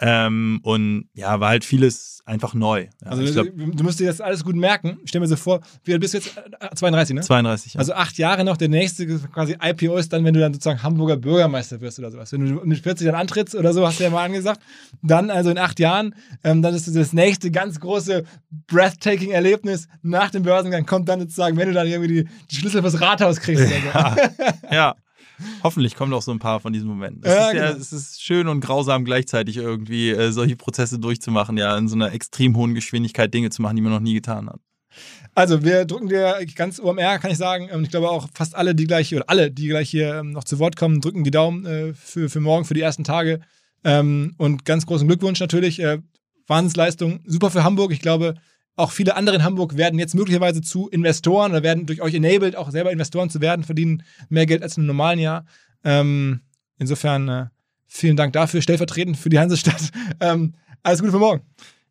Ähm, 0.00 0.60
und 0.64 1.08
ja, 1.14 1.38
war 1.38 1.50
halt 1.50 1.64
vieles 1.64 2.20
einfach 2.26 2.54
neu. 2.54 2.88
Ja, 3.02 3.10
also 3.10 3.32
glaub, 3.32 3.46
du 3.54 3.84
musst 3.84 4.00
dir 4.00 4.08
das 4.08 4.20
alles 4.20 4.44
gut 4.44 4.56
merken. 4.56 4.98
Stell 5.04 5.20
mir 5.20 5.28
so 5.28 5.36
vor, 5.36 5.60
wie 5.84 5.96
bist 5.98 6.14
du 6.14 6.18
jetzt 6.18 6.34
32, 6.74 7.12
äh, 7.12 7.14
ne? 7.14 7.20
32, 7.20 7.74
ja. 7.74 7.78
Also 7.78 7.92
acht 7.92 8.18
Jahre 8.18 8.44
noch, 8.44 8.56
der 8.56 8.68
nächste 8.68 9.06
quasi 9.06 9.56
IPO 9.62 9.96
ist 9.96 10.12
dann, 10.12 10.24
wenn 10.24 10.34
du 10.34 10.40
dann 10.40 10.52
sozusagen 10.52 10.82
Hamburger 10.82 11.16
Bürgermeister 11.16 11.80
wirst 11.80 11.98
oder 12.00 12.10
sowas. 12.10 12.32
Wenn 12.32 12.44
du 12.44 12.64
mit 12.64 12.80
40 12.80 13.06
dann 13.06 13.14
antrittst 13.14 13.54
oder 13.54 13.72
so, 13.72 13.86
hast 13.86 14.00
du 14.00 14.04
ja 14.04 14.10
mal 14.10 14.24
angesagt. 14.24 14.60
Dann 15.02 15.30
also 15.30 15.50
in 15.50 15.58
acht 15.58 15.78
Jahren, 15.78 16.14
ähm, 16.42 16.60
dann 16.60 16.74
ist 16.74 16.92
das 16.94 17.12
nächste 17.12 17.52
ganz 17.52 17.78
große 17.78 18.24
breathtaking 18.66 19.30
Erlebnis 19.30 19.86
nach 20.02 20.30
dem 20.30 20.42
Börsengang 20.42 20.86
kommt 20.86 21.08
dann 21.08 21.20
sozusagen, 21.20 21.56
wenn 21.56 21.68
du 21.68 21.74
dann 21.74 21.86
irgendwie 21.86 22.22
die, 22.22 22.28
die 22.50 22.56
Schlüssel 22.56 22.82
fürs 22.82 23.00
Rathaus 23.00 23.38
kriegst. 23.38 23.70
Ja, 23.92 24.16
ja. 24.70 24.94
Hoffentlich 25.62 25.94
kommen 25.94 26.12
auch 26.12 26.22
so 26.22 26.32
ein 26.32 26.38
paar 26.38 26.60
von 26.60 26.72
diesen 26.72 26.88
Momenten. 26.88 27.22
Es, 27.24 27.34
ja, 27.34 27.48
ist, 27.48 27.54
ja, 27.54 27.66
genau. 27.68 27.80
es 27.80 27.92
ist 27.92 28.22
schön 28.22 28.48
und 28.48 28.60
grausam 28.60 29.04
gleichzeitig 29.04 29.56
irgendwie 29.56 30.10
äh, 30.10 30.30
solche 30.32 30.56
Prozesse 30.56 30.98
durchzumachen, 30.98 31.56
ja, 31.56 31.76
in 31.76 31.88
so 31.88 31.94
einer 31.94 32.12
extrem 32.12 32.56
hohen 32.56 32.74
Geschwindigkeit 32.74 33.32
Dinge 33.32 33.50
zu 33.50 33.62
machen, 33.62 33.76
die 33.76 33.82
man 33.82 33.92
noch 33.92 34.00
nie 34.00 34.14
getan 34.14 34.48
hat. 34.48 34.60
Also 35.34 35.64
wir 35.64 35.84
drücken 35.84 36.08
dir 36.08 36.38
ganz 36.54 36.78
OMR, 36.78 37.18
kann 37.18 37.30
ich 37.30 37.38
sagen. 37.38 37.70
Und 37.70 37.84
ich 37.84 37.90
glaube 37.90 38.10
auch 38.10 38.28
fast 38.34 38.54
alle, 38.54 38.74
die 38.74 38.86
gleich 38.86 39.14
oder 39.14 39.24
alle, 39.28 39.50
die 39.50 39.68
gleich 39.68 39.90
hier 39.90 40.16
ähm, 40.16 40.32
noch 40.32 40.44
zu 40.44 40.58
Wort 40.58 40.76
kommen, 40.76 41.00
drücken 41.00 41.24
die 41.24 41.32
Daumen 41.32 41.66
äh, 41.66 41.94
für, 41.94 42.28
für 42.28 42.40
morgen, 42.40 42.64
für 42.64 42.74
die 42.74 42.80
ersten 42.80 43.04
Tage. 43.04 43.40
Ähm, 43.82 44.34
und 44.38 44.64
ganz 44.64 44.86
großen 44.86 45.06
Glückwunsch 45.08 45.40
natürlich. 45.40 45.80
Äh, 45.80 45.98
Wahnsinnsleistung, 46.46 47.20
super 47.26 47.50
für 47.50 47.64
Hamburg. 47.64 47.92
Ich 47.92 48.00
glaube, 48.00 48.34
auch 48.76 48.90
viele 48.90 49.16
andere 49.16 49.36
in 49.36 49.44
Hamburg 49.44 49.76
werden 49.76 49.98
jetzt 49.98 50.14
möglicherweise 50.14 50.60
zu 50.60 50.88
Investoren 50.88 51.52
oder 51.52 51.62
werden 51.62 51.86
durch 51.86 52.02
euch 52.02 52.14
enabled, 52.14 52.56
auch 52.56 52.70
selber 52.70 52.90
Investoren 52.90 53.30
zu 53.30 53.40
werden, 53.40 53.64
verdienen 53.64 54.02
mehr 54.28 54.46
Geld 54.46 54.62
als 54.62 54.76
im 54.76 54.86
normalen 54.86 55.18
Jahr. 55.18 55.44
Ähm, 55.84 56.40
insofern 56.78 57.28
äh, 57.28 57.46
vielen 57.86 58.16
Dank 58.16 58.32
dafür, 58.32 58.62
stellvertretend 58.62 59.16
für 59.16 59.28
die 59.28 59.38
Hansestadt. 59.38 59.90
Ähm, 60.20 60.54
alles 60.82 61.00
Gute 61.00 61.12
für 61.12 61.18
morgen. 61.18 61.42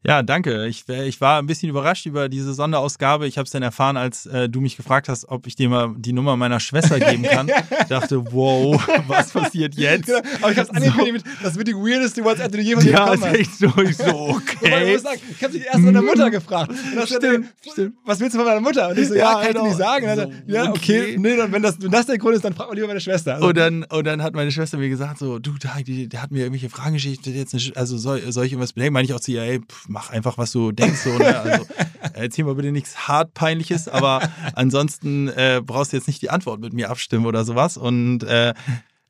Ja, 0.06 0.22
danke. 0.22 0.68
Ich, 0.68 0.88
ich 0.90 1.22
war 1.22 1.40
ein 1.40 1.46
bisschen 1.46 1.70
überrascht 1.70 2.06
über 2.06 2.28
diese 2.28 2.54
Sonderausgabe. 2.54 3.26
Ich 3.26 3.38
habe 3.38 3.46
es 3.46 3.52
dann 3.52 3.64
erfahren, 3.64 3.96
als 3.96 4.26
äh, 4.26 4.50
du 4.50 4.60
mich 4.60 4.76
gefragt 4.76 5.08
hast, 5.08 5.30
ob 5.30 5.48
ich 5.48 5.56
dir 5.56 5.70
mal 5.70 5.96
die 5.98 6.12
Nummer 6.12 6.36
meiner 6.36 6.60
Schwester 6.60 7.00
geben 7.00 7.24
kann. 7.24 7.48
ich 7.48 7.86
dachte, 7.90 8.22
wow, 8.34 8.86
was 9.08 9.32
passiert 9.32 9.76
jetzt? 9.76 10.08
Genau. 10.08 10.20
Aber 10.42 10.52
ich 10.52 10.58
habe 10.58 10.70
es 10.70 10.70
angekündigt, 10.72 11.26
so. 11.26 11.44
das 11.44 11.56
wird 11.56 11.70
die 11.70 11.74
weirdeste 11.76 12.22
WhatsApp, 12.22 12.52
die 12.52 12.58
du 12.58 12.64
jemals 12.64 12.86
ja, 12.86 13.06
bekommen 13.06 13.24
hast. 13.24 13.34
Ja, 13.34 13.40
echt 13.40 13.56
so. 13.58 13.82
Ich 13.82 13.96
so, 13.96 14.04
okay. 14.30 14.96
ich, 14.96 15.02
sagen, 15.02 15.22
ich 15.32 15.42
habe 15.42 15.54
dich 15.54 15.66
erst 15.66 15.80
meiner 15.80 16.02
Mutter 16.02 16.30
gefragt. 16.30 16.72
Und 16.72 17.08
stimmt, 17.08 17.24
dann, 17.24 17.50
stimmt. 17.72 17.96
Was 18.04 18.20
willst 18.20 18.34
du 18.34 18.40
von 18.40 18.48
meiner 18.48 18.62
Mutter? 18.62 18.90
Und 18.90 19.00
ich 19.00 19.08
so, 19.08 19.16
ja, 19.16 19.22
ja 19.22 19.34
kann 19.42 19.54
genau. 19.54 19.68
ich 19.68 19.78
dir 19.78 19.78
nicht 19.78 19.78
sagen. 19.78 20.10
So, 20.10 20.16
dann, 20.16 20.44
ja, 20.48 20.70
okay. 20.70 21.02
okay. 21.02 21.16
Nee, 21.18 21.38
dann, 21.38 21.52
wenn, 21.54 21.64
das, 21.64 21.82
wenn 21.82 21.92
das 21.92 22.08
der 22.08 22.18
Grund 22.18 22.36
ist, 22.36 22.44
dann 22.44 22.54
frag 22.54 22.68
mal 22.68 22.76
lieber 22.76 22.88
meine 22.88 23.00
Schwester. 23.00 23.36
Also, 23.36 23.48
und, 23.48 23.58
dann, 23.58 23.84
und 23.84 24.06
dann 24.06 24.22
hat 24.22 24.34
meine 24.34 24.52
Schwester 24.52 24.78
mir 24.78 24.90
gesagt, 24.90 25.20
so, 25.20 25.40
du, 25.40 25.54
der, 25.54 25.72
der 25.86 26.22
hat 26.22 26.32
mir 26.32 26.40
irgendwelche 26.40 26.70
Fragen 26.70 26.94
geschickt, 26.96 27.26
jetzt 27.26 27.54
eine, 27.54 27.64
also 27.78 27.98
soll, 27.98 28.30
soll 28.34 28.46
ich 28.46 28.52
irgendwas 28.52 28.74
bedenken? 28.74 28.94
Meine 28.94 29.06
ich 29.06 29.14
auch 29.14 29.22
zu 29.22 29.32
ihr, 29.32 29.44
ey, 29.44 29.60
pff, 29.60 29.93
mach 29.94 30.10
einfach, 30.10 30.38
was 30.38 30.52
du 30.52 30.72
denkst. 30.72 31.00
So, 31.00 31.18
ne? 31.18 31.40
Also 31.40 31.66
erzähl 32.14 32.44
mal 32.44 32.56
bitte 32.56 32.72
nichts 32.72 33.08
hart 33.08 33.34
peinliches, 33.34 33.88
aber 33.88 34.22
ansonsten 34.56 35.30
äh, 35.30 35.62
brauchst 35.66 35.94
du 35.94 35.98
jetzt 35.98 36.08
nicht 36.08 36.22
die 36.22 36.30
Antwort 36.30 36.60
mit 36.60 36.74
mir 36.74 36.90
abstimmen 36.90 37.26
oder 37.26 37.46
sowas. 37.46 37.78
Und 37.78 38.24
äh, 38.24 38.54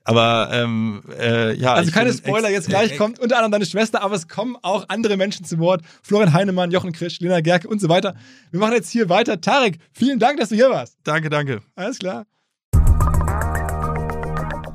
aber 0.03 0.49
ähm, 0.51 1.01
äh, 1.17 1.55
ja. 1.55 1.73
Also 1.73 1.91
keine 1.91 2.13
Spoiler, 2.13 2.49
jetzt 2.49 2.67
gleich 2.67 2.97
kommt 2.97 3.19
unter 3.19 3.37
anderem 3.37 3.53
deine 3.53 3.65
Schwester, 3.65 4.01
aber 4.01 4.15
es 4.15 4.27
kommen 4.27 4.57
auch 4.61 4.85
andere 4.89 5.15
Menschen 5.15 5.45
zu 5.45 5.57
Wort. 5.59 5.81
Florian 6.01 6.33
Heinemann, 6.33 6.71
Jochen 6.71 6.91
Krisch, 6.91 7.21
Lena 7.21 7.39
Gerke 7.39 7.69
und 7.69 7.79
so 7.79 7.87
weiter. 7.87 8.13
Wir 8.51 8.59
machen 8.59 8.73
jetzt 8.73 8.89
hier 8.89 9.07
weiter. 9.07 9.39
Tarek, 9.39 9.79
vielen 9.93 10.19
Dank, 10.19 10.39
dass 10.39 10.49
du 10.49 10.55
hier 10.55 10.69
warst. 10.69 10.97
Danke, 11.03 11.29
danke. 11.29 11.61
Alles 11.75 11.99
klar. 11.99 12.25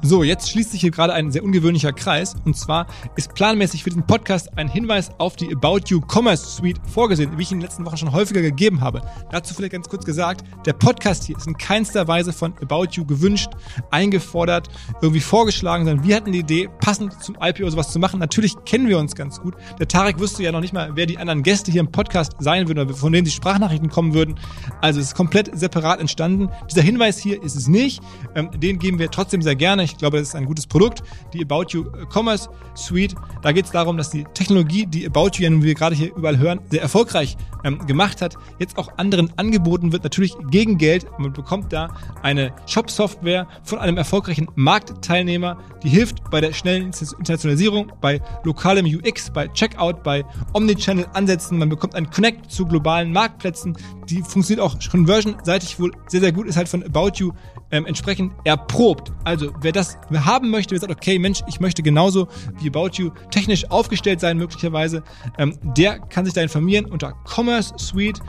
So, 0.00 0.22
jetzt 0.22 0.48
schließt 0.48 0.70
sich 0.70 0.80
hier 0.80 0.92
gerade 0.92 1.12
ein 1.12 1.32
sehr 1.32 1.42
ungewöhnlicher 1.42 1.92
Kreis. 1.92 2.36
Und 2.44 2.56
zwar 2.56 2.86
ist 3.16 3.34
planmäßig 3.34 3.82
für 3.82 3.90
diesen 3.90 4.06
Podcast 4.06 4.56
ein 4.56 4.68
Hinweis 4.68 5.10
auf 5.18 5.34
die 5.34 5.52
About 5.52 5.80
You 5.88 6.00
Commerce 6.00 6.46
Suite 6.46 6.80
vorgesehen, 6.86 7.36
wie 7.36 7.42
ich 7.42 7.50
in 7.50 7.58
den 7.58 7.62
letzten 7.62 7.84
Wochen 7.84 7.96
schon 7.96 8.12
häufiger 8.12 8.40
gegeben 8.40 8.80
habe. 8.80 9.02
Dazu 9.32 9.54
vielleicht 9.54 9.72
ganz 9.72 9.88
kurz 9.88 10.04
gesagt, 10.04 10.44
der 10.66 10.74
Podcast 10.74 11.24
hier 11.24 11.36
ist 11.36 11.48
in 11.48 11.58
keinster 11.58 12.06
Weise 12.06 12.32
von 12.32 12.54
About 12.62 12.92
You 12.92 13.04
gewünscht, 13.06 13.50
eingefordert, 13.90 14.68
irgendwie 15.02 15.20
vorgeschlagen, 15.20 15.84
sondern 15.84 16.06
wir 16.06 16.14
hatten 16.14 16.30
die 16.30 16.38
Idee, 16.38 16.68
passend 16.80 17.20
zum 17.20 17.36
IPO 17.40 17.68
sowas 17.68 17.90
zu 17.90 17.98
machen. 17.98 18.20
Natürlich 18.20 18.54
kennen 18.64 18.86
wir 18.86 18.98
uns 18.98 19.16
ganz 19.16 19.40
gut. 19.40 19.54
Der 19.80 19.88
Tarek 19.88 20.20
wüsste 20.20 20.44
ja 20.44 20.52
noch 20.52 20.60
nicht 20.60 20.72
mal, 20.72 20.92
wer 20.94 21.06
die 21.06 21.18
anderen 21.18 21.42
Gäste 21.42 21.72
hier 21.72 21.80
im 21.80 21.90
Podcast 21.90 22.34
sein 22.38 22.68
würden 22.68 22.78
oder 22.78 22.94
von 22.94 23.12
denen 23.12 23.24
die 23.24 23.32
Sprachnachrichten 23.32 23.88
kommen 23.88 24.14
würden. 24.14 24.38
Also 24.80 25.00
es 25.00 25.08
ist 25.08 25.14
komplett 25.16 25.58
separat 25.58 25.98
entstanden. 25.98 26.50
Dieser 26.70 26.82
Hinweis 26.82 27.18
hier 27.18 27.42
ist 27.42 27.56
es 27.56 27.66
nicht. 27.66 28.00
Ähm, 28.36 28.50
den 28.54 28.78
geben 28.78 29.00
wir 29.00 29.10
trotzdem 29.10 29.42
sehr 29.42 29.56
gerne. 29.56 29.87
Ich 29.92 29.98
glaube, 29.98 30.18
es 30.18 30.28
ist 30.28 30.34
ein 30.34 30.44
gutes 30.44 30.66
Produkt. 30.66 31.02
Die 31.32 31.42
About 31.42 31.66
You 31.70 31.84
Commerce 32.12 32.48
Suite. 32.74 33.14
Da 33.42 33.52
geht 33.52 33.66
es 33.66 33.70
darum, 33.70 33.96
dass 33.96 34.10
die 34.10 34.24
Technologie, 34.34 34.86
die 34.86 35.06
About 35.06 35.30
You, 35.38 35.50
wie 35.60 35.62
wir 35.62 35.74
gerade 35.74 35.94
hier 35.94 36.14
überall 36.14 36.38
hören, 36.38 36.60
sehr 36.70 36.82
erfolgreich 36.82 37.36
ähm, 37.64 37.86
gemacht 37.86 38.22
hat, 38.22 38.36
jetzt 38.58 38.78
auch 38.78 38.90
anderen 38.96 39.32
angeboten 39.36 39.92
wird. 39.92 40.04
Natürlich 40.04 40.34
gegen 40.50 40.78
Geld. 40.78 41.06
Man 41.18 41.32
bekommt 41.32 41.72
da 41.72 41.88
eine 42.22 42.52
Shop-Software 42.66 43.48
von 43.62 43.78
einem 43.78 43.96
erfolgreichen 43.96 44.48
Marktteilnehmer, 44.54 45.58
die 45.82 45.88
hilft 45.88 46.30
bei 46.30 46.40
der 46.40 46.52
schnellen 46.52 46.84
Internationalisierung, 46.84 47.92
bei 48.00 48.20
lokalem 48.44 48.86
UX, 48.86 49.30
bei 49.30 49.48
Checkout, 49.48 50.02
bei 50.02 50.24
Omnichannel-Ansätzen. 50.52 51.58
Man 51.58 51.68
bekommt 51.68 51.94
einen 51.94 52.10
Connect 52.10 52.50
zu 52.50 52.66
globalen 52.66 53.12
Marktplätzen. 53.12 53.76
Die 54.08 54.22
funktioniert 54.22 54.60
auch 54.60 54.76
conversion-seitig 54.90 55.78
wohl 55.78 55.92
sehr, 56.08 56.20
sehr 56.20 56.32
gut, 56.32 56.46
ist 56.46 56.56
halt 56.56 56.68
von 56.68 56.82
About 56.82 57.12
You 57.16 57.32
ähm, 57.70 57.86
entsprechend 57.86 58.32
erprobt. 58.44 59.12
Also 59.24 59.52
wer 59.60 59.72
das 59.72 59.98
haben 60.12 60.50
möchte, 60.50 60.72
wer 60.72 60.80
sagt, 60.80 60.92
okay, 60.92 61.18
Mensch, 61.18 61.40
ich 61.46 61.60
möchte 61.60 61.82
genauso 61.82 62.28
wie 62.60 62.68
About 62.68 62.90
You 62.94 63.10
technisch 63.30 63.70
aufgestellt 63.70 64.20
sein, 64.20 64.38
möglicherweise, 64.38 65.02
ähm, 65.38 65.58
der 65.62 65.98
kann 65.98 66.24
sich 66.24 66.34
da 66.34 66.42
informieren 66.42 66.86
unter 66.86 67.14
Commerce 67.24 67.74
Suite 67.78 68.20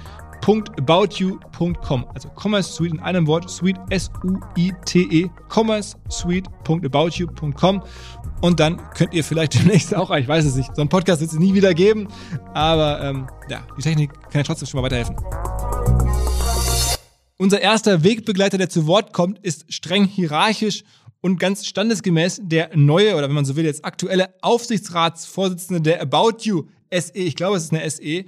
commerceuite.aboutyou.com. 0.42 2.06
Also 2.14 2.30
Commerce 2.36 2.74
Suite 2.74 2.94
in 2.94 3.00
einem 3.00 3.26
Wort, 3.28 3.50
Suite 3.50 3.80
S-U-I-T-E, 3.90 5.30
commerceuite.aboutyou.com. 5.50 7.84
Und 8.42 8.60
dann 8.60 8.82
könnt 8.96 9.14
ihr 9.14 9.24
vielleicht 9.24 9.54
demnächst 9.60 9.96
auch, 9.96 10.12
ich 10.12 10.28
weiß 10.28 10.44
es 10.46 10.56
nicht, 10.56 10.76
so 10.76 10.82
einen 10.82 10.90
Podcast 10.90 11.22
wird 11.22 11.32
es 11.32 11.40
nie 11.40 11.54
wieder 11.54 11.74
geben, 11.74 12.10
aber 12.54 13.02
ähm, 13.02 13.28
ja, 13.50 13.62
die 13.78 13.82
Technik 13.82 14.14
kann 14.14 14.40
ja 14.40 14.44
trotzdem 14.44 14.68
schon 14.68 14.82
mal 14.82 14.86
weiterhelfen. 14.86 15.16
Unser 17.42 17.62
erster 17.62 18.04
Wegbegleiter, 18.04 18.58
der 18.58 18.68
zu 18.68 18.86
Wort 18.86 19.14
kommt, 19.14 19.40
ist 19.40 19.72
streng 19.74 20.04
hierarchisch 20.04 20.84
und 21.22 21.40
ganz 21.40 21.66
standesgemäß 21.66 22.42
der 22.44 22.76
neue 22.76 23.16
oder 23.16 23.30
wenn 23.30 23.36
man 23.36 23.46
so 23.46 23.56
will, 23.56 23.64
jetzt 23.64 23.86
aktuelle 23.86 24.34
Aufsichtsratsvorsitzende 24.42 25.80
der 25.80 26.02
About 26.02 26.40
You 26.42 26.66
SE, 26.92 27.14
ich 27.14 27.38
glaube, 27.38 27.56
es 27.56 27.64
ist 27.64 27.74
eine 27.74 27.90
SE. 27.90 28.26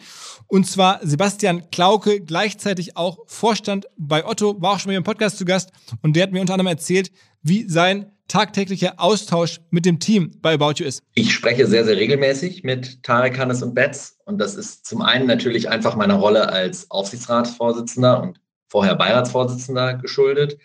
Und 0.48 0.66
zwar 0.66 1.02
Sebastian 1.04 1.70
Klauke, 1.72 2.22
gleichzeitig 2.22 2.96
auch 2.96 3.18
Vorstand 3.26 3.86
bei 3.98 4.26
Otto, 4.26 4.62
war 4.62 4.76
auch 4.76 4.80
schon 4.80 4.94
mal 4.94 4.98
im 4.98 5.04
Podcast 5.04 5.38
zu 5.38 5.44
Gast 5.44 5.72
und 6.02 6.16
der 6.16 6.24
hat 6.24 6.32
mir 6.32 6.40
unter 6.40 6.54
anderem 6.54 6.72
erzählt, 6.72 7.12
wie 7.42 7.68
sein 7.68 8.14
tagtäglicher 8.30 8.94
Austausch 8.96 9.60
mit 9.72 9.86
dem 9.86 10.00
Team 10.00 10.38
bei 10.42 10.54
About 10.54 10.76
You 10.78 10.86
ist. 10.86 11.04
Ich 11.16 11.34
spreche 11.34 11.68
sehr, 11.68 11.84
sehr 11.84 11.98
regelmäßig 11.98 12.64
mit 12.64 13.04
Tarek 13.04 13.38
Hannes 13.38 13.62
und 13.62 13.74
Betz 13.74 14.20
und 14.24 14.38
das 14.38 14.56
ist 14.56 14.86
zum 14.86 15.02
einen 15.02 15.28
natürlich 15.28 15.68
einfach 15.68 15.98
meiner 15.98 16.16
Rolle 16.16 16.48
als 16.48 16.90
Aufsichtsratsvorsitzender 16.90 18.22
und 18.22 18.40
vorher 18.72 18.96
Beiratsvorsitzender 18.96 19.96
geschuldet. 19.96 20.58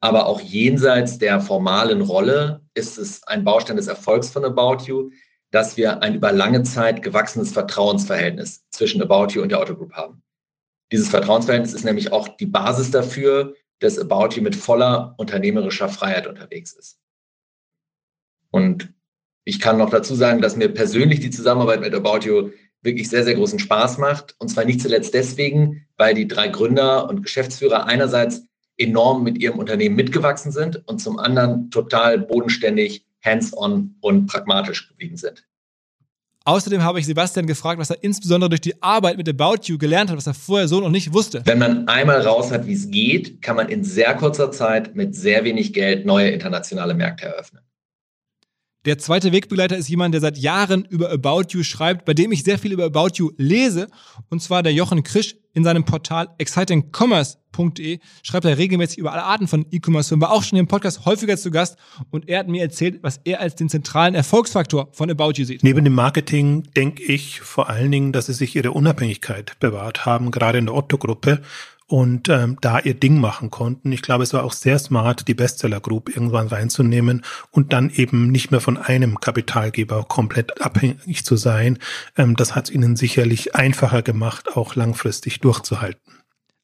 Aber 0.00 0.26
auch 0.26 0.40
jenseits 0.40 1.18
der 1.18 1.40
formalen 1.40 2.00
Rolle 2.00 2.62
ist 2.74 2.98
es 2.98 3.22
ein 3.24 3.44
Baustein 3.44 3.76
des 3.76 3.86
Erfolgs 3.86 4.30
von 4.30 4.44
About 4.44 4.84
You, 4.84 5.10
dass 5.50 5.76
wir 5.76 6.02
ein 6.02 6.14
über 6.14 6.32
lange 6.32 6.62
Zeit 6.62 7.02
gewachsenes 7.02 7.52
Vertrauensverhältnis 7.52 8.64
zwischen 8.70 9.02
About 9.02 9.34
You 9.34 9.42
und 9.42 9.50
der 9.50 9.60
Otto 9.60 9.76
Group 9.76 9.92
haben. 9.92 10.22
Dieses 10.90 11.08
Vertrauensverhältnis 11.08 11.74
ist 11.74 11.84
nämlich 11.84 12.12
auch 12.12 12.28
die 12.28 12.46
Basis 12.46 12.90
dafür, 12.90 13.54
dass 13.80 13.98
About 13.98 14.34
You 14.34 14.42
mit 14.42 14.56
voller 14.56 15.14
unternehmerischer 15.18 15.88
Freiheit 15.88 16.26
unterwegs 16.26 16.72
ist. 16.72 16.98
Und 18.50 18.92
ich 19.44 19.60
kann 19.60 19.76
noch 19.76 19.90
dazu 19.90 20.14
sagen, 20.14 20.40
dass 20.40 20.56
mir 20.56 20.72
persönlich 20.72 21.20
die 21.20 21.30
Zusammenarbeit 21.30 21.80
mit 21.80 21.94
About 21.94 22.26
You 22.26 22.50
wirklich 22.84 23.08
sehr, 23.08 23.24
sehr 23.24 23.34
großen 23.34 23.58
Spaß 23.58 23.98
macht. 23.98 24.34
Und 24.38 24.48
zwar 24.48 24.64
nicht 24.64 24.80
zuletzt 24.80 25.14
deswegen, 25.14 25.86
weil 25.96 26.14
die 26.14 26.28
drei 26.28 26.48
Gründer 26.48 27.08
und 27.08 27.22
Geschäftsführer 27.22 27.86
einerseits 27.86 28.46
enorm 28.76 29.22
mit 29.22 29.38
ihrem 29.38 29.58
Unternehmen 29.58 29.96
mitgewachsen 29.96 30.52
sind 30.52 30.86
und 30.88 30.98
zum 30.98 31.18
anderen 31.18 31.70
total 31.70 32.18
bodenständig, 32.18 33.04
hands-on 33.24 33.96
und 34.00 34.26
pragmatisch 34.26 34.88
geblieben 34.88 35.16
sind. 35.16 35.44
Außerdem 36.46 36.82
habe 36.82 37.00
ich 37.00 37.06
Sebastian 37.06 37.46
gefragt, 37.46 37.80
was 37.80 37.88
er 37.88 38.02
insbesondere 38.04 38.50
durch 38.50 38.60
die 38.60 38.82
Arbeit 38.82 39.16
mit 39.16 39.26
About 39.28 39.62
You 39.62 39.78
gelernt 39.78 40.10
hat, 40.10 40.18
was 40.18 40.26
er 40.26 40.34
vorher 40.34 40.68
so 40.68 40.78
noch 40.78 40.90
nicht 40.90 41.14
wusste. 41.14 41.40
Wenn 41.46 41.58
man 41.58 41.88
einmal 41.88 42.20
raus 42.20 42.50
hat, 42.50 42.66
wie 42.66 42.74
es 42.74 42.90
geht, 42.90 43.40
kann 43.40 43.56
man 43.56 43.70
in 43.70 43.82
sehr 43.82 44.14
kurzer 44.14 44.50
Zeit 44.50 44.94
mit 44.94 45.14
sehr 45.14 45.44
wenig 45.44 45.72
Geld 45.72 46.04
neue 46.04 46.28
internationale 46.28 46.92
Märkte 46.92 47.24
eröffnen. 47.24 47.62
Der 48.84 48.98
zweite 48.98 49.32
Wegbegleiter 49.32 49.78
ist 49.78 49.88
jemand, 49.88 50.12
der 50.12 50.20
seit 50.20 50.36
Jahren 50.36 50.84
über 50.84 51.10
About 51.10 51.44
You 51.50 51.62
schreibt, 51.62 52.04
bei 52.04 52.12
dem 52.12 52.32
ich 52.32 52.44
sehr 52.44 52.58
viel 52.58 52.72
über 52.72 52.84
About 52.84 53.12
You 53.14 53.30
lese. 53.38 53.88
Und 54.28 54.42
zwar 54.42 54.62
der 54.62 54.74
Jochen 54.74 55.02
Krisch 55.02 55.36
in 55.54 55.64
seinem 55.64 55.84
Portal 55.84 56.28
excitingcommerce.de 56.36 58.00
schreibt 58.22 58.44
er 58.44 58.58
regelmäßig 58.58 58.98
über 58.98 59.12
alle 59.12 59.22
Arten 59.22 59.48
von 59.48 59.64
E-Commerce-Firmen, 59.70 60.20
war 60.20 60.32
auch 60.32 60.42
schon 60.42 60.58
im 60.58 60.66
Podcast 60.66 61.06
häufiger 61.06 61.36
zu 61.36 61.50
Gast 61.50 61.78
und 62.10 62.28
er 62.28 62.40
hat 62.40 62.48
mir 62.48 62.60
erzählt, 62.60 62.98
was 63.02 63.20
er 63.24 63.40
als 63.40 63.54
den 63.54 63.68
zentralen 63.68 64.14
Erfolgsfaktor 64.14 64.88
von 64.92 65.10
About 65.10 65.32
You 65.36 65.44
sieht. 65.44 65.62
Neben 65.62 65.84
dem 65.84 65.94
Marketing 65.94 66.64
denke 66.76 67.04
ich 67.04 67.40
vor 67.40 67.70
allen 67.70 67.90
Dingen, 67.92 68.12
dass 68.12 68.26
sie 68.26 68.34
sich 68.34 68.56
ihre 68.56 68.72
Unabhängigkeit 68.72 69.58
bewahrt 69.60 70.04
haben, 70.04 70.30
gerade 70.30 70.58
in 70.58 70.66
der 70.66 70.74
Otto-Gruppe 70.74 71.40
und 71.86 72.28
ähm, 72.28 72.56
da 72.60 72.78
ihr 72.78 72.94
Ding 72.94 73.20
machen 73.20 73.50
konnten. 73.50 73.92
Ich 73.92 74.02
glaube, 74.02 74.24
es 74.24 74.32
war 74.32 74.44
auch 74.44 74.52
sehr 74.52 74.78
smart, 74.78 75.28
die 75.28 75.34
Bestseller 75.34 75.80
Group 75.80 76.14
irgendwann 76.14 76.48
reinzunehmen 76.48 77.22
und 77.50 77.72
dann 77.72 77.90
eben 77.90 78.30
nicht 78.30 78.50
mehr 78.50 78.60
von 78.60 78.78
einem 78.78 79.20
Kapitalgeber 79.20 80.04
komplett 80.04 80.62
abhängig 80.62 81.24
zu 81.24 81.36
sein. 81.36 81.78
Ähm, 82.16 82.36
das 82.36 82.54
hat 82.54 82.68
es 82.68 82.74
ihnen 82.74 82.96
sicherlich 82.96 83.54
einfacher 83.54 84.02
gemacht, 84.02 84.56
auch 84.56 84.76
langfristig 84.76 85.40
durchzuhalten. 85.40 86.00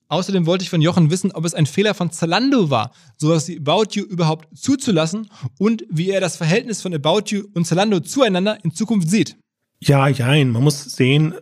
Außerdem 0.08 0.44
wollte 0.44 0.64
ich 0.64 0.70
von 0.70 0.80
Jochen 0.80 1.10
wissen, 1.10 1.30
ob 1.30 1.44
es 1.44 1.54
ein 1.54 1.66
Fehler 1.66 1.94
von 1.94 2.10
Zalando 2.10 2.68
war, 2.68 2.92
sowas 3.16 3.46
wie 3.46 3.58
About 3.58 3.92
You 3.92 4.04
überhaupt 4.04 4.48
zuzulassen 4.58 5.30
und 5.56 5.84
wie 5.88 6.10
er 6.10 6.20
das 6.20 6.36
Verhältnis 6.36 6.82
von 6.82 6.92
About 6.92 7.26
You 7.26 7.44
und 7.54 7.64
Zalando 7.64 8.00
zueinander 8.00 8.58
in 8.64 8.72
Zukunft 8.72 9.08
sieht. 9.08 9.36
Ja, 9.78 10.08
jein. 10.08 10.50
Man 10.50 10.64
muss 10.64 10.82
sehen, 10.82 11.34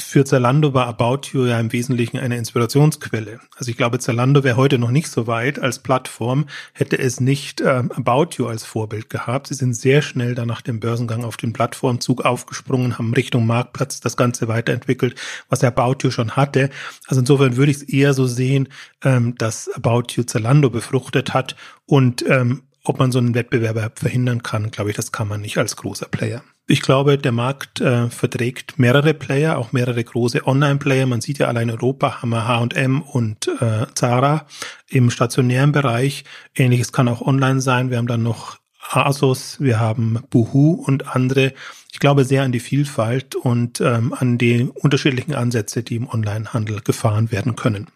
für 0.00 0.24
Zalando 0.24 0.74
war 0.74 0.86
About 0.86 1.28
You 1.32 1.46
ja 1.46 1.58
im 1.58 1.72
Wesentlichen 1.72 2.18
eine 2.18 2.36
Inspirationsquelle. 2.36 3.40
Also 3.56 3.70
ich 3.70 3.76
glaube, 3.76 3.98
Zalando 3.98 4.44
wäre 4.44 4.56
heute 4.56 4.78
noch 4.78 4.90
nicht 4.90 5.08
so 5.08 5.26
weit 5.26 5.58
als 5.58 5.80
Plattform, 5.80 6.46
hätte 6.72 6.98
es 6.98 7.20
nicht 7.20 7.60
ähm, 7.60 7.90
About 7.92 8.36
You 8.36 8.46
als 8.46 8.64
Vorbild 8.64 9.10
gehabt. 9.10 9.48
Sie 9.48 9.54
sind 9.54 9.74
sehr 9.74 10.00
schnell 10.00 10.34
dann 10.34 10.48
nach 10.48 10.62
dem 10.62 10.80
Börsengang 10.80 11.24
auf 11.24 11.36
den 11.36 11.52
Plattformzug 11.52 12.24
aufgesprungen, 12.24 12.98
haben 12.98 13.12
Richtung 13.12 13.46
Marktplatz 13.46 14.00
das 14.00 14.16
Ganze 14.16 14.48
weiterentwickelt, 14.48 15.16
was 15.48 15.64
About 15.64 15.96
You 16.02 16.10
schon 16.10 16.36
hatte. 16.36 16.70
Also 17.06 17.20
insofern 17.20 17.56
würde 17.56 17.72
ich 17.72 17.78
es 17.78 17.82
eher 17.82 18.14
so 18.14 18.26
sehen, 18.26 18.68
ähm, 19.04 19.34
dass 19.36 19.68
About 19.74 20.12
You 20.14 20.22
Zalando 20.22 20.70
befruchtet 20.70 21.34
hat 21.34 21.56
und 21.86 22.24
ähm, 22.28 22.62
ob 22.84 22.98
man 22.98 23.12
so 23.12 23.18
einen 23.18 23.34
Wettbewerb 23.34 23.98
verhindern 23.98 24.42
kann, 24.42 24.70
glaube 24.70 24.90
ich, 24.90 24.96
das 24.96 25.12
kann 25.12 25.28
man 25.28 25.40
nicht 25.40 25.58
als 25.58 25.76
großer 25.76 26.06
Player. 26.06 26.42
Ich 26.70 26.82
glaube, 26.82 27.16
der 27.16 27.32
Markt 27.32 27.80
äh, 27.80 28.10
verträgt 28.10 28.78
mehrere 28.78 29.14
Player, 29.14 29.56
auch 29.56 29.72
mehrere 29.72 30.04
große 30.04 30.46
Online-Player. 30.46 31.06
Man 31.06 31.22
sieht 31.22 31.38
ja 31.38 31.48
allein 31.48 31.70
in 31.70 31.76
Europa 31.76 32.20
haben 32.20 32.28
wir 32.28 32.46
H&M 32.46 33.00
und 33.00 33.48
äh, 33.62 33.86
Zara 33.94 34.46
im 34.86 35.08
stationären 35.08 35.72
Bereich. 35.72 36.24
Ähnliches 36.54 36.92
kann 36.92 37.08
auch 37.08 37.22
online 37.22 37.62
sein. 37.62 37.88
Wir 37.88 37.96
haben 37.96 38.06
dann 38.06 38.22
noch 38.22 38.58
Asos, 38.90 39.58
wir 39.60 39.80
haben 39.80 40.22
Boohoo 40.28 40.72
und 40.74 41.16
andere. 41.16 41.54
Ich 41.90 42.00
glaube 42.00 42.26
sehr 42.26 42.42
an 42.42 42.52
die 42.52 42.60
Vielfalt 42.60 43.34
und 43.34 43.80
ähm, 43.80 44.12
an 44.12 44.36
die 44.36 44.68
unterschiedlichen 44.74 45.34
Ansätze, 45.34 45.82
die 45.82 45.96
im 45.96 46.06
Onlinehandel 46.06 46.82
gefahren 46.82 47.32
werden 47.32 47.56
können. 47.56 47.86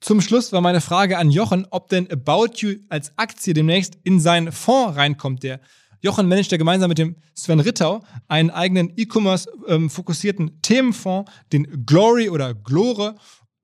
Zum 0.00 0.22
Schluss 0.22 0.52
war 0.52 0.62
meine 0.62 0.80
Frage 0.80 1.18
an 1.18 1.30
Jochen, 1.30 1.66
ob 1.68 1.90
denn 1.90 2.10
About 2.10 2.56
You 2.56 2.76
als 2.88 3.12
Aktie 3.18 3.52
demnächst 3.52 3.98
in 4.04 4.20
seinen 4.20 4.52
Fonds 4.52 4.96
reinkommt, 4.96 5.42
der 5.42 5.60
Jochen 6.04 6.28
managt 6.28 6.52
ja 6.52 6.58
gemeinsam 6.58 6.90
mit 6.90 6.98
dem 6.98 7.16
Sven 7.34 7.60
Rittau 7.60 8.04
einen 8.28 8.50
eigenen 8.50 8.92
E-Commerce-fokussierten 8.94 10.48
ähm, 10.48 10.58
Themenfonds, 10.60 11.32
den 11.50 11.86
Glory 11.86 12.28
oder 12.28 12.52
Glore. 12.52 13.14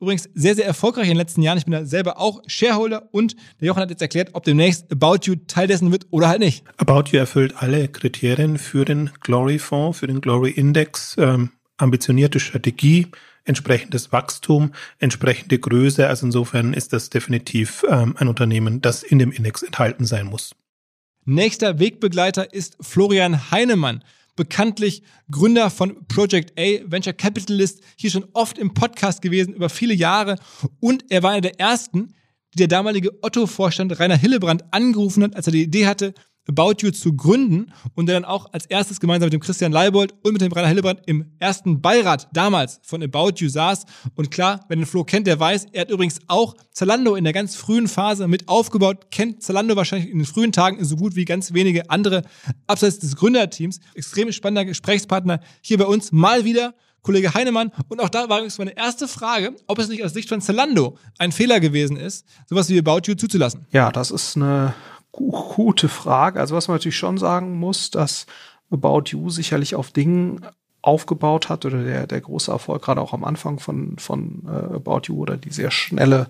Übrigens 0.01 0.27
sehr, 0.33 0.55
sehr 0.55 0.65
erfolgreich 0.65 1.05
in 1.05 1.11
den 1.11 1.19
letzten 1.19 1.43
Jahren. 1.43 1.59
Ich 1.59 1.67
bin 1.67 1.73
da 1.73 1.85
selber 1.85 2.19
auch 2.19 2.41
Shareholder 2.47 3.11
und 3.13 3.37
der 3.61 3.69
Jochen 3.69 3.83
hat 3.83 3.91
jetzt 3.91 4.01
erklärt, 4.01 4.31
ob 4.33 4.45
demnächst 4.45 4.91
About 4.91 5.19
You 5.25 5.35
Teil 5.47 5.67
dessen 5.67 5.93
wird 5.93 6.07
oder 6.09 6.29
halt 6.29 6.41
nicht. 6.41 6.65
About 6.79 7.11
You 7.11 7.19
erfüllt 7.19 7.57
alle 7.59 7.89
Kriterien 7.89 8.57
für 8.57 8.87
den 8.87 9.11
Glory-Fonds, 9.21 9.99
für 9.99 10.07
den 10.07 10.23
Glory-Index. 10.23 11.17
Ähm, 11.19 11.51
ambitionierte 11.77 12.41
Strategie, 12.41 13.09
entsprechendes 13.45 14.13
Wachstum, 14.13 14.73
entsprechende 14.99 15.59
Größe. 15.59 16.09
Also 16.09 16.25
insofern 16.25 16.73
ist 16.73 16.95
das 16.95 17.11
definitiv 17.11 17.85
ähm, 17.87 18.15
ein 18.17 18.29
Unternehmen, 18.29 18.81
das 18.81 19.03
in 19.03 19.19
dem 19.19 19.31
Index 19.31 19.63
enthalten 19.63 20.07
sein 20.07 20.25
muss. 20.25 20.55
Nächster 21.33 21.79
Wegbegleiter 21.79 22.53
ist 22.53 22.77
Florian 22.81 23.53
Heinemann 23.53 24.03
bekanntlich 24.35 25.05
Gründer 25.31 25.71
von 25.71 26.05
Project 26.09 26.59
A, 26.59 26.81
Venture 26.91 27.13
Capitalist, 27.13 27.85
hier 27.95 28.11
schon 28.11 28.27
oft 28.33 28.59
im 28.59 28.75
Podcast 28.75 29.23
gewesen, 29.23 29.55
über 29.55 29.69
viele 29.69 29.95
Jahre. 29.95 30.35
Und 30.81 31.05
er 31.09 31.23
war 31.23 31.31
einer 31.31 31.43
der 31.43 31.61
ersten, 31.61 32.15
die 32.53 32.59
der 32.59 32.67
damalige 32.67 33.23
Otto-Vorstand 33.23 34.01
Rainer 34.01 34.17
Hillebrand 34.17 34.75
angerufen 34.75 35.23
hat, 35.23 35.37
als 35.37 35.47
er 35.47 35.53
die 35.53 35.63
Idee 35.63 35.87
hatte, 35.87 36.15
About 36.51 36.75
You 36.81 36.91
zu 36.91 37.15
gründen 37.15 37.73
und 37.95 38.07
der 38.07 38.17
dann 38.17 38.25
auch 38.25 38.53
als 38.53 38.67
erstes 38.67 39.01
gemeinsam 39.01 39.27
mit 39.27 39.33
dem 39.33 39.41
Christian 39.41 39.73
Leibold 39.73 40.15
und 40.23 40.33
mit 40.33 40.43
dem 40.43 40.53
Rainer 40.53 40.69
Hillebrand 40.69 41.01
im 41.07 41.33
ersten 41.39 41.81
Beirat 41.81 42.29
damals 42.33 42.81
von 42.83 43.03
About 43.03 43.35
You 43.37 43.49
saß. 43.49 43.85
Und 44.15 44.31
klar, 44.31 44.65
wer 44.69 44.77
den 44.77 44.87
Flo 44.87 45.05
kennt, 45.05 45.27
der 45.27 45.39
weiß, 45.39 45.67
er 45.73 45.83
hat 45.83 45.91
übrigens 45.91 46.19
auch 46.27 46.55
Zalando 46.73 47.15
in 47.15 47.25
der 47.25 47.33
ganz 47.33 47.57
frühen 47.57 47.89
Phase 47.89 48.29
mit 48.29 48.49
aufgebaut, 48.49 49.11
kennt 49.11 49.43
Zalando 49.43 49.77
wahrscheinlich 49.77 50.11
in 50.11 50.19
den 50.19 50.27
frühen 50.27 50.53
Tagen 50.53 50.85
so 50.85 50.97
gut 50.97 51.17
wie 51.17 51.25
ganz 51.25 51.53
wenige 51.55 51.89
andere 51.91 52.23
abseits 52.67 52.99
des 52.99 53.17
Gründerteams. 53.17 53.81
Extrem 53.95 54.31
spannender 54.33 54.65
Gesprächspartner 54.65 55.41
hier 55.63 55.79
bei 55.79 55.87
uns 55.87 56.13
mal 56.13 56.45
wieder. 56.45 56.75
Kollege 57.03 57.33
Heinemann. 57.33 57.73
Und 57.89 58.01
auch 58.01 58.09
da 58.11 58.29
war 58.29 58.39
übrigens 58.39 58.59
meine 58.59 58.77
erste 58.77 59.09
Frage, 59.09 59.57
ob 59.67 59.79
es 59.79 59.89
nicht 59.89 60.05
aus 60.05 60.13
Sicht 60.13 60.29
von 60.29 60.41
Zalando 60.41 60.99
ein 61.19 61.33
Fehler 61.33 61.61
gewesen 61.61 61.97
ist, 61.97 62.27
sowas 62.47 62.69
wie 62.69 62.79
About 62.79 63.01
You 63.07 63.15
zuzulassen. 63.15 63.67
Ja, 63.71 63.91
das 63.91 64.11
ist 64.11 64.37
eine 64.37 64.75
gute 65.13 65.89
Frage. 65.89 66.41
Also 66.41 66.55
was 66.55 66.69
man 66.69 66.77
natürlich 66.77 66.97
schon 66.97 67.19
sagen 67.19 67.59
muss, 67.59 67.91
dass 67.91 68.27
About 68.71 69.05
You 69.07 69.31
sicherlich 69.31 69.75
auf 69.75 69.91
Dingen 69.91 70.45
aufgebaut 70.83 71.49
hat 71.49 71.67
oder 71.67 71.83
der, 71.83 72.07
der 72.07 72.21
große 72.21 72.51
Erfolg 72.51 72.83
gerade 72.83 73.01
auch 73.01 73.13
am 73.13 73.25
Anfang 73.25 73.59
von, 73.59 73.99
von 73.99 74.43
äh, 74.47 74.77
About 74.77 75.03
You 75.05 75.19
oder 75.21 75.37
die 75.37 75.51
sehr 75.51 75.71
schnelle 75.71 76.29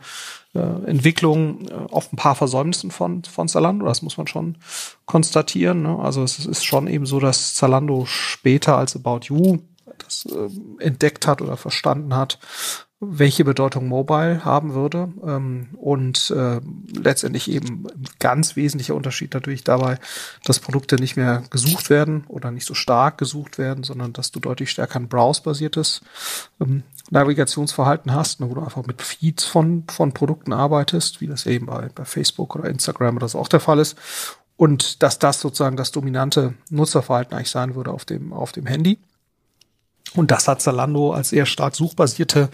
äh, 0.55 0.59
Entwicklung 0.59 1.69
äh, 1.69 1.75
auf 1.90 2.12
ein 2.12 2.16
paar 2.16 2.35
Versäumnissen 2.35 2.90
von, 2.90 3.23
von 3.23 3.47
Zalando, 3.47 3.87
das 3.87 4.03
muss 4.03 4.19
man 4.19 4.27
schon 4.27 4.57
konstatieren. 5.07 5.83
Ne? 5.83 5.99
Also 6.01 6.25
es 6.25 6.45
ist 6.45 6.64
schon 6.64 6.88
eben 6.88 7.07
so, 7.07 7.21
dass 7.21 7.55
Zalando 7.55 8.07
später 8.07 8.77
als 8.77 8.97
About 8.97 9.27
You 9.27 9.59
das 9.99 10.27
äh, 10.27 10.85
entdeckt 10.85 11.27
hat 11.29 11.43
oder 11.43 11.57
verstanden 11.57 12.16
hat, 12.16 12.38
welche 13.03 13.47
Bedeutung 13.47 13.89
Mobile 13.89 14.45
haben 14.45 14.75
würde 14.75 15.09
ähm, 15.27 15.69
und 15.79 16.31
äh, 16.37 16.61
letztendlich 16.95 17.51
eben 17.51 17.87
ganz 18.19 18.57
wesentlicher 18.57 18.95
Unterschied 18.95 19.33
natürlich 19.33 19.65
dabei, 19.65 19.99
dass 20.45 20.59
Produkte 20.59 20.97
nicht 20.97 21.17
mehr 21.17 21.43
gesucht 21.49 21.89
werden 21.89 22.25
oder 22.29 22.51
nicht 22.51 22.67
so 22.67 22.75
stark 22.75 23.17
gesucht 23.17 23.57
werden, 23.57 23.85
sondern 23.85 24.13
dass 24.13 24.33
du 24.33 24.41
deutlich 24.41 24.71
stärker 24.71 25.01
ein 25.01 25.09
Browse-basiertes 25.09 26.03
ähm, 26.61 26.83
Navigationsverhalten 27.09 28.13
hast, 28.13 28.41
ne, 28.41 28.51
wo 28.51 28.55
du 28.55 28.61
einfach 28.61 28.85
mit 28.85 29.01
Feeds 29.01 29.45
von, 29.45 29.85
von 29.91 30.13
Produkten 30.13 30.53
arbeitest, 30.53 31.23
wie 31.23 31.27
das 31.27 31.47
eben 31.47 31.67
bei, 31.67 31.89
bei 31.95 32.05
Facebook 32.05 32.55
oder 32.55 32.69
Instagram 32.69 33.17
oder 33.17 33.29
so 33.29 33.39
auch 33.39 33.49
der 33.49 33.61
Fall 33.61 33.79
ist. 33.79 33.97
Und 34.59 35.03
dass 35.03 35.19
das 35.19 35.41
sozusagen 35.41 35.79
das 35.79 35.91
dominante 35.91 36.53
Nutzerverhalten 36.69 37.35
eigentlich 37.35 37.51
sein 37.51 37.75
würde 37.75 37.93
auf 37.93 38.05
dem, 38.05 38.35
auf 38.35 38.53
dem 38.53 38.67
Handy. 38.67 38.99
Und 40.14 40.33
das 40.33 40.49
hat 40.49 40.61
Zalando 40.61 41.12
als 41.12 41.31
sehr 41.31 41.46
stark 41.46 41.77
suchbasierte 41.77 42.49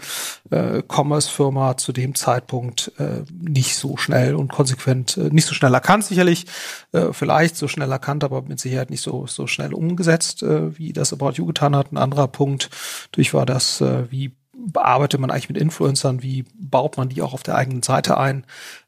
äh, 0.51 0.83
Commerce-Firma 0.87 1.77
zu 1.77 1.91
dem 1.91 2.13
Zeitpunkt 2.13 2.91
äh, 2.99 3.23
nicht 3.31 3.75
so 3.77 3.97
schnell 3.97 4.35
und 4.35 4.51
konsequent, 4.51 5.17
äh, 5.17 5.29
nicht 5.31 5.47
so 5.47 5.55
schnell 5.55 5.73
erkannt 5.73 6.05
sicherlich, 6.05 6.45
äh, 6.91 7.13
vielleicht 7.13 7.55
so 7.55 7.67
schnell 7.67 7.91
erkannt, 7.91 8.23
aber 8.23 8.43
mit 8.43 8.59
Sicherheit 8.59 8.91
nicht 8.91 9.01
so 9.01 9.25
so 9.25 9.47
schnell 9.47 9.73
umgesetzt, 9.73 10.43
äh, 10.43 10.77
wie 10.77 10.93
das 10.93 11.13
About 11.13 11.31
You 11.33 11.47
getan 11.47 11.75
hat. 11.75 11.91
Ein 11.91 11.97
anderer 11.97 12.27
Punkt 12.27 12.69
durch 13.11 13.33
war 13.33 13.47
das, 13.47 13.81
äh, 13.81 14.11
wie 14.11 14.35
bearbeitet 14.65 15.19
man 15.19 15.29
eigentlich 15.29 15.49
mit 15.49 15.57
Influencern, 15.57 16.23
wie 16.23 16.45
baut 16.55 16.97
man 16.97 17.09
die 17.09 17.21
auch 17.21 17.33
auf 17.33 17.43
der 17.43 17.55
eigenen 17.55 17.83
Seite 17.83 18.17
ein, 18.17 18.43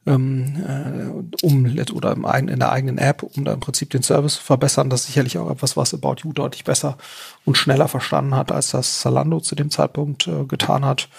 ähm, 0.05 0.55
äh, 0.67 1.45
um 1.45 1.65
oder 1.93 2.11
im 2.11 2.25
eigenen, 2.25 2.53
in 2.53 2.59
der 2.59 2.71
eigenen 2.71 2.97
App, 2.97 3.21
um 3.23 3.45
da 3.45 3.53
im 3.53 3.59
Prinzip 3.59 3.91
den 3.91 4.01
Service 4.01 4.35
zu 4.35 4.43
verbessern. 4.43 4.89
Das 4.89 5.01
ist 5.01 5.07
sicherlich 5.07 5.37
auch 5.37 5.49
etwas, 5.51 5.77
was 5.77 5.93
About 5.93 6.17
You 6.23 6.33
deutlich 6.33 6.63
besser 6.63 6.97
und 7.45 7.57
schneller 7.57 7.87
verstanden 7.87 8.35
hat, 8.35 8.51
als 8.51 8.71
das 8.71 9.01
Zalando 9.01 9.39
zu 9.39 9.55
dem 9.55 9.69
Zeitpunkt 9.69 10.27
äh, 10.27 10.45
getan 10.45 10.85
hat. 10.85 11.09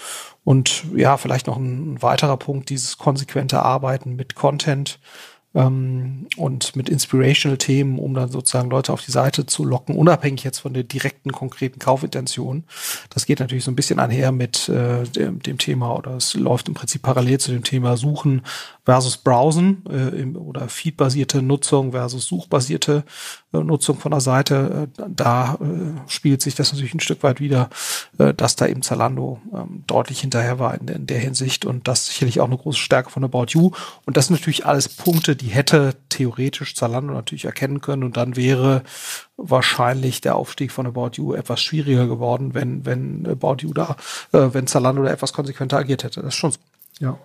Und 0.43 0.85
ja, 0.97 1.17
vielleicht 1.17 1.47
noch 1.47 1.57
ein 1.57 2.03
weiterer 2.03 2.37
Punkt, 2.37 2.71
dieses 2.71 2.99
konsequente 2.99 3.63
Arbeiten 3.63 4.17
mit 4.17 4.35
Content 4.35 4.99
ähm, 5.55 6.27
und 6.37 6.77
mit 6.77 6.89
inspirational 6.89 7.59
Themen, 7.59 7.99
um 7.99 8.15
dann 8.15 8.31
sozusagen 8.31 8.71
Leute 8.71 8.93
auf 8.93 9.03
die 9.03 9.11
Seite 9.11 9.47
zu 9.47 9.65
locken, 9.65 9.97
unabhängig 9.97 10.45
jetzt 10.45 10.61
von 10.61 10.75
der 10.75 10.85
direkten, 10.85 11.33
konkreten 11.33 11.79
Kaufintention. 11.79 12.65
Das 13.11 13.27
geht 13.27 13.41
natürlich 13.41 13.65
so 13.65 13.71
ein 13.71 13.77
bisschen 13.77 13.99
einher 13.99 14.33
mit 14.33 14.69
äh, 14.69 15.05
dem, 15.05 15.43
dem 15.43 15.59
Thema 15.59 15.97
oder 15.97 16.17
es 16.17 16.35
läuft 16.35 16.69
im 16.69 16.75
Prinzip 16.75 17.03
parallel 17.03 17.39
zu 17.39 17.51
dem 17.53 17.65
Thema 17.65 17.97
Suchen 17.97 18.43
versus 18.91 19.19
Browsen 19.19 19.85
äh, 19.89 20.21
im, 20.21 20.37
oder 20.37 20.69
feedbasierte 20.69 21.43
Nutzung 21.43 21.93
versus 21.93 22.27
suchbasierte 22.27 23.05
äh, 23.53 23.59
Nutzung 23.59 23.97
von 23.99 24.11
der 24.11 24.21
Seite. 24.21 24.89
Äh, 24.99 25.03
da 25.09 25.55
äh, 25.61 26.11
spielt 26.11 26.43
sich 26.43 26.57
das 26.57 26.73
natürlich 26.73 26.93
ein 26.95 26.99
Stück 26.99 27.23
weit 27.23 27.39
wieder, 27.39 27.71
äh, 28.19 28.35
dass 28.35 28.57
da 28.57 28.67
eben 28.67 28.83
Zalando 28.83 29.41
ähm, 29.55 29.85
deutlich 29.87 30.23
hinterher 30.23 30.59
war 30.59 30.75
in 30.75 30.87
der, 30.87 30.97
in 30.97 31.07
der 31.07 31.21
Hinsicht 31.21 31.65
und 31.67 31.87
das 31.87 32.07
sicherlich 32.07 32.41
auch 32.41 32.49
eine 32.49 32.57
große 32.57 32.81
Stärke 32.81 33.11
von 33.11 33.23
About 33.23 33.47
You. 33.51 33.71
Und 34.07 34.17
das 34.17 34.27
sind 34.27 34.41
natürlich 34.41 34.67
alles 34.67 34.89
Punkte, 34.89 35.37
die 35.37 35.47
hätte 35.47 35.95
theoretisch 36.09 36.75
Zalando 36.75 37.15
natürlich 37.15 37.45
erkennen 37.45 37.81
können 37.81 38.03
und 38.03 38.17
dann 38.17 38.35
wäre 38.35 38.83
wahrscheinlich 39.37 40.21
der 40.21 40.35
Aufstieg 40.35 40.73
von 40.73 40.89
About 40.89 41.13
You 41.15 41.35
etwas 41.35 41.63
schwieriger 41.63 42.09
geworden, 42.09 42.55
wenn, 42.55 42.85
wenn 42.85 43.25
About 43.25 43.59
You 43.61 43.73
da, 43.73 43.95
äh, 44.33 44.49
wenn 44.51 44.67
Zalando 44.67 45.05
da 45.05 45.11
etwas 45.11 45.33
konsequenter 45.33 45.79
agiert 45.79 46.03
hätte. 46.03 46.23
Das 46.23 46.35
ist 46.35 46.41
schon 46.41 46.51
so. 46.51 46.59
Ja. 46.99 47.19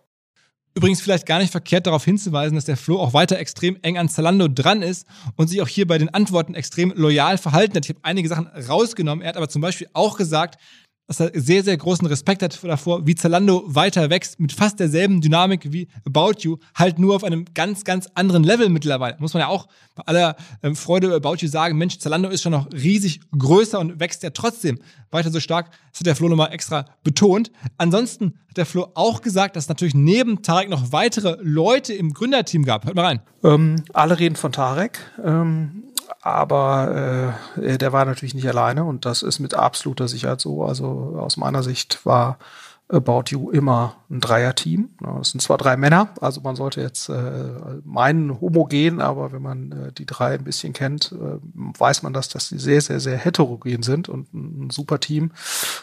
Übrigens 0.77 0.99
vielleicht 0.99 1.25
gar 1.25 1.39
nicht 1.39 1.51
verkehrt 1.51 1.88
darauf 1.88 2.03
hinzuweisen, 2.03 2.55
dass 2.55 2.65
der 2.65 2.75
Flo 2.75 2.99
auch 2.99 3.13
weiter 3.13 3.39
extrem 3.39 3.77
eng 3.81 3.97
an 3.97 4.09
Zalando 4.09 4.49
dran 4.49 4.81
ist 4.81 5.07
und 5.38 5.47
sich 5.47 5.61
auch 5.61 5.69
hier 5.69 5.88
bei 5.88 5.97
den 5.97 6.13
Antworten 6.13 6.53
extrem 6.53 6.91
loyal 6.93 7.38
verhalten 7.38 7.77
hat. 7.77 7.85
Ich 7.85 7.91
habe 7.91 8.01
einige 8.03 8.27
Sachen 8.27 8.47
rausgenommen. 8.47 9.23
Er 9.23 9.29
hat 9.29 9.38
aber 9.38 9.47
zum 9.47 9.61
Beispiel 9.61 9.88
auch 9.93 10.17
gesagt, 10.17 10.59
dass 11.07 11.19
er 11.19 11.31
sehr, 11.33 11.63
sehr 11.63 11.77
großen 11.77 12.07
Respekt 12.07 12.41
hat 12.41 12.63
davor, 12.63 13.05
wie 13.05 13.15
Zalando 13.15 13.63
weiter 13.67 14.09
wächst, 14.09 14.39
mit 14.39 14.51
fast 14.51 14.79
derselben 14.79 15.21
Dynamik 15.21 15.71
wie 15.71 15.87
About 16.05 16.39
You, 16.39 16.57
halt 16.73 16.97
nur 16.99 17.15
auf 17.15 17.23
einem 17.23 17.45
ganz, 17.53 17.83
ganz 17.83 18.09
anderen 18.15 18.43
Level 18.43 18.69
mittlerweile. 18.69 19.15
Muss 19.19 19.33
man 19.33 19.41
ja 19.41 19.47
auch 19.47 19.67
bei 19.93 20.03
aller 20.07 20.35
ähm, 20.63 20.75
Freude 20.75 21.07
über 21.07 21.17
About 21.17 21.37
You 21.37 21.47
sagen, 21.47 21.77
Mensch, 21.77 21.99
Zalando 21.99 22.29
ist 22.29 22.41
schon 22.41 22.51
noch 22.51 22.67
riesig 22.73 23.21
größer 23.37 23.79
und 23.79 23.99
wächst 23.99 24.23
ja 24.23 24.31
trotzdem 24.31 24.79
weiter 25.11 25.31
so 25.31 25.39
stark. 25.39 25.71
Das 25.91 25.99
hat 25.99 26.07
der 26.07 26.15
Flo 26.15 26.27
nochmal 26.27 26.51
extra 26.51 26.85
betont. 27.03 27.51
Ansonsten 27.77 28.39
hat 28.49 28.57
der 28.57 28.65
Flo 28.65 28.87
auch 28.95 29.21
gesagt, 29.21 29.55
dass 29.55 29.65
es 29.65 29.69
natürlich 29.69 29.95
neben 29.95 30.41
Tarek 30.41 30.69
noch 30.69 30.91
weitere 30.91 31.37
Leute 31.41 31.93
im 31.93 32.13
Gründerteam 32.13 32.65
gab. 32.65 32.85
Hört 32.85 32.95
mal 32.95 33.05
rein. 33.05 33.21
Ähm, 33.43 33.83
alle 33.93 34.17
reden 34.17 34.35
von 34.35 34.51
Tarek. 34.51 34.99
Ähm 35.23 35.85
aber 36.25 37.38
äh, 37.55 37.77
der 37.77 37.93
war 37.93 38.03
natürlich 38.03 38.33
nicht 38.33 38.49
alleine 38.49 38.83
und 38.83 39.05
das 39.05 39.21
ist 39.21 39.39
mit 39.39 39.53
absoluter 39.53 40.07
Sicherheit 40.07 40.41
so. 40.41 40.65
Also 40.65 41.17
aus 41.19 41.38
meiner 41.38 41.61
Sicht 41.61 42.03
war 42.03 42.39
About 42.88 43.25
You 43.29 43.51
immer 43.51 43.95
ein 44.11 44.21
Dreier-Team. 44.21 44.89
Es 45.19 45.31
sind 45.31 45.41
zwar 45.41 45.57
drei 45.57 45.75
Männer, 45.77 46.09
also 46.21 46.41
man 46.41 46.55
sollte 46.55 46.81
jetzt 46.81 47.09
äh, 47.09 47.81
meinen 47.83 48.41
homogen, 48.41 49.01
aber 49.01 49.31
wenn 49.31 49.41
man 49.41 49.71
äh, 49.71 49.91
die 49.91 50.05
drei 50.05 50.33
ein 50.35 50.43
bisschen 50.43 50.73
kennt, 50.73 51.11
äh, 51.11 51.38
weiß 51.79 52.03
man, 52.03 52.13
dass, 52.13 52.29
dass 52.29 52.49
die 52.49 52.59
sehr, 52.59 52.81
sehr, 52.81 52.99
sehr 52.99 53.17
heterogen 53.17 53.81
sind 53.81 54.07
und 54.07 54.31
ein, 54.33 54.65
ein 54.65 54.69
super 54.69 54.99
Team 54.99 55.31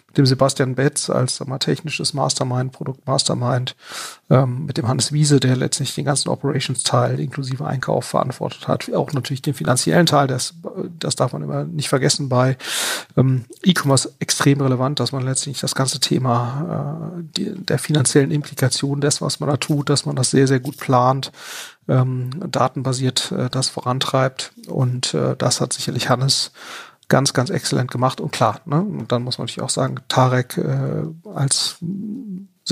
mit 0.07 0.19
dem 0.19 0.27
Sebastian 0.27 0.77
Betz 0.77 1.11
als 1.11 1.45
mal, 1.45 1.59
technisches 1.59 2.15
Mastermind, 2.15 2.71
Produkt 2.71 3.05
Mastermind, 3.07 3.75
ähm, 4.33 4.65
mit 4.65 4.79
dem 4.79 4.89
Hannes 4.89 5.13
Wiese, 5.13 5.41
der 5.41 5.57
letztlich 5.57 5.95
den 5.95 6.07
ganzen 6.07 6.31
Operations-Teil 6.31 7.21
inklusive 7.21 7.67
Einkauf 7.67 8.07
verantwortet 8.07 8.67
hat, 8.67 8.91
auch 8.95 9.13
natürlich 9.13 9.43
den 9.43 9.53
finanziellen 9.53 10.07
Teil, 10.07 10.27
das, 10.27 10.55
das 10.99 11.17
darf 11.17 11.35
man 11.35 11.43
immer 11.43 11.65
nicht 11.65 11.91
vergessen 11.91 12.31
bei 12.31 12.57
ähm, 13.19 13.45
E-Commerce 13.63 14.11
extrem 14.21 14.63
relevant, 14.63 15.01
dass 15.01 15.13
man 15.13 15.23
letztlich 15.23 15.61
das 15.61 15.75
ganze 15.75 16.01
Thema 16.01 17.13
äh, 17.19 17.23
die, 17.37 17.55
der 17.63 17.79
finanziellen 17.79 18.31
Implikation 18.31 19.03
des, 19.03 19.21
was 19.21 19.39
man 19.39 19.51
da 19.51 19.59
tut, 19.59 19.91
dass 19.91 20.07
man 20.07 20.17
das 20.17 20.31
sehr, 20.31 20.49
sehr 20.49 20.61
gut 20.61 20.79
plant, 20.79 21.31
ähm, 21.87 22.31
datenbasiert 22.51 23.33
äh, 23.33 23.51
das 23.51 23.69
vorantreibt. 23.69 24.53
Und 24.67 25.13
äh, 25.13 25.37
das 25.37 25.61
hat 25.61 25.75
sicherlich 25.75 26.09
Hannes 26.09 26.53
ganz, 27.09 27.35
ganz 27.35 27.51
exzellent 27.51 27.91
gemacht. 27.91 28.19
Und 28.23 28.33
klar, 28.33 28.63
ne, 28.65 28.81
und 28.81 29.13
dann 29.13 29.25
muss 29.25 29.37
man 29.37 29.45
natürlich 29.45 29.63
auch 29.63 29.69
sagen, 29.69 29.97
Tarek 30.09 30.57
äh, 30.57 31.03
als 31.35 31.77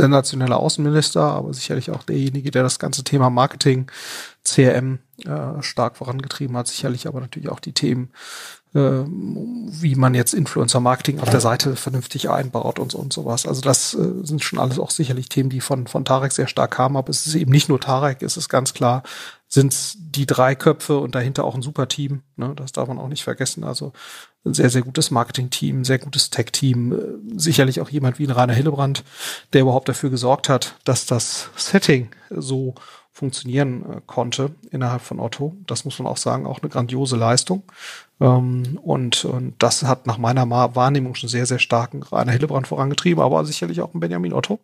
sensationeller 0.01 0.59
Außenminister, 0.59 1.23
aber 1.23 1.53
sicherlich 1.55 1.91
auch 1.91 2.03
derjenige, 2.03 2.51
der 2.51 2.63
das 2.63 2.79
ganze 2.79 3.05
Thema 3.05 3.31
Marketing, 3.31 3.91
CRM 4.45 4.99
äh, 5.25 5.63
stark 5.63 5.97
vorangetrieben 5.97 6.57
hat, 6.57 6.69
sicherlich 6.69 7.07
aber 7.07 7.21
natürlich 7.21 7.51
auch 7.51 7.61
die 7.61 7.73
Themen 7.73 8.11
äh, 8.73 9.03
wie 9.05 9.97
man 9.97 10.15
jetzt 10.15 10.33
Influencer-Marketing 10.33 11.19
auf 11.19 11.31
der 11.31 11.41
Seite 11.41 11.75
vernünftig 11.75 12.31
einbaut 12.31 12.79
und, 12.79 12.93
so 12.93 12.99
und 12.99 13.13
sowas. 13.13 13.45
Also 13.47 13.61
das 13.63 13.95
äh, 13.95 14.25
sind 14.25 14.45
schon 14.45 14.61
alles 14.61 14.79
auch 14.79 14.91
sicherlich 14.91 15.29
Themen, 15.29 15.51
die 15.51 15.61
von, 15.61 15.89
von 15.89 16.05
Tarek 16.05 16.31
sehr 16.31 16.47
stark 16.47 16.71
kamen, 16.73 16.97
aber 16.97 17.11
es 17.11 17.27
ist 17.27 17.35
eben 17.35 17.51
nicht 17.51 17.69
nur 17.69 17.81
Tarek, 17.81 18.23
es 18.23 18.37
ist 18.37 18.49
ganz 18.49 18.73
klar, 18.73 19.03
sind 19.49 19.97
die 20.15 20.27
drei 20.27 20.55
Köpfe 20.55 20.99
und 20.99 21.17
dahinter 21.17 21.45
auch 21.45 21.57
ein 21.57 21.63
super 21.63 21.89
Team. 21.89 22.23
Ne? 22.37 22.53
Das 22.55 22.71
darf 22.71 22.87
man 22.87 23.01
auch 23.01 23.09
nicht 23.09 23.25
vergessen. 23.25 23.65
Also 23.65 23.93
ein 24.45 24.55
sehr, 24.55 24.71
sehr 24.71 24.83
gutes 24.83 25.11
Marketing-Team, 25.11 25.85
sehr 25.85 25.99
gutes 25.99 26.31
Tech-Team, 26.31 26.93
äh, 26.93 27.39
sicherlich 27.39 27.81
auch 27.81 27.91
jemand 27.91 28.19
wie 28.19 28.27
ein 28.27 28.31
Rainer 28.31 28.55
Hillebrand, 28.55 29.05
der 29.53 29.63
überhaupt 29.63 29.89
dafür 29.89 30.11
gesorgt 30.11 30.49
hat, 30.49 30.77
dass 30.85 31.07
das 31.07 31.51
Setting 31.57 32.11
so 32.31 32.75
funktionieren 33.13 33.83
äh, 33.83 34.01
konnte 34.07 34.53
innerhalb 34.71 35.03
von 35.03 35.21
Otto. 35.21 35.57
Das 35.67 35.85
muss 35.85 35.99
man 35.99 36.09
auch 36.09 36.17
sagen, 36.17 36.47
auch 36.47 36.61
eine 36.61 36.71
grandiose 36.71 37.17
Leistung. 37.17 37.65
Ähm, 38.21 38.79
und, 38.83 39.25
und 39.25 39.55
das 39.59 39.83
hat 39.83 40.07
nach 40.07 40.19
meiner 40.19 40.49
Wahrnehmung 40.51 41.15
schon 41.15 41.29
sehr, 41.29 41.47
sehr 41.47 41.59
starken 41.59 42.03
Rainer 42.03 42.33
Hillebrand 42.33 42.69
vorangetrieben, 42.69 43.23
aber 43.23 43.45
sicherlich 43.45 43.81
auch 43.81 43.95
ein 43.95 44.01
Benjamin 44.01 44.35
Otto, 44.35 44.61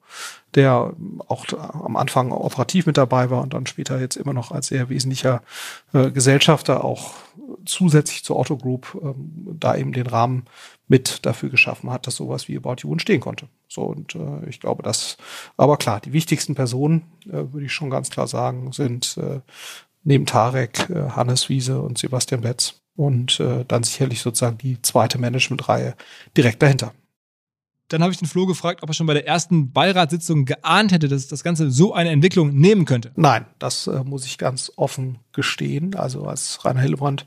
der 0.55 0.93
auch 1.29 1.47
am 1.73 1.97
Anfang 1.97 2.33
operativ 2.33 2.87
mit 2.87 2.99
dabei 2.99 3.31
war 3.31 3.43
und 3.43 3.55
dann 3.55 3.67
später 3.67 3.99
jetzt 3.99 4.17
immer 4.17 4.35
noch 4.35 4.53
als 4.53 4.69
sehr 4.69 4.89
wesentlicher 4.89 5.43
äh, 5.95 6.11
Gesellschafter 6.11 6.85
auch 6.85 7.15
zusätzlich 7.65 8.25
zur 8.25 8.39
Otto 8.39 8.57
Group 8.57 8.99
ähm, 9.03 9.57
da 9.59 9.77
eben 9.77 9.93
den 9.93 10.07
Rahmen 10.07 10.45
mit 10.89 11.25
dafür 11.27 11.49
geschaffen 11.49 11.91
hat, 11.91 12.07
dass 12.07 12.17
sowas 12.17 12.49
wie 12.49 12.57
About 12.57 12.77
You 12.83 12.93
entstehen 12.93 13.21
konnte. 13.21 13.49
So, 13.69 13.83
und 13.83 14.15
äh, 14.15 14.49
ich 14.49 14.61
glaube, 14.61 14.83
dass, 14.83 15.17
aber 15.57 15.77
klar, 15.79 16.01
die 16.01 16.13
wichtigsten 16.13 16.55
Personen, 16.55 17.03
äh, 17.27 17.53
würde 17.53 17.65
ich 17.65 17.73
schon 17.73 17.91
ganz 17.91 18.11
klar 18.11 18.29
sagen, 18.29 18.73
sind 18.73 19.17
äh, 19.17 19.41
neben 20.05 20.27
Tarek, 20.27 20.91
äh, 20.91 21.11
Hannes 21.11 21.49
Wiese 21.49 21.81
und 21.81 21.99
Sebastian 21.99 22.43
Betz 22.43 22.81
und 22.97 23.41
äh, 23.41 23.65
dann 23.67 23.83
sicherlich 23.83 24.21
sozusagen 24.21 24.59
die 24.59 24.81
zweite 24.83 25.19
Managementreihe 25.19 25.95
direkt 26.37 26.63
dahinter. 26.63 26.93
Dann 27.89 28.03
habe 28.03 28.13
ich 28.13 28.19
den 28.19 28.27
Flo 28.27 28.47
gefragt, 28.47 28.83
ob 28.83 28.91
er 28.91 28.95
schon 28.95 29.07
bei 29.07 29.15
der 29.15 29.29
ersten 29.29 29.71
Beiratssitzung 29.71 30.45
geahnt 30.45 30.91
hätte, 30.91 31.07
dass 31.07 31.29
das 31.29 31.45
Ganze 31.45 31.71
so 31.71 31.95
eine 31.95 32.11
Entwicklung 32.11 32.53
nehmen 32.53 32.85
könnte. 32.85 33.13
Nein, 33.15 33.47
das 33.61 33.87
äh, 33.87 34.03
muss 34.03 34.27
ich 34.27 34.39
ganz 34.39 34.73
offen 34.75 35.21
gestehen. 35.33 35.95
Also 35.95 36.25
als 36.27 36.65
Rainer 36.65 36.81
Hillebrand 36.81 37.25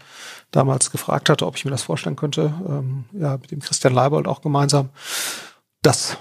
damals 0.52 0.92
gefragt 0.92 1.30
hatte, 1.30 1.48
ob 1.48 1.56
ich 1.56 1.64
mir 1.64 1.72
das 1.72 1.84
vorstellen 1.84 2.18
könnte, 2.18 2.54
ähm, 2.68 3.06
ja, 3.14 3.38
mit 3.38 3.52
dem 3.52 3.62
Christian 3.62 3.94
Leibold 3.94 4.28
auch 4.28 4.42
gemeinsam, 4.42 4.90
das 5.82 6.18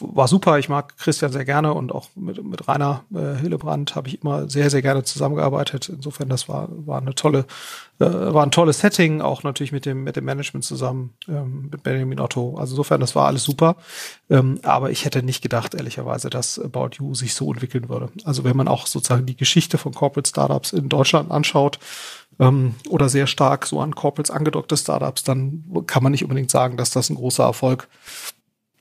war 0.00 0.28
super. 0.28 0.58
Ich 0.58 0.68
mag 0.68 0.96
Christian 0.98 1.32
sehr 1.32 1.44
gerne 1.44 1.72
und 1.72 1.92
auch 1.92 2.08
mit, 2.14 2.42
mit 2.44 2.68
Rainer 2.68 3.04
äh, 3.14 3.40
Hillebrand 3.40 3.94
habe 3.94 4.08
ich 4.08 4.22
immer 4.22 4.48
sehr, 4.48 4.68
sehr 4.68 4.82
gerne 4.82 5.04
zusammengearbeitet. 5.04 5.88
Insofern, 5.88 6.28
das 6.28 6.48
war, 6.48 6.68
war 6.70 7.00
eine 7.00 7.14
tolle, 7.14 7.46
äh, 7.98 8.04
war 8.04 8.44
ein 8.44 8.50
tolles 8.50 8.80
Setting, 8.80 9.22
auch 9.22 9.42
natürlich 9.42 9.72
mit 9.72 9.86
dem, 9.86 10.04
mit 10.04 10.16
dem 10.16 10.24
Management 10.24 10.64
zusammen, 10.64 11.14
ähm, 11.28 11.68
mit 11.70 11.82
Benjamin 11.82 12.20
Otto. 12.20 12.56
Also 12.58 12.74
insofern, 12.74 13.00
das 13.00 13.14
war 13.14 13.26
alles 13.26 13.44
super. 13.44 13.76
Ähm, 14.28 14.60
aber 14.62 14.90
ich 14.90 15.04
hätte 15.04 15.22
nicht 15.22 15.42
gedacht, 15.42 15.74
ehrlicherweise, 15.74 16.28
dass 16.28 16.58
About 16.58 16.90
You 16.98 17.14
sich 17.14 17.34
so 17.34 17.52
entwickeln 17.52 17.88
würde. 17.88 18.10
Also 18.24 18.44
wenn 18.44 18.56
man 18.56 18.68
auch 18.68 18.86
sozusagen 18.86 19.26
die 19.26 19.36
Geschichte 19.36 19.78
von 19.78 19.94
Corporate 19.94 20.28
Startups 20.28 20.72
in 20.72 20.88
Deutschland 20.88 21.30
anschaut, 21.30 21.78
ähm, 22.40 22.74
oder 22.88 23.08
sehr 23.08 23.26
stark 23.26 23.66
so 23.66 23.80
an 23.80 23.94
Corporates 23.94 24.30
angedockte 24.30 24.76
Startups, 24.76 25.24
dann 25.24 25.64
kann 25.86 26.02
man 26.02 26.12
nicht 26.12 26.24
unbedingt 26.24 26.50
sagen, 26.50 26.76
dass 26.76 26.90
das 26.90 27.10
ein 27.10 27.16
großer 27.16 27.44
Erfolg 27.44 27.88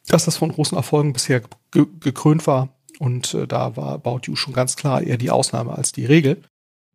dass 0.07 0.25
das 0.25 0.37
von 0.37 0.51
großen 0.51 0.77
Erfolgen 0.77 1.13
bisher 1.13 1.41
ge 1.71 1.85
gekrönt 1.99 2.45
war. 2.47 2.69
Und 2.99 3.33
äh, 3.33 3.47
da 3.47 3.75
war 3.75 3.93
About 3.93 4.21
You 4.23 4.35
schon 4.35 4.53
ganz 4.53 4.75
klar 4.75 5.01
eher 5.01 5.17
die 5.17 5.31
Ausnahme 5.31 5.73
als 5.73 5.91
die 5.91 6.05
Regel. 6.05 6.41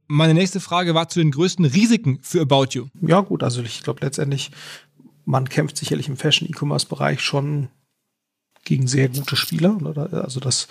Meine 0.07 0.35
nächste 0.35 0.61
Frage 0.61 0.95
war 0.95 1.09
zu 1.09 1.19
den 1.19 1.31
größten 1.31 1.65
Risiken 1.65 2.21
für 2.23 2.41
About 2.43 2.69
You. 2.71 2.87
Ja, 3.03 3.21
gut, 3.21 3.43
also 3.43 3.63
ich 3.63 3.83
glaube 3.83 4.01
letztendlich, 4.05 4.51
man 5.25 5.49
kämpft 5.49 5.77
sicherlich 5.77 6.09
im 6.09 6.17
Fashion-E-Commerce-Bereich 6.17 7.21
schon 7.21 7.69
gegen 8.65 8.87
sehr 8.87 9.09
gute 9.09 9.37
Spieler. 9.37 9.77
Also 10.13 10.41
das, 10.41 10.69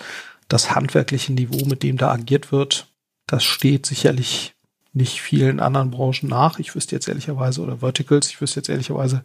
das 0.48 0.74
handwerkliche 0.74 1.32
Niveau, 1.32 1.64
mit 1.66 1.82
dem 1.82 1.96
da 1.98 2.10
agiert 2.10 2.50
wird, 2.50 2.88
das 3.26 3.44
steht 3.44 3.86
sicherlich 3.86 4.54
nicht 4.92 5.20
vielen 5.20 5.60
anderen 5.60 5.90
Branchen 5.90 6.28
nach. 6.28 6.58
Ich 6.58 6.74
wüsste 6.74 6.94
jetzt 6.94 7.08
ehrlicherweise, 7.08 7.60
oder 7.60 7.78
Verticals, 7.78 8.28
ich 8.28 8.40
wüsste 8.40 8.60
jetzt 8.60 8.68
ehrlicherweise 8.68 9.22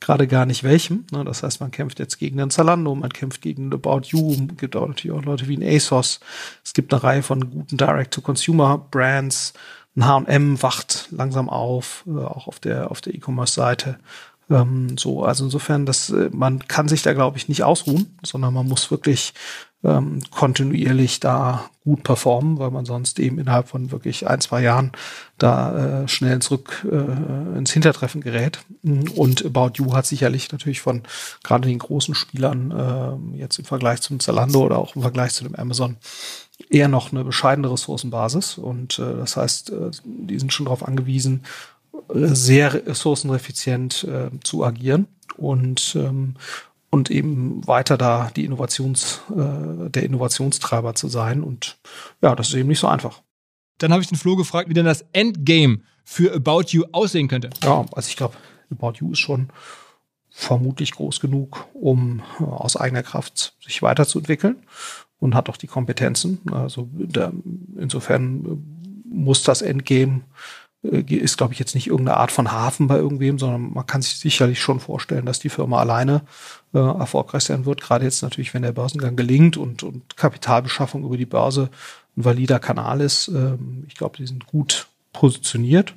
gerade 0.00 0.26
gar 0.26 0.46
nicht 0.46 0.64
welchem. 0.64 1.06
Ne? 1.12 1.24
Das 1.24 1.42
heißt, 1.42 1.60
man 1.60 1.70
kämpft 1.70 1.98
jetzt 1.98 2.18
gegen 2.18 2.38
den 2.38 2.50
Zalando, 2.50 2.94
man 2.94 3.12
kämpft 3.12 3.42
gegen 3.42 3.72
About 3.72 4.02
You, 4.06 4.32
es 4.32 4.56
gibt 4.56 4.74
auch 4.74 4.88
natürlich 4.88 5.16
auch 5.16 5.24
Leute 5.24 5.48
wie 5.48 5.56
ein 5.56 5.76
ASOS. 5.76 6.20
Es 6.64 6.72
gibt 6.72 6.92
eine 6.92 7.02
Reihe 7.02 7.22
von 7.22 7.50
guten 7.50 7.76
Direct-to-Consumer-Brands. 7.76 9.52
Ein 9.94 10.06
H&M 10.06 10.62
wacht 10.62 11.08
langsam 11.10 11.50
auf, 11.50 12.04
äh, 12.06 12.18
auch 12.18 12.48
auf 12.48 12.58
der, 12.58 12.90
auf 12.90 13.02
der 13.02 13.14
E-Commerce-Seite. 13.14 13.98
Ähm, 14.50 14.96
so, 14.98 15.24
also 15.24 15.44
insofern, 15.44 15.86
dass 15.86 16.10
äh, 16.10 16.30
man 16.32 16.66
kann 16.66 16.88
sich 16.88 17.02
da, 17.02 17.12
glaube 17.12 17.36
ich, 17.36 17.48
nicht 17.48 17.62
ausruhen, 17.62 18.18
sondern 18.22 18.54
man 18.54 18.66
muss 18.66 18.90
wirklich 18.90 19.34
ähm, 19.84 20.20
kontinuierlich 20.30 21.20
da 21.20 21.64
gut 21.84 22.04
performen, 22.04 22.58
weil 22.58 22.70
man 22.70 22.84
sonst 22.84 23.18
eben 23.18 23.38
innerhalb 23.38 23.68
von 23.68 23.90
wirklich 23.90 24.28
ein, 24.28 24.40
zwei 24.40 24.62
Jahren 24.62 24.92
da 25.38 26.02
äh, 26.02 26.08
schnell 26.08 26.38
zurück 26.38 26.86
äh, 26.90 27.58
ins 27.58 27.72
Hintertreffen 27.72 28.20
gerät. 28.20 28.60
Und 29.16 29.44
About 29.44 29.72
You 29.76 29.92
hat 29.94 30.06
sicherlich 30.06 30.52
natürlich 30.52 30.80
von 30.80 31.02
gerade 31.42 31.68
den 31.68 31.80
großen 31.80 32.14
Spielern 32.14 32.70
äh, 33.34 33.38
jetzt 33.38 33.58
im 33.58 33.64
Vergleich 33.64 34.00
zum 34.00 34.20
Zalando 34.20 34.64
oder 34.64 34.78
auch 34.78 34.94
im 34.94 35.02
Vergleich 35.02 35.32
zu 35.32 35.42
dem 35.42 35.56
Amazon 35.56 35.96
eher 36.70 36.88
noch 36.88 37.12
eine 37.12 37.24
bescheidene 37.24 37.70
Ressourcenbasis. 37.70 38.58
Und 38.58 38.98
äh, 38.98 39.16
das 39.16 39.36
heißt, 39.36 39.70
äh, 39.70 39.90
die 40.04 40.38
sind 40.38 40.52
schon 40.52 40.66
darauf 40.66 40.86
angewiesen, 40.86 41.42
äh, 42.14 42.28
sehr 42.28 42.74
ressourceneffizient 42.86 44.04
äh, 44.04 44.30
zu 44.44 44.64
agieren. 44.64 45.06
Und 45.36 45.96
ähm, 45.96 46.34
und 46.92 47.10
eben 47.10 47.66
weiter 47.66 47.96
da 47.96 48.30
die 48.36 48.44
Innovations, 48.44 49.22
äh, 49.30 49.88
der 49.88 50.02
Innovationstreiber 50.02 50.94
zu 50.94 51.08
sein. 51.08 51.42
Und 51.42 51.78
ja, 52.20 52.36
das 52.36 52.48
ist 52.48 52.54
eben 52.54 52.68
nicht 52.68 52.80
so 52.80 52.86
einfach. 52.86 53.22
Dann 53.78 53.92
habe 53.92 54.02
ich 54.02 54.08
den 54.08 54.18
Flo 54.18 54.36
gefragt, 54.36 54.68
wie 54.68 54.74
denn 54.74 54.84
das 54.84 55.04
Endgame 55.12 55.80
für 56.04 56.34
About 56.34 56.64
You 56.68 56.84
aussehen 56.92 57.28
könnte. 57.28 57.48
Ja, 57.62 57.86
also 57.92 58.08
ich 58.08 58.16
glaube, 58.16 58.36
About 58.70 58.98
You 59.00 59.12
ist 59.12 59.20
schon 59.20 59.48
vermutlich 60.28 60.92
groß 60.92 61.20
genug, 61.20 61.66
um 61.72 62.22
äh, 62.38 62.44
aus 62.44 62.76
eigener 62.76 63.02
Kraft 63.02 63.56
sich 63.64 63.80
weiterzuentwickeln 63.80 64.56
und 65.18 65.34
hat 65.34 65.48
auch 65.48 65.56
die 65.56 65.68
Kompetenzen. 65.68 66.40
Also 66.52 66.90
da, 66.92 67.32
insofern 67.78 68.44
äh, 68.44 69.14
muss 69.14 69.42
das 69.44 69.62
Endgame 69.62 70.22
ist, 70.82 71.38
glaube 71.38 71.52
ich, 71.52 71.60
jetzt 71.60 71.74
nicht 71.74 71.86
irgendeine 71.86 72.16
Art 72.16 72.32
von 72.32 72.50
Hafen 72.50 72.88
bei 72.88 72.96
irgendwem, 72.96 73.38
sondern 73.38 73.72
man 73.72 73.86
kann 73.86 74.02
sich 74.02 74.18
sicherlich 74.18 74.60
schon 74.60 74.80
vorstellen, 74.80 75.26
dass 75.26 75.38
die 75.38 75.48
Firma 75.48 75.78
alleine 75.78 76.22
äh, 76.74 76.78
erfolgreich 76.78 77.44
sein 77.44 77.66
wird. 77.66 77.80
Gerade 77.80 78.04
jetzt 78.04 78.22
natürlich, 78.22 78.52
wenn 78.52 78.62
der 78.62 78.72
Börsengang 78.72 79.14
gelingt 79.14 79.56
und, 79.56 79.84
und 79.84 80.16
Kapitalbeschaffung 80.16 81.04
über 81.04 81.16
die 81.16 81.26
Börse 81.26 81.70
ein 82.16 82.24
valider 82.24 82.58
Kanal 82.58 83.00
ist. 83.00 83.28
Ähm, 83.28 83.84
ich 83.86 83.94
glaube, 83.94 84.16
die 84.16 84.26
sind 84.26 84.46
gut 84.46 84.88
positioniert. 85.12 85.94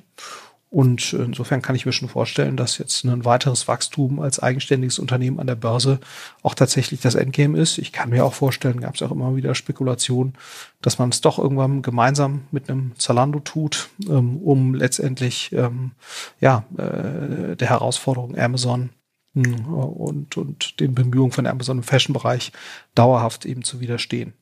Und 0.76 1.14
insofern 1.14 1.62
kann 1.62 1.74
ich 1.74 1.86
mir 1.86 1.92
schon 1.92 2.10
vorstellen, 2.10 2.58
dass 2.58 2.76
jetzt 2.76 3.02
ein 3.02 3.24
weiteres 3.24 3.66
Wachstum 3.66 4.20
als 4.20 4.40
eigenständiges 4.40 4.98
Unternehmen 4.98 5.40
an 5.40 5.46
der 5.46 5.54
Börse 5.54 6.00
auch 6.42 6.52
tatsächlich 6.52 7.00
das 7.00 7.14
Endgame 7.14 7.58
ist. 7.58 7.78
Ich 7.78 7.92
kann 7.92 8.10
mir 8.10 8.26
auch 8.26 8.34
vorstellen, 8.34 8.82
gab 8.82 8.94
es 8.94 9.00
auch 9.00 9.10
immer 9.10 9.34
wieder 9.36 9.54
Spekulationen, 9.54 10.34
dass 10.82 10.98
man 10.98 11.08
es 11.08 11.22
doch 11.22 11.38
irgendwann 11.38 11.80
gemeinsam 11.80 12.42
mit 12.50 12.68
einem 12.68 12.92
Zalando 12.98 13.40
tut, 13.40 13.88
ähm, 14.06 14.36
um 14.36 14.74
letztendlich 14.74 15.50
ähm, 15.54 15.92
ja 16.42 16.66
äh, 16.76 17.56
der 17.56 17.70
Herausforderung 17.70 18.36
Amazon 18.36 18.90
hm, 19.32 19.64
und, 19.64 20.36
und 20.36 20.78
den 20.78 20.94
Bemühungen 20.94 21.32
von 21.32 21.46
Amazon 21.46 21.78
im 21.78 21.84
Fashion-Bereich 21.84 22.52
dauerhaft 22.94 23.46
eben 23.46 23.64
zu 23.64 23.80
widerstehen. 23.80 24.34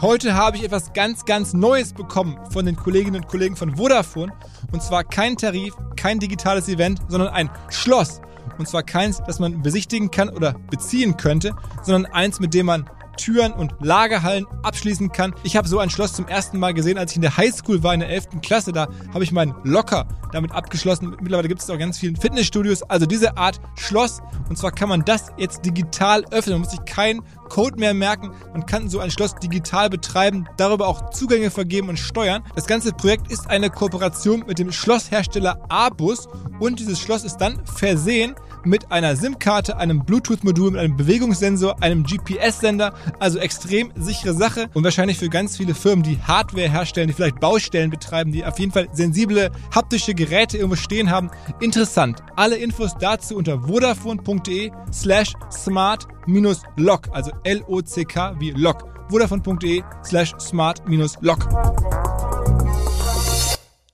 Heute 0.00 0.34
habe 0.34 0.56
ich 0.56 0.62
etwas 0.62 0.92
ganz, 0.92 1.24
ganz 1.24 1.54
Neues 1.54 1.92
bekommen 1.92 2.38
von 2.52 2.64
den 2.64 2.76
Kolleginnen 2.76 3.16
und 3.16 3.26
Kollegen 3.26 3.56
von 3.56 3.76
Vodafone. 3.76 4.32
Und 4.70 4.80
zwar 4.80 5.02
kein 5.02 5.36
Tarif, 5.36 5.74
kein 5.96 6.20
digitales 6.20 6.68
Event, 6.68 7.00
sondern 7.08 7.30
ein 7.30 7.50
Schloss. 7.68 8.20
Und 8.58 8.68
zwar 8.68 8.84
keins, 8.84 9.20
das 9.26 9.40
man 9.40 9.60
besichtigen 9.60 10.12
kann 10.12 10.28
oder 10.28 10.54
beziehen 10.70 11.16
könnte, 11.16 11.52
sondern 11.82 12.12
eins, 12.12 12.38
mit 12.38 12.54
dem 12.54 12.66
man 12.66 12.88
Türen 13.18 13.52
und 13.52 13.74
Lagerhallen 13.80 14.46
abschließen 14.62 15.12
kann. 15.12 15.34
Ich 15.42 15.56
habe 15.56 15.68
so 15.68 15.78
ein 15.80 15.90
Schloss 15.90 16.14
zum 16.14 16.26
ersten 16.26 16.58
Mal 16.58 16.72
gesehen, 16.72 16.96
als 16.96 17.10
ich 17.10 17.16
in 17.16 17.22
der 17.22 17.36
Highschool 17.36 17.82
war, 17.82 17.92
in 17.92 18.00
der 18.00 18.08
11. 18.08 18.40
Klasse. 18.40 18.72
Da 18.72 18.88
habe 19.12 19.24
ich 19.24 19.32
meinen 19.32 19.54
Locker 19.64 20.06
damit 20.32 20.52
abgeschlossen. 20.52 21.16
Mittlerweile 21.20 21.48
gibt 21.48 21.60
es 21.60 21.68
auch 21.68 21.78
ganz 21.78 21.98
viele 21.98 22.16
Fitnessstudios. 22.18 22.84
Also 22.84 23.04
diese 23.04 23.36
Art 23.36 23.60
Schloss. 23.76 24.20
Und 24.48 24.56
zwar 24.56 24.70
kann 24.70 24.88
man 24.88 25.04
das 25.04 25.32
jetzt 25.36 25.64
digital 25.64 26.24
öffnen. 26.30 26.54
Man 26.54 26.60
muss 26.62 26.70
sich 26.70 26.84
keinen 26.84 27.22
Code 27.48 27.78
mehr 27.78 27.94
merken. 27.94 28.30
Man 28.52 28.66
kann 28.66 28.88
so 28.88 29.00
ein 29.00 29.10
Schloss 29.10 29.34
digital 29.36 29.90
betreiben, 29.90 30.48
darüber 30.56 30.86
auch 30.86 31.10
Zugänge 31.10 31.50
vergeben 31.50 31.88
und 31.88 31.98
steuern. 31.98 32.44
Das 32.54 32.66
ganze 32.66 32.92
Projekt 32.92 33.30
ist 33.30 33.48
eine 33.48 33.70
Kooperation 33.70 34.44
mit 34.46 34.58
dem 34.58 34.72
Schlosshersteller 34.72 35.64
Abus 35.68 36.28
und 36.60 36.80
dieses 36.80 36.98
Schloss 37.00 37.24
ist 37.24 37.38
dann 37.38 37.64
versehen 37.66 38.34
mit 38.64 38.90
einer 38.90 39.16
SIM-Karte, 39.16 39.76
einem 39.76 40.04
Bluetooth-Modul, 40.04 40.72
mit 40.72 40.80
einem 40.80 40.96
Bewegungssensor, 40.96 41.82
einem 41.82 42.04
GPS-Sender. 42.04 42.94
Also 43.18 43.38
extrem 43.38 43.92
sichere 43.96 44.34
Sache 44.34 44.68
und 44.74 44.84
wahrscheinlich 44.84 45.18
für 45.18 45.28
ganz 45.28 45.56
viele 45.56 45.74
Firmen, 45.74 46.02
die 46.02 46.18
Hardware 46.20 46.70
herstellen, 46.70 47.08
die 47.08 47.14
vielleicht 47.14 47.40
Baustellen 47.40 47.90
betreiben, 47.90 48.32
die 48.32 48.44
auf 48.44 48.58
jeden 48.58 48.72
Fall 48.72 48.88
sensible 48.92 49.50
haptische 49.74 50.14
Geräte 50.14 50.58
irgendwo 50.58 50.76
stehen 50.76 51.10
haben. 51.10 51.30
Interessant. 51.60 52.22
Alle 52.36 52.56
Infos 52.56 52.94
dazu 52.98 53.36
unter 53.36 53.60
vodafone.de 53.60 54.70
slash 54.92 55.32
smart-lock, 55.50 57.08
also 57.12 57.30
L-O-C-K 57.44 58.36
wie 58.38 58.50
Lock. 58.52 58.84
vodafone.de 59.10 59.82
slash 60.04 60.34
smart-lock. 60.38 61.97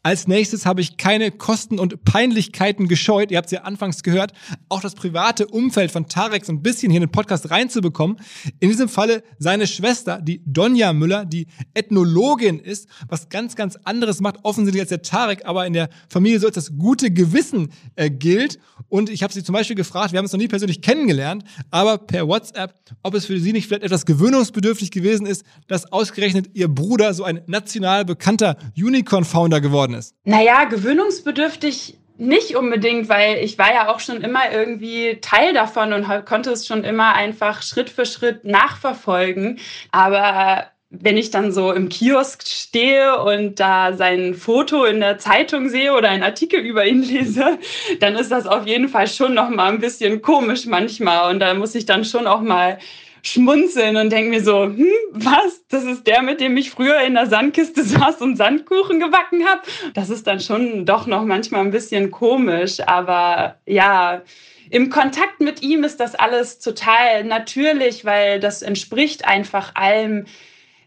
Als 0.07 0.29
nächstes 0.29 0.67
habe 0.67 0.83
ich 0.83 0.99
keine 0.99 1.31
Kosten 1.31 1.79
und 1.79 2.05
Peinlichkeiten 2.05 2.89
gescheut. 2.89 3.31
Ihr 3.31 3.39
habt 3.39 3.47
es 3.47 3.53
ja 3.53 3.63
anfangs 3.63 4.03
gehört, 4.03 4.35
auch 4.69 4.83
das 4.83 4.95
private 4.95 5.47
Umfeld 5.47 5.91
von 5.91 6.09
Tarek 6.09 6.45
so 6.45 6.53
ein 6.53 6.61
bisschen 6.61 6.91
hier 6.91 6.99
in 6.99 7.07
den 7.07 7.11
Podcast 7.11 7.51
reinzubekommen. 7.51 8.19
In 8.61 8.69
diesem 8.69 8.91
Falle 8.91 9.23
seine 9.39 9.67
Schwester, 9.67 10.21
die 10.21 10.43
Donja 10.45 10.93
Müller, 10.93 11.25
die 11.25 11.47
Ethnologin 11.73 12.59
ist, 12.59 12.87
was 13.09 13.31
ganz, 13.31 13.57
ganz 13.57 13.79
anderes 13.85 14.21
macht, 14.21 14.41
offensichtlich 14.43 14.83
als 14.83 14.91
der 14.91 15.01
Tarek, 15.01 15.47
aber 15.47 15.67
in 15.67 15.73
der 15.73 15.89
Familie 16.11 16.39
so 16.39 16.49
als 16.49 16.57
das 16.57 16.77
gute 16.77 17.11
Gewissen 17.11 17.73
äh, 17.97 18.11
gilt. 18.11 18.59
Und 18.91 19.09
ich 19.09 19.23
habe 19.23 19.33
sie 19.33 19.43
zum 19.43 19.55
Beispiel 19.55 19.75
gefragt, 19.75 20.13
wir 20.13 20.19
haben 20.19 20.27
uns 20.27 20.33
noch 20.33 20.39
nie 20.39 20.49
persönlich 20.49 20.83
kennengelernt, 20.83 21.45
aber 21.71 21.97
per 21.97 22.29
WhatsApp, 22.29 22.75
ob 23.03 23.15
es 23.15 23.25
für 23.25 23.41
sie 23.41 23.55
nicht 23.55 23.69
vielleicht 23.69 23.85
etwas 23.85 24.05
gewöhnungsbedürftig 24.05 24.91
gewesen 24.91 25.25
ist, 25.25 25.47
dass 25.67 25.91
ausgerechnet 25.91 26.51
ihr 26.53 26.69
Bruder 26.69 27.15
so 27.15 27.25
ein 27.25 27.41
national 27.47 28.05
bekannter 28.05 28.59
Unicorn-Founder 28.77 29.63
geworden 29.63 29.94
ist. 29.95 30.15
Naja, 30.25 30.65
gewöhnungsbedürftig 30.65 31.99
nicht 32.17 32.57
unbedingt, 32.57 33.09
weil 33.09 33.39
ich 33.39 33.59
war 33.59 33.73
ja 33.73 33.93
auch 33.93 34.01
schon 34.01 34.23
immer 34.23 34.53
irgendwie 34.53 35.19
Teil 35.21 35.53
davon 35.53 35.93
und 35.93 36.07
konnte 36.27 36.51
es 36.51 36.67
schon 36.67 36.85
immer 36.85 37.15
einfach 37.15 37.63
Schritt 37.63 37.91
für 37.91 38.07
Schritt 38.07 38.45
nachverfolgen. 38.45 39.59
Aber 39.91 40.67
wenn 40.91 41.17
ich 41.17 41.31
dann 41.31 41.53
so 41.53 41.73
im 41.73 41.89
Kiosk 41.89 42.47
stehe 42.47 43.21
und 43.21 43.59
da 43.59 43.95
sein 43.95 44.35
Foto 44.35 44.85
in 44.85 45.01
der 45.01 45.19
Zeitung 45.19 45.69
sehe 45.69 45.93
oder 45.93 46.11
einen 46.11 46.23
Artikel 46.23 46.61
über 46.61 46.87
ihn 46.87 47.03
lese, 47.03 47.59
dann 48.01 48.15
ist 48.15 48.31
das 48.31 48.47
auf 48.47 48.67
jeden 48.67 48.89
Fall 48.89 49.09
schon 49.09 49.35
noch 49.35 49.51
mal 49.51 49.73
ein 49.73 49.81
bisschen 49.81 50.23
komisch 50.23 50.67
manchmal 50.67 51.33
und 51.33 51.41
da 51.41 51.55
muss 51.55 51.75
ich 51.75 51.87
dann 51.87 52.05
schon 52.05 52.27
auch 52.27 52.43
mal 52.43 52.79
schmunzeln 53.25 53.97
und 53.97 54.11
denke 54.11 54.31
mir 54.31 54.45
so, 54.45 54.65
hm, 54.65 54.87
was? 55.13 55.67
Das 55.69 55.85
ist 55.85 56.07
der, 56.07 56.23
mit 56.23 56.41
dem 56.41 56.57
ich 56.57 56.71
früher 56.71 57.01
in 57.01 57.15
der 57.15 57.27
Sandkiste 57.27 57.83
saß 57.85 58.21
und 58.21 58.37
Sandkuchen 58.37 59.01
gebacken 59.01 59.45
habe. 59.47 59.63
Das 59.95 60.11
ist 60.11 60.27
dann 60.27 60.41
schon 60.41 60.85
doch 60.85 61.07
noch 61.07 61.25
manchmal 61.25 61.63
ein 61.63 61.71
bisschen 61.71 62.11
komisch, 62.11 62.81
aber 62.87 63.57
ja, 63.67 64.23
im 64.71 64.91
Kontakt 64.91 65.41
mit 65.41 65.63
ihm 65.63 65.85
ist 65.85 66.01
das 66.01 66.15
alles 66.15 66.59
total 66.59 67.25
natürlich, 67.25 68.05
weil 68.05 68.41
das 68.41 68.63
entspricht 68.63 69.27
einfach 69.27 69.75
allem, 69.75 70.27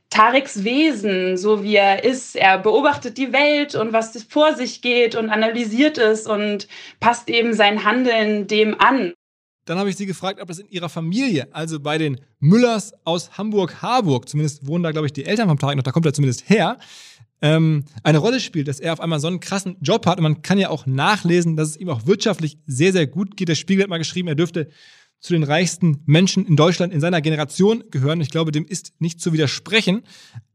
Tareks 0.09 0.63
Wesen, 0.63 1.35
so 1.35 1.63
wie 1.63 1.75
er 1.75 2.03
ist. 2.03 2.35
Er 2.35 2.57
beobachtet 2.57 3.17
die 3.17 3.33
Welt 3.33 3.75
und 3.75 3.91
was 3.91 4.23
vor 4.29 4.53
sich 4.53 4.81
geht 4.81 5.15
und 5.15 5.29
analysiert 5.29 5.97
es 5.97 6.27
und 6.27 6.67
passt 6.99 7.29
eben 7.29 7.53
sein 7.53 7.83
Handeln 7.83 8.47
dem 8.47 8.79
an. 8.79 9.13
Dann 9.67 9.77
habe 9.77 9.89
ich 9.89 9.97
sie 9.97 10.05
gefragt, 10.05 10.41
ob 10.41 10.47
das 10.47 10.59
in 10.59 10.69
ihrer 10.69 10.89
Familie, 10.89 11.47
also 11.51 11.79
bei 11.79 11.97
den 11.97 12.19
Müllers 12.39 12.93
aus 13.03 13.37
Hamburg-Harburg, 13.37 14.27
zumindest 14.29 14.65
wohnen 14.65 14.83
da, 14.83 14.91
glaube 14.91 15.07
ich, 15.07 15.13
die 15.13 15.25
Eltern 15.25 15.49
vom 15.49 15.59
Tarek 15.59 15.75
noch, 15.75 15.83
da 15.83 15.91
kommt 15.91 16.05
er 16.05 16.13
zumindest 16.13 16.49
her, 16.49 16.77
ähm, 17.41 17.83
eine 18.03 18.17
Rolle 18.17 18.39
spielt, 18.39 18.67
dass 18.67 18.79
er 18.79 18.93
auf 18.93 19.01
einmal 19.01 19.19
so 19.19 19.27
einen 19.27 19.39
krassen 19.39 19.77
Job 19.81 20.05
hat. 20.05 20.17
Und 20.17 20.23
man 20.23 20.41
kann 20.41 20.57
ja 20.57 20.69
auch 20.69 20.85
nachlesen, 20.85 21.55
dass 21.55 21.69
es 21.69 21.77
ihm 21.77 21.89
auch 21.89 22.05
wirtschaftlich 22.07 22.57
sehr, 22.65 22.93
sehr 22.93 23.07
gut 23.07 23.37
geht. 23.37 23.49
Der 23.49 23.55
Spiegel 23.55 23.83
hat 23.83 23.89
mal 23.89 23.97
geschrieben, 23.97 24.27
er 24.27 24.35
dürfte 24.35 24.69
zu 25.19 25.33
den 25.33 25.43
reichsten 25.43 26.01
Menschen 26.05 26.45
in 26.45 26.55
Deutschland 26.55 26.93
in 26.93 27.01
seiner 27.01 27.21
Generation 27.21 27.83
gehören. 27.91 28.21
Ich 28.21 28.29
glaube, 28.29 28.51
dem 28.51 28.65
ist 28.65 28.93
nicht 28.99 29.19
zu 29.19 29.33
widersprechen. 29.33 30.03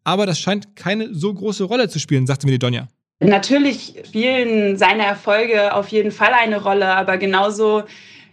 Aber 0.04 0.26
das 0.26 0.40
scheint 0.40 0.74
keine 0.74 1.14
so 1.14 1.32
große 1.32 1.64
Rolle 1.64 1.88
zu 1.88 1.98
spielen, 1.98 2.26
sagte 2.26 2.46
mir 2.46 2.52
die 2.52 2.58
Donja. 2.58 2.88
Natürlich 3.20 3.94
spielen 4.04 4.76
seine 4.76 5.04
Erfolge 5.04 5.74
auf 5.74 5.88
jeden 5.88 6.10
Fall 6.10 6.32
eine 6.32 6.60
Rolle, 6.60 6.88
aber 6.88 7.18
genauso 7.18 7.84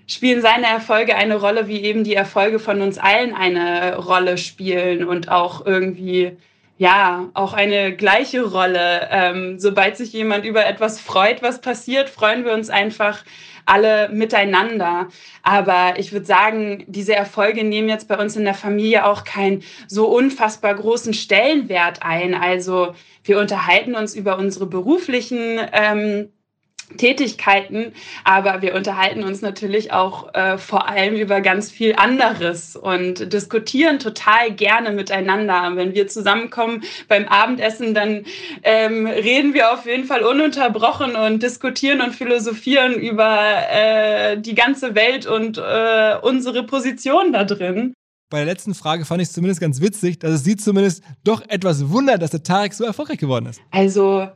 spielen 0.09 0.41
seine 0.41 0.65
Erfolge 0.65 1.15
eine 1.15 1.35
Rolle, 1.35 1.67
wie 1.67 1.83
eben 1.83 2.03
die 2.03 2.15
Erfolge 2.15 2.59
von 2.59 2.81
uns 2.81 2.97
allen 2.97 3.33
eine 3.33 3.95
Rolle 3.95 4.37
spielen 4.37 5.05
und 5.05 5.29
auch 5.29 5.65
irgendwie 5.65 6.35
ja, 6.79 7.29
auch 7.33 7.53
eine 7.53 7.95
gleiche 7.95 8.41
Rolle. 8.41 9.09
Ähm, 9.11 9.59
sobald 9.59 9.97
sich 9.97 10.13
jemand 10.13 10.45
über 10.45 10.65
etwas 10.65 10.99
freut, 10.99 11.43
was 11.43 11.61
passiert, 11.61 12.09
freuen 12.09 12.45
wir 12.45 12.53
uns 12.53 12.69
einfach 12.69 13.23
alle 13.65 14.09
miteinander. 14.09 15.09
Aber 15.43 15.99
ich 15.99 16.11
würde 16.11 16.25
sagen, 16.25 16.85
diese 16.87 17.13
Erfolge 17.13 17.63
nehmen 17.63 17.89
jetzt 17.89 18.07
bei 18.07 18.17
uns 18.17 18.35
in 18.35 18.45
der 18.45 18.53
Familie 18.53 19.05
auch 19.05 19.25
keinen 19.25 19.61
so 19.87 20.07
unfassbar 20.07 20.73
großen 20.73 21.13
Stellenwert 21.13 22.01
ein. 22.01 22.33
Also 22.33 22.95
wir 23.25 23.39
unterhalten 23.39 23.93
uns 23.95 24.15
über 24.15 24.37
unsere 24.37 24.65
beruflichen 24.65 25.59
ähm, 25.73 26.29
Tätigkeiten, 26.97 27.93
aber 28.23 28.61
wir 28.61 28.75
unterhalten 28.75 29.23
uns 29.23 29.41
natürlich 29.41 29.93
auch 29.93 30.33
äh, 30.33 30.57
vor 30.57 30.87
allem 30.87 31.15
über 31.15 31.41
ganz 31.41 31.71
viel 31.71 31.95
anderes 31.95 32.75
und 32.75 33.31
diskutieren 33.31 33.99
total 33.99 34.51
gerne 34.51 34.91
miteinander. 34.91 35.71
Wenn 35.75 35.93
wir 35.93 36.07
zusammenkommen 36.07 36.83
beim 37.07 37.27
Abendessen, 37.27 37.93
dann 37.93 38.25
ähm, 38.63 39.05
reden 39.05 39.53
wir 39.53 39.73
auf 39.73 39.85
jeden 39.85 40.05
Fall 40.05 40.23
ununterbrochen 40.23 41.15
und 41.15 41.43
diskutieren 41.43 42.01
und 42.01 42.15
philosophieren 42.15 42.93
über 42.93 43.37
äh, 43.71 44.39
die 44.39 44.55
ganze 44.55 44.95
Welt 44.95 45.25
und 45.25 45.57
äh, 45.57 46.15
unsere 46.21 46.63
Position 46.63 47.33
da 47.33 47.43
drin. 47.43 47.93
Bei 48.31 48.37
der 48.37 48.45
letzten 48.45 48.75
Frage 48.75 49.05
fand 49.05 49.21
ich 49.21 49.29
es 49.29 49.33
zumindest 49.33 49.59
ganz 49.59 49.81
witzig, 49.81 50.19
dass 50.19 50.31
es 50.31 50.43
sie 50.43 50.55
zumindest 50.55 51.03
doch 51.23 51.41
etwas 51.49 51.89
wundert, 51.89 52.21
dass 52.21 52.29
der 52.29 52.43
Tarek 52.43 52.73
so 52.73 52.83
erfolgreich 52.83 53.17
geworden 53.17 53.47
ist. 53.47 53.59
Also 53.71 54.27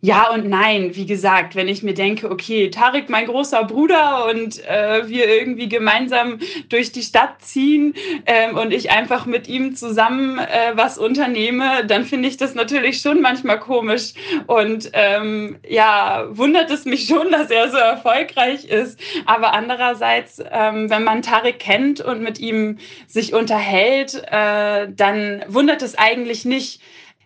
ja 0.00 0.30
und 0.30 0.48
nein, 0.48 0.94
wie 0.94 1.06
gesagt, 1.06 1.56
wenn 1.56 1.66
ich 1.66 1.82
mir 1.82 1.94
denke, 1.94 2.30
okay, 2.30 2.70
Tarek, 2.70 3.08
mein 3.08 3.26
großer 3.26 3.64
Bruder 3.64 4.26
und 4.30 4.64
äh, 4.64 5.08
wir 5.08 5.28
irgendwie 5.28 5.68
gemeinsam 5.68 6.38
durch 6.68 6.92
die 6.92 7.02
Stadt 7.02 7.42
ziehen 7.42 7.94
ähm, 8.26 8.56
und 8.56 8.72
ich 8.72 8.92
einfach 8.92 9.26
mit 9.26 9.48
ihm 9.48 9.74
zusammen 9.74 10.38
äh, 10.38 10.72
was 10.74 10.98
unternehme, 10.98 11.84
dann 11.84 12.04
finde 12.04 12.28
ich 12.28 12.36
das 12.36 12.54
natürlich 12.54 13.00
schon 13.00 13.20
manchmal 13.20 13.58
komisch 13.58 14.12
und 14.46 14.90
ähm, 14.92 15.58
ja, 15.68 16.26
wundert 16.30 16.70
es 16.70 16.84
mich 16.84 17.08
schon, 17.08 17.32
dass 17.32 17.50
er 17.50 17.70
so 17.70 17.76
erfolgreich 17.76 18.66
ist. 18.66 19.00
Aber 19.26 19.52
andererseits, 19.52 20.40
ähm, 20.52 20.90
wenn 20.90 21.02
man 21.02 21.22
Tarek 21.22 21.58
kennt 21.58 22.00
und 22.00 22.22
mit 22.22 22.38
ihm 22.38 22.78
sich 23.08 23.34
unterhält, 23.34 24.22
äh, 24.30 24.86
dann 24.94 25.44
wundert 25.48 25.82
es 25.82 25.96
eigentlich 25.96 26.44
nicht, 26.44 26.80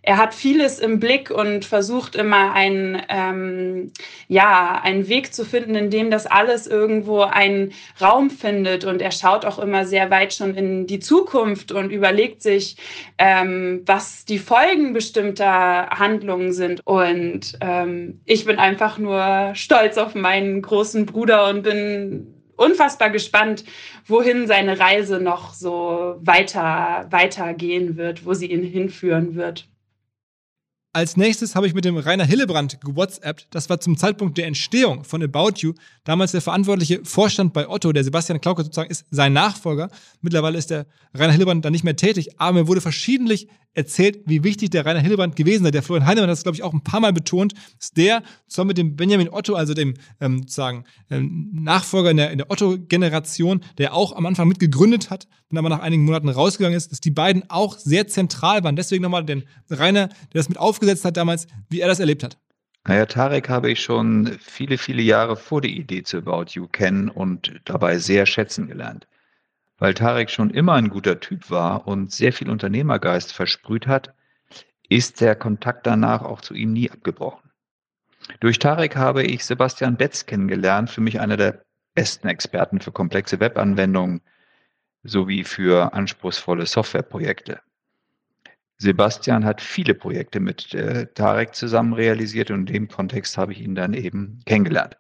er 0.04 0.16
hat 0.16 0.34
vieles 0.34 0.80
im 0.80 0.98
Blick 0.98 1.30
und 1.30 1.64
versucht 1.64 2.16
immer 2.16 2.52
einen, 2.52 3.00
ähm, 3.08 3.92
ja, 4.26 4.80
einen 4.82 5.08
Weg 5.08 5.32
zu 5.32 5.44
finden, 5.44 5.76
in 5.76 5.90
dem 5.90 6.10
das 6.10 6.26
alles 6.26 6.66
irgendwo 6.66 7.20
einen 7.20 7.72
Raum 8.00 8.28
findet. 8.28 8.84
Und 8.84 9.00
er 9.00 9.12
schaut 9.12 9.44
auch 9.44 9.60
immer 9.60 9.86
sehr 9.86 10.10
weit 10.10 10.34
schon 10.34 10.56
in 10.56 10.88
die 10.88 10.98
Zukunft 10.98 11.70
und 11.70 11.90
überlegt 11.90 12.42
sich, 12.42 12.76
ähm, 13.16 13.82
was 13.86 14.24
die 14.24 14.40
Folgen 14.40 14.92
bestimmter 14.92 15.90
Handlungen 15.90 16.52
sind. 16.52 16.80
Und 16.84 17.56
ähm, 17.60 18.20
ich 18.24 18.44
bin 18.44 18.58
einfach 18.58 18.98
nur 18.98 19.52
stolz 19.54 19.98
auf 19.98 20.16
meinen 20.16 20.62
großen 20.62 21.06
Bruder 21.06 21.48
und 21.48 21.62
bin 21.62 22.34
unfassbar 22.56 23.10
gespannt, 23.10 23.64
wohin 24.06 24.48
seine 24.48 24.80
Reise 24.80 25.20
noch 25.20 25.54
so 25.54 26.16
weiter, 26.20 27.06
weitergehen 27.10 27.96
wird, 27.96 28.26
wo 28.26 28.34
sie 28.34 28.50
ihn 28.50 28.64
hinführen 28.64 29.36
wird. 29.36 29.71
Als 30.94 31.16
nächstes 31.16 31.54
habe 31.54 31.66
ich 31.66 31.72
mit 31.72 31.86
dem 31.86 31.96
Rainer 31.96 32.26
Hillebrand 32.26 32.78
gewhatsappt. 32.82 33.46
Das 33.48 33.70
war 33.70 33.80
zum 33.80 33.96
Zeitpunkt 33.96 34.36
der 34.36 34.46
Entstehung 34.46 35.04
von 35.04 35.22
About 35.22 35.52
You. 35.56 35.72
Damals 36.04 36.32
der 36.32 36.42
verantwortliche 36.42 37.00
Vorstand 37.02 37.54
bei 37.54 37.66
Otto, 37.66 37.92
der 37.92 38.04
Sebastian 38.04 38.42
Klauke 38.42 38.62
sozusagen 38.62 38.90
ist 38.90 39.06
sein 39.10 39.32
Nachfolger. 39.32 39.88
Mittlerweile 40.20 40.58
ist 40.58 40.68
der 40.68 40.84
Rainer 41.14 41.32
Hillebrand 41.32 41.64
da 41.64 41.70
nicht 41.70 41.84
mehr 41.84 41.96
tätig, 41.96 42.38
aber 42.38 42.60
mir 42.60 42.68
wurde 42.68 42.82
verschiedentlich 42.82 43.48
erzählt, 43.74 44.20
wie 44.26 44.44
wichtig 44.44 44.68
der 44.70 44.84
Rainer 44.84 45.00
Hillebrand 45.00 45.34
gewesen 45.34 45.64
sei. 45.64 45.70
Der 45.70 45.82
Florian 45.82 46.06
Heinemann 46.06 46.28
hat 46.28 46.32
das, 46.32 46.42
glaube 46.42 46.56
ich, 46.56 46.62
auch 46.62 46.74
ein 46.74 46.84
paar 46.84 47.00
Mal 47.00 47.14
betont, 47.14 47.54
dass 47.78 47.92
der 47.92 48.22
zusammen 48.46 48.68
mit 48.68 48.78
dem 48.78 48.96
Benjamin 48.96 49.30
Otto, 49.30 49.54
also 49.54 49.72
dem 49.72 49.94
ähm, 50.20 50.40
sozusagen 50.40 50.84
ähm, 51.10 51.50
Nachfolger 51.54 52.10
in 52.10 52.18
der, 52.18 52.30
in 52.32 52.38
der 52.38 52.50
Otto-Generation, 52.50 53.62
der 53.78 53.94
auch 53.94 54.14
am 54.14 54.26
Anfang 54.26 54.48
mitgegründet 54.48 55.08
hat, 55.08 55.26
und 55.50 55.58
aber 55.58 55.68
nach 55.68 55.80
einigen 55.80 56.04
Monaten 56.04 56.30
rausgegangen 56.30 56.76
ist, 56.76 56.92
dass 56.92 57.00
die 57.00 57.10
beiden 57.10 57.48
auch 57.50 57.76
sehr 57.76 58.08
zentral 58.08 58.64
waren. 58.64 58.74
Deswegen 58.74 59.02
nochmal 59.02 59.24
den 59.24 59.44
Rainer, 59.68 60.08
der 60.08 60.16
das 60.32 60.48
mit 60.48 60.58
aufgesetzt 60.82 61.04
hat 61.04 61.16
damals, 61.16 61.46
wie 61.68 61.80
er 61.80 61.88
das 61.88 62.00
erlebt 62.00 62.22
hat. 62.22 62.38
Naja, 62.84 63.06
Tarek 63.06 63.48
habe 63.48 63.70
ich 63.70 63.80
schon 63.80 64.36
viele, 64.40 64.76
viele 64.76 65.02
Jahre 65.02 65.36
vor 65.36 65.60
der 65.60 65.70
Idee 65.70 66.02
zu 66.02 66.18
About 66.18 66.46
You 66.50 66.66
kennen 66.66 67.08
und 67.08 67.60
dabei 67.64 67.98
sehr 67.98 68.26
schätzen 68.26 68.66
gelernt 68.66 69.06
weil 69.82 69.94
Tarek 69.94 70.30
schon 70.30 70.50
immer 70.50 70.74
ein 70.74 70.90
guter 70.90 71.18
Typ 71.18 71.50
war 71.50 71.88
und 71.88 72.12
sehr 72.12 72.32
viel 72.32 72.48
Unternehmergeist 72.48 73.32
versprüht 73.32 73.88
hat, 73.88 74.14
ist 74.88 75.20
der 75.20 75.34
Kontakt 75.34 75.88
danach 75.88 76.22
auch 76.22 76.40
zu 76.40 76.54
ihm 76.54 76.72
nie 76.72 76.88
abgebrochen. 76.88 77.50
Durch 78.38 78.60
Tarek 78.60 78.94
habe 78.94 79.24
ich 79.24 79.44
Sebastian 79.44 79.96
Betz 79.96 80.24
kennengelernt, 80.24 80.88
für 80.88 81.00
mich 81.00 81.18
einer 81.18 81.36
der 81.36 81.64
besten 81.96 82.28
Experten 82.28 82.80
für 82.80 82.92
komplexe 82.92 83.40
Webanwendungen 83.40 84.20
sowie 85.02 85.42
für 85.42 85.92
anspruchsvolle 85.92 86.66
Softwareprojekte. 86.66 87.60
Sebastian 88.82 89.44
hat 89.44 89.60
viele 89.60 89.94
Projekte 89.94 90.40
mit 90.40 90.74
äh, 90.74 91.06
Tarek 91.14 91.54
zusammen 91.54 91.92
realisiert 91.92 92.50
und 92.50 92.68
in 92.68 92.74
dem 92.74 92.88
Kontext 92.88 93.38
habe 93.38 93.52
ich 93.52 93.60
ihn 93.60 93.74
dann 93.76 93.94
eben 93.94 94.40
kennengelernt. 94.44 94.96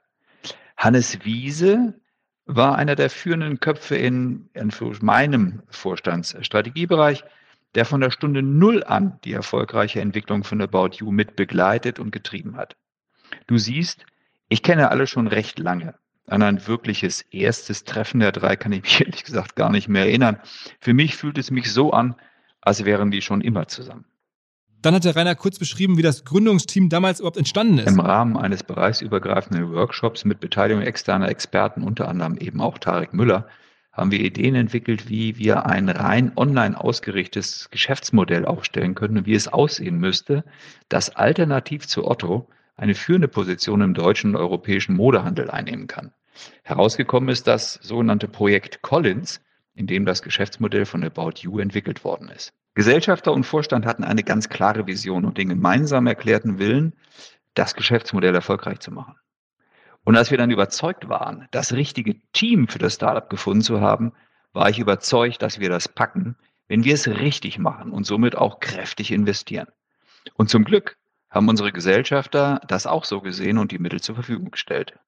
Hannes 0.76 1.24
Wiese 1.24 1.94
war 2.46 2.76
einer 2.76 2.94
der 2.94 3.10
führenden 3.10 3.58
Köpfe 3.60 3.96
in, 3.96 4.48
in 4.54 4.72
meinem 5.00 5.62
Vorstandsstrategiebereich, 5.68 7.24
der 7.74 7.84
von 7.84 8.00
der 8.00 8.10
Stunde 8.10 8.42
Null 8.42 8.84
an 8.84 9.18
die 9.24 9.32
erfolgreiche 9.32 10.00
Entwicklung 10.00 10.44
von 10.44 10.60
About 10.60 10.96
You 10.98 11.10
mit 11.10 11.34
begleitet 11.34 11.98
und 11.98 12.12
getrieben 12.12 12.56
hat. 12.56 12.76
Du 13.48 13.58
siehst, 13.58 14.04
ich 14.48 14.62
kenne 14.62 14.90
alle 14.90 15.06
schon 15.06 15.26
recht 15.26 15.58
lange. 15.58 15.94
An 16.28 16.42
ein 16.42 16.66
wirkliches 16.68 17.22
erstes 17.32 17.82
Treffen 17.82 18.20
der 18.20 18.30
drei 18.30 18.54
kann 18.54 18.72
ich 18.72 18.82
mich 18.82 19.00
ehrlich 19.06 19.24
gesagt 19.24 19.56
gar 19.56 19.70
nicht 19.70 19.88
mehr 19.88 20.04
erinnern. 20.04 20.38
Für 20.80 20.94
mich 20.94 21.16
fühlt 21.16 21.38
es 21.38 21.50
mich 21.50 21.72
so 21.72 21.92
an, 21.92 22.14
als 22.62 22.84
wären 22.84 23.10
die 23.10 23.20
schon 23.20 23.42
immer 23.42 23.68
zusammen. 23.68 24.06
Dann 24.80 24.94
hat 24.94 25.04
der 25.04 25.14
Rainer 25.14 25.36
kurz 25.36 25.58
beschrieben, 25.60 25.96
wie 25.96 26.02
das 26.02 26.24
Gründungsteam 26.24 26.88
damals 26.88 27.20
überhaupt 27.20 27.36
entstanden 27.36 27.78
ist. 27.78 27.86
Im 27.86 28.00
Rahmen 28.00 28.36
eines 28.36 28.64
bereichsübergreifenden 28.64 29.72
Workshops 29.72 30.24
mit 30.24 30.40
Beteiligung 30.40 30.82
externer 30.82 31.28
Experten, 31.28 31.82
unter 31.82 32.08
anderem 32.08 32.36
eben 32.36 32.60
auch 32.60 32.78
Tarek 32.78 33.14
Müller, 33.14 33.46
haben 33.92 34.10
wir 34.10 34.20
Ideen 34.20 34.54
entwickelt, 34.54 35.08
wie 35.08 35.36
wir 35.36 35.66
ein 35.66 35.88
rein 35.88 36.32
online 36.34 36.80
ausgerichtetes 36.80 37.68
Geschäftsmodell 37.70 38.44
aufstellen 38.44 38.94
können 38.94 39.18
und 39.18 39.26
wie 39.26 39.34
es 39.34 39.48
aussehen 39.48 39.98
müsste, 39.98 40.44
das 40.88 41.14
alternativ 41.14 41.86
zu 41.86 42.08
Otto 42.08 42.48
eine 42.74 42.94
führende 42.94 43.28
Position 43.28 43.82
im 43.82 43.94
deutschen 43.94 44.30
und 44.30 44.40
europäischen 44.40 44.96
Modehandel 44.96 45.50
einnehmen 45.50 45.86
kann. 45.86 46.12
Herausgekommen 46.64 47.28
ist 47.28 47.46
das 47.46 47.74
sogenannte 47.74 48.26
Projekt 48.28 48.82
Collins, 48.82 49.40
in 49.74 49.86
dem 49.86 50.04
das 50.04 50.22
Geschäftsmodell 50.22 50.84
von 50.84 51.04
About 51.04 51.40
You 51.40 51.58
entwickelt 51.58 52.04
worden 52.04 52.28
ist. 52.28 52.52
Gesellschafter 52.74 53.32
und 53.32 53.44
Vorstand 53.44 53.84
hatten 53.84 54.04
eine 54.04 54.22
ganz 54.22 54.48
klare 54.48 54.86
Vision 54.86 55.24
und 55.24 55.38
den 55.38 55.48
gemeinsam 55.48 56.06
erklärten 56.06 56.58
Willen, 56.58 56.94
das 57.54 57.74
Geschäftsmodell 57.74 58.34
erfolgreich 58.34 58.80
zu 58.80 58.90
machen. 58.90 59.16
Und 60.04 60.16
als 60.16 60.30
wir 60.30 60.38
dann 60.38 60.50
überzeugt 60.50 61.08
waren, 61.08 61.46
das 61.50 61.72
richtige 61.72 62.16
Team 62.32 62.68
für 62.68 62.78
das 62.78 62.94
Startup 62.94 63.28
gefunden 63.28 63.62
zu 63.62 63.80
haben, 63.80 64.12
war 64.52 64.68
ich 64.68 64.78
überzeugt, 64.78 65.42
dass 65.42 65.60
wir 65.60 65.68
das 65.68 65.88
packen, 65.88 66.36
wenn 66.68 66.84
wir 66.84 66.94
es 66.94 67.06
richtig 67.06 67.58
machen 67.58 67.92
und 67.92 68.04
somit 68.04 68.36
auch 68.36 68.60
kräftig 68.60 69.12
investieren. 69.12 69.68
Und 70.34 70.50
zum 70.50 70.64
Glück 70.64 70.96
haben 71.30 71.48
unsere 71.48 71.72
Gesellschafter 71.72 72.60
das 72.66 72.86
auch 72.86 73.04
so 73.04 73.20
gesehen 73.20 73.58
und 73.58 73.72
die 73.72 73.78
Mittel 73.78 74.00
zur 74.00 74.14
Verfügung 74.14 74.50
gestellt. 74.50 74.98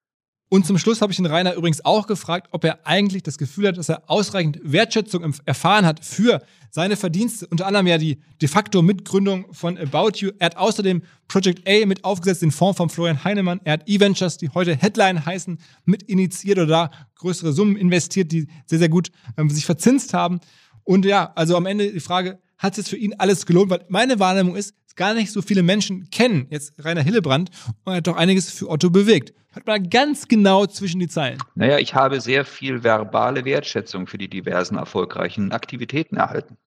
Und 0.47 0.65
zum 0.65 0.77
Schluss 0.77 1.01
habe 1.01 1.11
ich 1.11 1.17
den 1.17 1.25
Rainer 1.25 1.55
übrigens 1.55 1.83
auch 1.83 2.05
gefragt, 2.05 2.49
ob 2.51 2.63
er 2.63 2.85
eigentlich 2.85 3.23
das 3.23 3.37
Gefühl 3.37 3.67
hat, 3.67 3.77
dass 3.77 3.89
er 3.89 4.03
ausreichend 4.09 4.59
Wertschätzung 4.63 5.33
erfahren 5.45 5.85
hat 5.85 6.05
für 6.05 6.43
seine 6.69 6.97
Verdienste, 6.97 7.47
unter 7.47 7.65
anderem 7.65 7.87
ja 7.87 7.97
die 7.97 8.19
de 8.41 8.47
facto 8.47 8.81
Mitgründung 8.81 9.51
von 9.53 9.77
About 9.77 10.17
You. 10.17 10.31
Er 10.37 10.47
hat 10.47 10.57
außerdem 10.57 11.01
Project 11.27 11.67
A 11.67 11.85
mit 11.87 12.03
aufgesetzt, 12.03 12.43
den 12.43 12.51
Fonds 12.51 12.77
von 12.77 12.89
Florian 12.89 13.23
Heinemann. 13.23 13.59
Er 13.63 13.73
hat 13.73 13.89
E-Ventures, 13.89 14.37
die 14.37 14.49
heute 14.49 14.75
Headline 14.75 15.25
heißen, 15.25 15.57
mit 15.85 16.03
initiiert 16.03 16.59
oder 16.59 16.67
da 16.67 16.91
größere 17.15 17.51
Summen 17.51 17.75
investiert, 17.75 18.31
die 18.31 18.47
sehr, 18.67 18.79
sehr 18.79 18.89
gut 18.89 19.09
ähm, 19.37 19.49
sich 19.49 19.65
verzinst 19.65 20.13
haben. 20.13 20.39
Und 20.83 21.05
ja, 21.05 21.31
also 21.35 21.57
am 21.57 21.65
Ende 21.65 21.91
die 21.91 21.99
Frage, 21.99 22.39
hat 22.57 22.73
es 22.73 22.77
jetzt 22.77 22.89
für 22.89 22.97
ihn 22.97 23.15
alles 23.17 23.45
gelohnt? 23.45 23.71
Weil 23.71 23.85
meine 23.89 24.19
Wahrnehmung 24.19 24.55
ist, 24.55 24.75
gar 24.95 25.13
nicht 25.13 25.31
so 25.31 25.41
viele 25.41 25.63
Menschen 25.63 26.09
kennen 26.09 26.47
jetzt 26.49 26.73
Rainer 26.83 27.01
Hillebrand 27.01 27.49
und 27.83 27.93
er 27.93 27.97
hat 27.97 28.07
doch 28.07 28.15
einiges 28.15 28.49
für 28.51 28.69
Otto 28.69 28.89
bewegt. 28.89 29.33
Hat 29.51 29.67
man 29.67 29.89
ganz 29.89 30.27
genau 30.27 30.65
zwischen 30.65 30.99
die 30.99 31.07
Zeilen. 31.07 31.37
Naja, 31.55 31.79
ich 31.79 31.95
habe 31.95 32.19
sehr 32.19 32.43
viel 32.43 32.83
verbale 32.83 33.45
Wertschätzung 33.45 34.05
für 34.05 34.17
die 34.17 34.29
diversen 34.29 34.77
erfolgreichen 34.77 35.53
Aktivitäten 35.53 36.17
erhalten. 36.17 36.57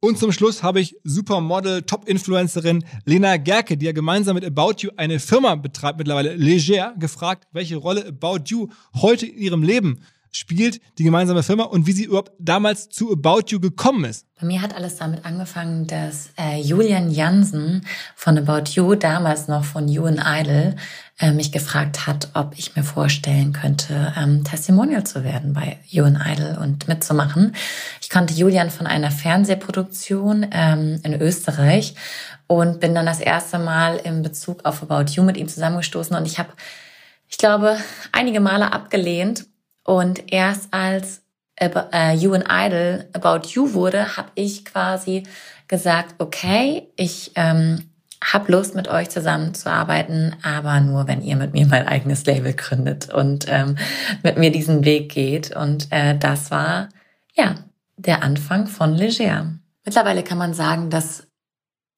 Und 0.00 0.18
zum 0.18 0.32
Schluss 0.32 0.62
habe 0.62 0.80
ich 0.80 0.96
Supermodel, 1.04 1.82
Top-Influencerin 1.82 2.84
Lena 3.06 3.38
Gerke, 3.38 3.78
die 3.78 3.86
ja 3.86 3.92
gemeinsam 3.92 4.34
mit 4.34 4.44
About 4.44 4.74
You 4.80 4.90
eine 4.96 5.18
Firma 5.18 5.54
betreibt, 5.54 5.96
mittlerweile 5.96 6.34
Leger, 6.34 6.94
gefragt, 6.98 7.48
welche 7.52 7.76
Rolle 7.76 8.08
About 8.08 8.44
You 8.48 8.68
heute 8.94 9.24
in 9.24 9.38
ihrem 9.38 9.62
Leben 9.62 10.00
spielt, 10.34 10.80
die 10.98 11.04
gemeinsame 11.04 11.42
Firma 11.42 11.64
und 11.64 11.86
wie 11.86 11.92
sie 11.92 12.04
überhaupt 12.04 12.32
damals 12.38 12.88
zu 12.88 13.12
About 13.12 13.44
You 13.48 13.60
gekommen 13.60 14.04
ist. 14.04 14.26
Bei 14.40 14.46
mir 14.46 14.60
hat 14.60 14.74
alles 14.74 14.96
damit 14.96 15.24
angefangen, 15.24 15.86
dass 15.86 16.30
äh, 16.36 16.60
Julian 16.60 17.10
Jansen 17.10 17.86
von 18.16 18.36
About 18.36 18.72
You, 18.72 18.96
damals 18.96 19.46
noch 19.46 19.64
von 19.64 19.88
You 19.88 20.06
and 20.06 20.20
Idol, 20.26 20.74
äh, 21.20 21.30
mich 21.30 21.52
gefragt 21.52 22.08
hat, 22.08 22.30
ob 22.34 22.54
ich 22.58 22.74
mir 22.74 22.82
vorstellen 22.82 23.52
könnte, 23.52 24.12
ähm, 24.18 24.42
Testimonial 24.42 25.04
zu 25.04 25.22
werden 25.22 25.52
bei 25.52 25.78
You 25.86 26.04
and 26.04 26.18
Idol 26.26 26.58
und 26.60 26.88
mitzumachen. 26.88 27.54
Ich 28.00 28.08
kannte 28.08 28.34
Julian 28.34 28.70
von 28.70 28.88
einer 28.88 29.12
Fernsehproduktion 29.12 30.46
ähm, 30.50 31.00
in 31.04 31.14
Österreich 31.20 31.94
und 32.48 32.80
bin 32.80 32.94
dann 32.94 33.06
das 33.06 33.20
erste 33.20 33.60
Mal 33.60 33.98
in 33.98 34.22
Bezug 34.22 34.64
auf 34.64 34.82
About 34.82 35.12
You 35.12 35.22
mit 35.22 35.36
ihm 35.36 35.46
zusammengestoßen 35.46 36.16
und 36.16 36.26
ich 36.26 36.40
habe, 36.40 36.50
ich 37.28 37.38
glaube, 37.38 37.78
einige 38.10 38.40
Male 38.40 38.72
abgelehnt 38.72 39.46
und 39.84 40.32
erst 40.32 40.72
als 40.72 41.22
äh, 41.56 42.14
You 42.16 42.34
and 42.34 42.46
Idol 42.50 43.06
About 43.12 43.48
You 43.48 43.74
wurde, 43.74 44.16
habe 44.16 44.30
ich 44.34 44.64
quasi 44.64 45.24
gesagt, 45.68 46.16
okay, 46.18 46.88
ich 46.96 47.32
ähm, 47.36 47.90
habe 48.32 48.52
Lust, 48.52 48.74
mit 48.74 48.88
euch 48.88 49.10
zusammenzuarbeiten, 49.10 50.36
aber 50.42 50.80
nur, 50.80 51.06
wenn 51.06 51.22
ihr 51.22 51.36
mit 51.36 51.52
mir 51.52 51.66
mein 51.66 51.86
eigenes 51.86 52.24
Label 52.24 52.54
gründet 52.54 53.12
und 53.12 53.46
ähm, 53.48 53.76
mit 54.22 54.38
mir 54.38 54.50
diesen 54.50 54.84
Weg 54.84 55.12
geht. 55.12 55.54
Und 55.54 55.88
äh, 55.90 56.16
das 56.18 56.50
war, 56.50 56.88
ja, 57.34 57.56
der 57.96 58.22
Anfang 58.22 58.66
von 58.66 58.94
Leger. 58.94 59.52
Mittlerweile 59.84 60.22
kann 60.22 60.38
man 60.38 60.54
sagen, 60.54 60.88
dass 60.88 61.26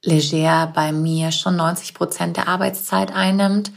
Leger 0.05 0.73
bei 0.75 0.93
mir 0.93 1.31
schon 1.33 1.57
90 1.57 1.95
Prozent 1.95 2.37
der 2.37 2.49
Arbeitszeit 2.49 3.15
einnimmt. 3.15 3.71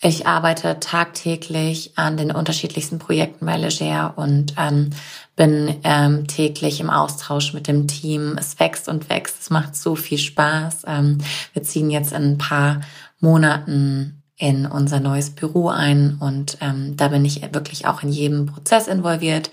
Ich 0.00 0.26
arbeite 0.26 0.78
tagtäglich 0.80 1.92
an 1.96 2.16
den 2.16 2.30
unterschiedlichsten 2.30 2.98
Projekten 2.98 3.46
bei 3.46 3.56
Leger 3.56 4.14
und 4.16 4.54
ähm, 4.58 4.90
bin 5.36 5.76
ähm, 5.82 6.26
täglich 6.26 6.80
im 6.80 6.90
Austausch 6.90 7.54
mit 7.54 7.68
dem 7.68 7.86
Team. 7.88 8.36
Es 8.38 8.58
wächst 8.60 8.88
und 8.88 9.08
wächst. 9.08 9.40
Es 9.40 9.50
macht 9.50 9.76
so 9.76 9.96
viel 9.96 10.18
Spaß. 10.18 10.82
Ähm, 10.86 11.18
wir 11.52 11.62
ziehen 11.62 11.90
jetzt 11.90 12.12
in 12.12 12.32
ein 12.32 12.38
paar 12.38 12.82
Monaten 13.20 14.22
in 14.36 14.66
unser 14.66 15.00
neues 15.00 15.30
Büro 15.30 15.68
ein 15.68 16.16
und 16.18 16.58
ähm, 16.60 16.96
da 16.96 17.08
bin 17.08 17.24
ich 17.24 17.40
wirklich 17.54 17.86
auch 17.86 18.02
in 18.02 18.10
jedem 18.10 18.46
Prozess 18.46 18.88
involviert. 18.88 19.50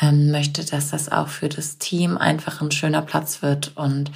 Ähm, 0.00 0.30
möchte, 0.30 0.64
dass 0.64 0.90
das 0.90 1.12
auch 1.12 1.28
für 1.28 1.50
das 1.50 1.76
Team 1.76 2.16
einfach 2.16 2.62
ein 2.62 2.70
schöner 2.70 3.02
Platz 3.02 3.42
wird 3.42 3.76
und 3.76 4.10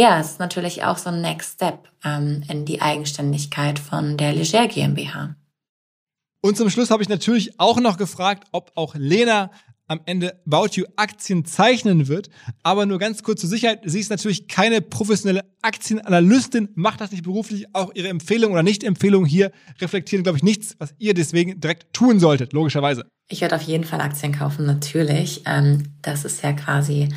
ja, 0.00 0.18
es 0.18 0.32
ist 0.32 0.40
natürlich 0.40 0.82
auch 0.82 0.96
so 0.96 1.10
ein 1.10 1.20
Next 1.20 1.56
Step 1.56 1.90
ähm, 2.04 2.42
in 2.48 2.64
die 2.64 2.80
Eigenständigkeit 2.80 3.78
von 3.78 4.16
der 4.16 4.32
Leger 4.32 4.66
GmbH. 4.66 5.36
Und 6.42 6.56
zum 6.56 6.70
Schluss 6.70 6.90
habe 6.90 7.02
ich 7.02 7.10
natürlich 7.10 7.60
auch 7.60 7.78
noch 7.80 7.98
gefragt, 7.98 8.48
ob 8.52 8.72
auch 8.76 8.94
Lena 8.94 9.50
am 9.88 10.00
Ende 10.06 10.40
About 10.46 10.70
You 10.76 10.86
Aktien 10.96 11.44
zeichnen 11.44 12.08
wird. 12.08 12.30
Aber 12.62 12.86
nur 12.86 12.98
ganz 12.98 13.22
kurz 13.22 13.42
zur 13.42 13.50
Sicherheit, 13.50 13.80
sie 13.84 14.00
ist 14.00 14.08
natürlich 14.08 14.48
keine 14.48 14.80
professionelle 14.80 15.44
Aktienanalystin, 15.60 16.70
macht 16.76 17.02
das 17.02 17.10
nicht 17.10 17.24
beruflich. 17.24 17.66
Auch 17.74 17.92
ihre 17.94 18.08
Empfehlung 18.08 18.52
oder 18.52 18.62
Nicht-Empfehlung 18.62 19.26
hier 19.26 19.52
reflektieren, 19.82 20.22
glaube 20.22 20.38
ich, 20.38 20.44
nichts, 20.44 20.76
was 20.78 20.94
ihr 20.98 21.12
deswegen 21.12 21.60
direkt 21.60 21.92
tun 21.92 22.20
solltet, 22.20 22.54
logischerweise. 22.54 23.04
Ich 23.28 23.42
werde 23.42 23.56
auf 23.56 23.62
jeden 23.62 23.84
Fall 23.84 24.00
Aktien 24.00 24.32
kaufen, 24.32 24.64
natürlich. 24.64 25.42
Ähm, 25.44 25.92
das 26.00 26.24
ist 26.24 26.42
ja 26.42 26.54
quasi, 26.54 27.10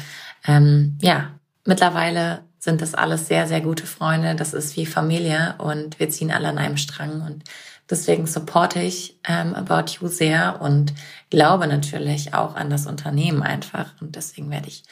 ähm, 0.45 0.97
ja, 1.01 1.39
mittlerweile 1.65 2.43
sind 2.63 2.81
das 2.81 2.95
alles 2.95 3.27
sehr, 3.27 3.45
sehr 3.45 3.59
gute 3.59 3.85
Freunde. 3.85 4.35
Das 4.35 4.53
ist 4.53 4.77
wie 4.77 4.85
Familie 4.85 5.55
und 5.57 5.99
wir 5.99 6.09
ziehen 6.09 6.31
alle 6.31 6.47
an 6.47 6.57
einem 6.57 6.77
Strang 6.77 7.21
und 7.21 7.43
deswegen 7.89 8.25
supporte 8.25 8.79
ich 8.79 9.19
ähm, 9.27 9.53
About 9.53 9.91
You 9.99 10.07
sehr 10.07 10.61
und 10.61 10.93
glaube 11.29 11.67
natürlich 11.67 12.33
auch 12.33 12.55
an 12.55 12.69
das 12.69 12.87
Unternehmen 12.87 13.43
einfach 13.43 13.91
und 13.99 14.15
deswegen 14.15 14.49
werde 14.49 14.69
ich 14.69 14.83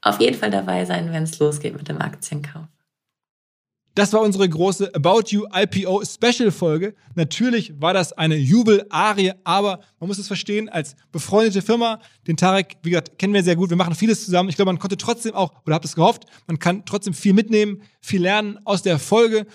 auf 0.00 0.18
jeden 0.18 0.38
Fall 0.38 0.50
dabei 0.50 0.86
sein, 0.86 1.12
wenn 1.12 1.24
es 1.24 1.38
losgeht 1.38 1.76
mit 1.76 1.88
dem 1.88 2.00
Aktienkauf. 2.00 2.64
Das 3.96 4.12
war 4.12 4.20
unsere 4.20 4.48
große 4.48 4.94
About 4.94 5.30
You 5.30 5.46
IPO 5.52 6.04
Special 6.04 6.52
Folge. 6.52 6.94
Natürlich 7.16 7.80
war 7.80 7.92
das 7.92 8.12
eine 8.12 8.36
Jubel-Arie, 8.36 9.32
aber 9.42 9.80
man 9.98 10.06
muss 10.06 10.18
es 10.18 10.28
verstehen, 10.28 10.68
als 10.68 10.94
befreundete 11.10 11.60
Firma, 11.60 12.00
den 12.28 12.36
Tarek, 12.36 12.76
wie 12.82 12.90
gesagt, 12.90 13.18
kennen 13.18 13.34
wir 13.34 13.42
sehr 13.42 13.56
gut. 13.56 13.70
Wir 13.70 13.76
machen 13.76 13.96
vieles 13.96 14.24
zusammen. 14.24 14.48
Ich 14.48 14.54
glaube, 14.54 14.70
man 14.70 14.78
konnte 14.78 14.96
trotzdem 14.96 15.34
auch, 15.34 15.54
oder 15.66 15.74
habt 15.74 15.84
es 15.84 15.96
gehofft, 15.96 16.24
man 16.46 16.60
kann 16.60 16.84
trotzdem 16.84 17.14
viel 17.14 17.32
mitnehmen, 17.32 17.82
viel 18.00 18.22
lernen 18.22 18.58
aus 18.64 18.82
der 18.82 19.00
Folge. 19.00 19.46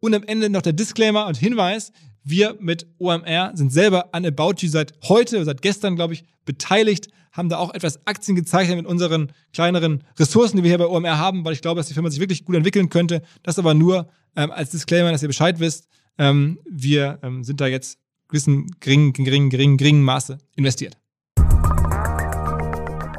Und 0.00 0.14
am 0.14 0.22
Ende 0.24 0.48
noch 0.48 0.62
der 0.62 0.72
Disclaimer 0.72 1.26
und 1.26 1.36
Hinweis. 1.36 1.92
Wir 2.24 2.56
mit 2.60 2.86
OMR 2.98 3.52
sind 3.54 3.72
selber 3.72 4.14
an 4.14 4.24
About 4.24 4.54
You 4.58 4.68
seit 4.68 4.92
heute, 5.04 5.44
seit 5.44 5.62
gestern, 5.62 5.96
glaube 5.96 6.14
ich, 6.14 6.24
beteiligt 6.44 7.08
haben 7.32 7.48
da 7.48 7.56
auch 7.56 7.72
etwas 7.74 8.06
Aktien 8.06 8.36
gezeichnet 8.36 8.76
mit 8.76 8.86
unseren 8.86 9.32
kleineren 9.52 10.04
Ressourcen, 10.18 10.58
die 10.58 10.62
wir 10.62 10.70
hier 10.70 10.78
bei 10.78 10.86
OMR 10.86 11.18
haben, 11.18 11.44
weil 11.44 11.54
ich 11.54 11.62
glaube, 11.62 11.80
dass 11.80 11.88
die 11.88 11.94
Firma 11.94 12.10
sich 12.10 12.20
wirklich 12.20 12.44
gut 12.44 12.54
entwickeln 12.54 12.90
könnte. 12.90 13.22
Das 13.42 13.58
aber 13.58 13.74
nur 13.74 14.08
ähm, 14.36 14.50
als 14.50 14.70
Disclaimer, 14.70 15.12
dass 15.12 15.22
ihr 15.22 15.28
Bescheid 15.28 15.58
wisst. 15.58 15.88
Ähm, 16.18 16.58
wir 16.70 17.18
ähm, 17.22 17.42
sind 17.42 17.60
da 17.60 17.66
jetzt 17.66 17.98
gewissen 18.28 18.66
geringen, 18.80 19.12
geringen, 19.12 19.50
geringen, 19.50 19.78
geringen 19.78 20.02
Maße 20.02 20.38
investiert. 20.56 20.98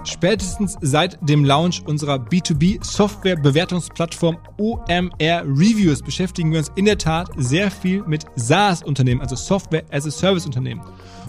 Spätestens 0.05 0.77
seit 0.81 1.17
dem 1.27 1.43
Launch 1.45 1.81
unserer 1.85 2.15
B2B-Software-Bewertungsplattform 2.15 4.37
OMR 4.57 5.43
Reviews 5.45 6.01
beschäftigen 6.01 6.51
wir 6.51 6.59
uns 6.59 6.69
in 6.75 6.83
der 6.85 6.97
Tat 6.97 7.29
sehr 7.37 7.71
viel 7.71 8.03
mit 8.05 8.25
SaaS-Unternehmen, 8.35 9.21
also 9.21 9.37
Software 9.37 9.85
as 9.91 10.05
a 10.05 10.11
Service-Unternehmen. 10.11 10.81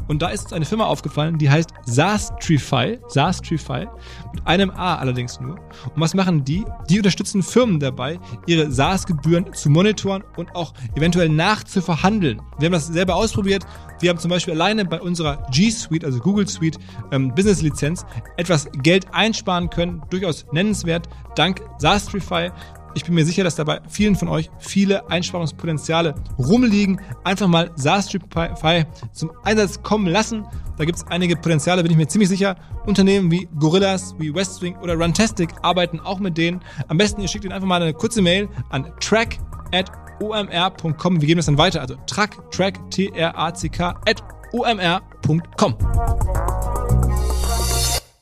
Und 0.08 0.22
da 0.22 0.28
ist 0.28 0.44
uns 0.44 0.52
eine 0.52 0.64
Firma 0.64 0.84
aufgefallen, 0.84 1.38
die 1.38 1.48
heißt 1.48 1.70
Saastrify, 1.86 2.98
Saastrify, 3.08 3.86
mit 4.34 4.46
einem 4.46 4.70
A 4.70 4.96
allerdings 4.96 5.40
nur. 5.40 5.54
Und 5.54 6.00
was 6.00 6.14
machen 6.14 6.44
die? 6.44 6.64
Die 6.90 6.98
unterstützen 6.98 7.42
Firmen 7.42 7.80
dabei, 7.80 8.18
ihre 8.46 8.70
SaaS-Gebühren 8.70 9.52
zu 9.54 9.70
monitoren 9.70 10.24
und 10.36 10.54
auch 10.54 10.74
eventuell 10.94 11.28
nachzuverhandeln. 11.28 12.42
Wir 12.58 12.66
haben 12.66 12.72
das 12.72 12.88
selber 12.88 13.14
ausprobiert. 13.14 13.64
Wir 14.04 14.10
haben 14.10 14.18
zum 14.18 14.28
Beispiel 14.28 14.52
alleine 14.52 14.84
bei 14.84 15.00
unserer 15.00 15.46
G 15.50 15.70
Suite, 15.70 16.04
also 16.04 16.18
Google 16.18 16.46
Suite 16.46 16.78
ähm, 17.10 17.34
Business 17.34 17.62
Lizenz, 17.62 18.04
etwas 18.36 18.68
Geld 18.82 19.06
einsparen 19.12 19.70
können. 19.70 20.02
Durchaus 20.10 20.44
nennenswert, 20.52 21.08
dank 21.36 21.62
Saastrify. 21.78 22.50
Ich 22.92 23.06
bin 23.06 23.14
mir 23.14 23.24
sicher, 23.24 23.44
dass 23.44 23.54
dabei 23.56 23.80
vielen 23.88 24.14
von 24.14 24.28
euch 24.28 24.50
viele 24.58 25.08
Einsparungspotenziale 25.08 26.16
rumliegen. 26.38 27.00
Einfach 27.24 27.48
mal 27.48 27.70
SaaStripify 27.76 28.84
zum 29.12 29.32
Einsatz 29.42 29.82
kommen 29.82 30.06
lassen. 30.06 30.44
Da 30.76 30.84
gibt 30.84 30.98
es 30.98 31.06
einige 31.06 31.36
Potenziale, 31.36 31.82
bin 31.82 31.90
ich 31.90 31.96
mir 31.96 32.06
ziemlich 32.06 32.28
sicher. 32.28 32.56
Unternehmen 32.84 33.30
wie 33.30 33.48
Gorillas, 33.58 34.14
wie 34.18 34.34
Westwing 34.34 34.76
oder 34.82 34.96
Runtastic 34.96 35.48
arbeiten 35.62 35.98
auch 35.98 36.18
mit 36.18 36.36
denen. 36.36 36.60
Am 36.88 36.98
besten 36.98 37.22
ihr 37.22 37.28
schickt 37.28 37.46
ihnen 37.46 37.54
einfach 37.54 37.66
mal 37.66 37.80
eine 37.80 37.94
kurze 37.94 38.20
Mail 38.20 38.50
an 38.68 38.92
track 39.00 39.38
at 39.72 39.90
omr.com. 40.20 41.20
Wir 41.20 41.26
geben 41.26 41.38
das 41.38 41.46
dann 41.46 41.58
weiter. 41.58 41.80
Also 41.80 41.96
track, 42.06 42.50
track, 42.50 42.90
T-R-A-C-K 42.90 44.00
at 44.06 44.22
omr.com. 44.52 45.76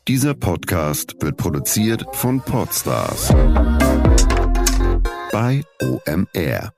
Dieser 0.09 0.34
Podcast 0.34 1.14
wird 1.20 1.36
produziert 1.36 2.05
von 2.12 2.40
Podstars 2.40 3.28
bei 5.32 5.62
OMR. 5.80 6.72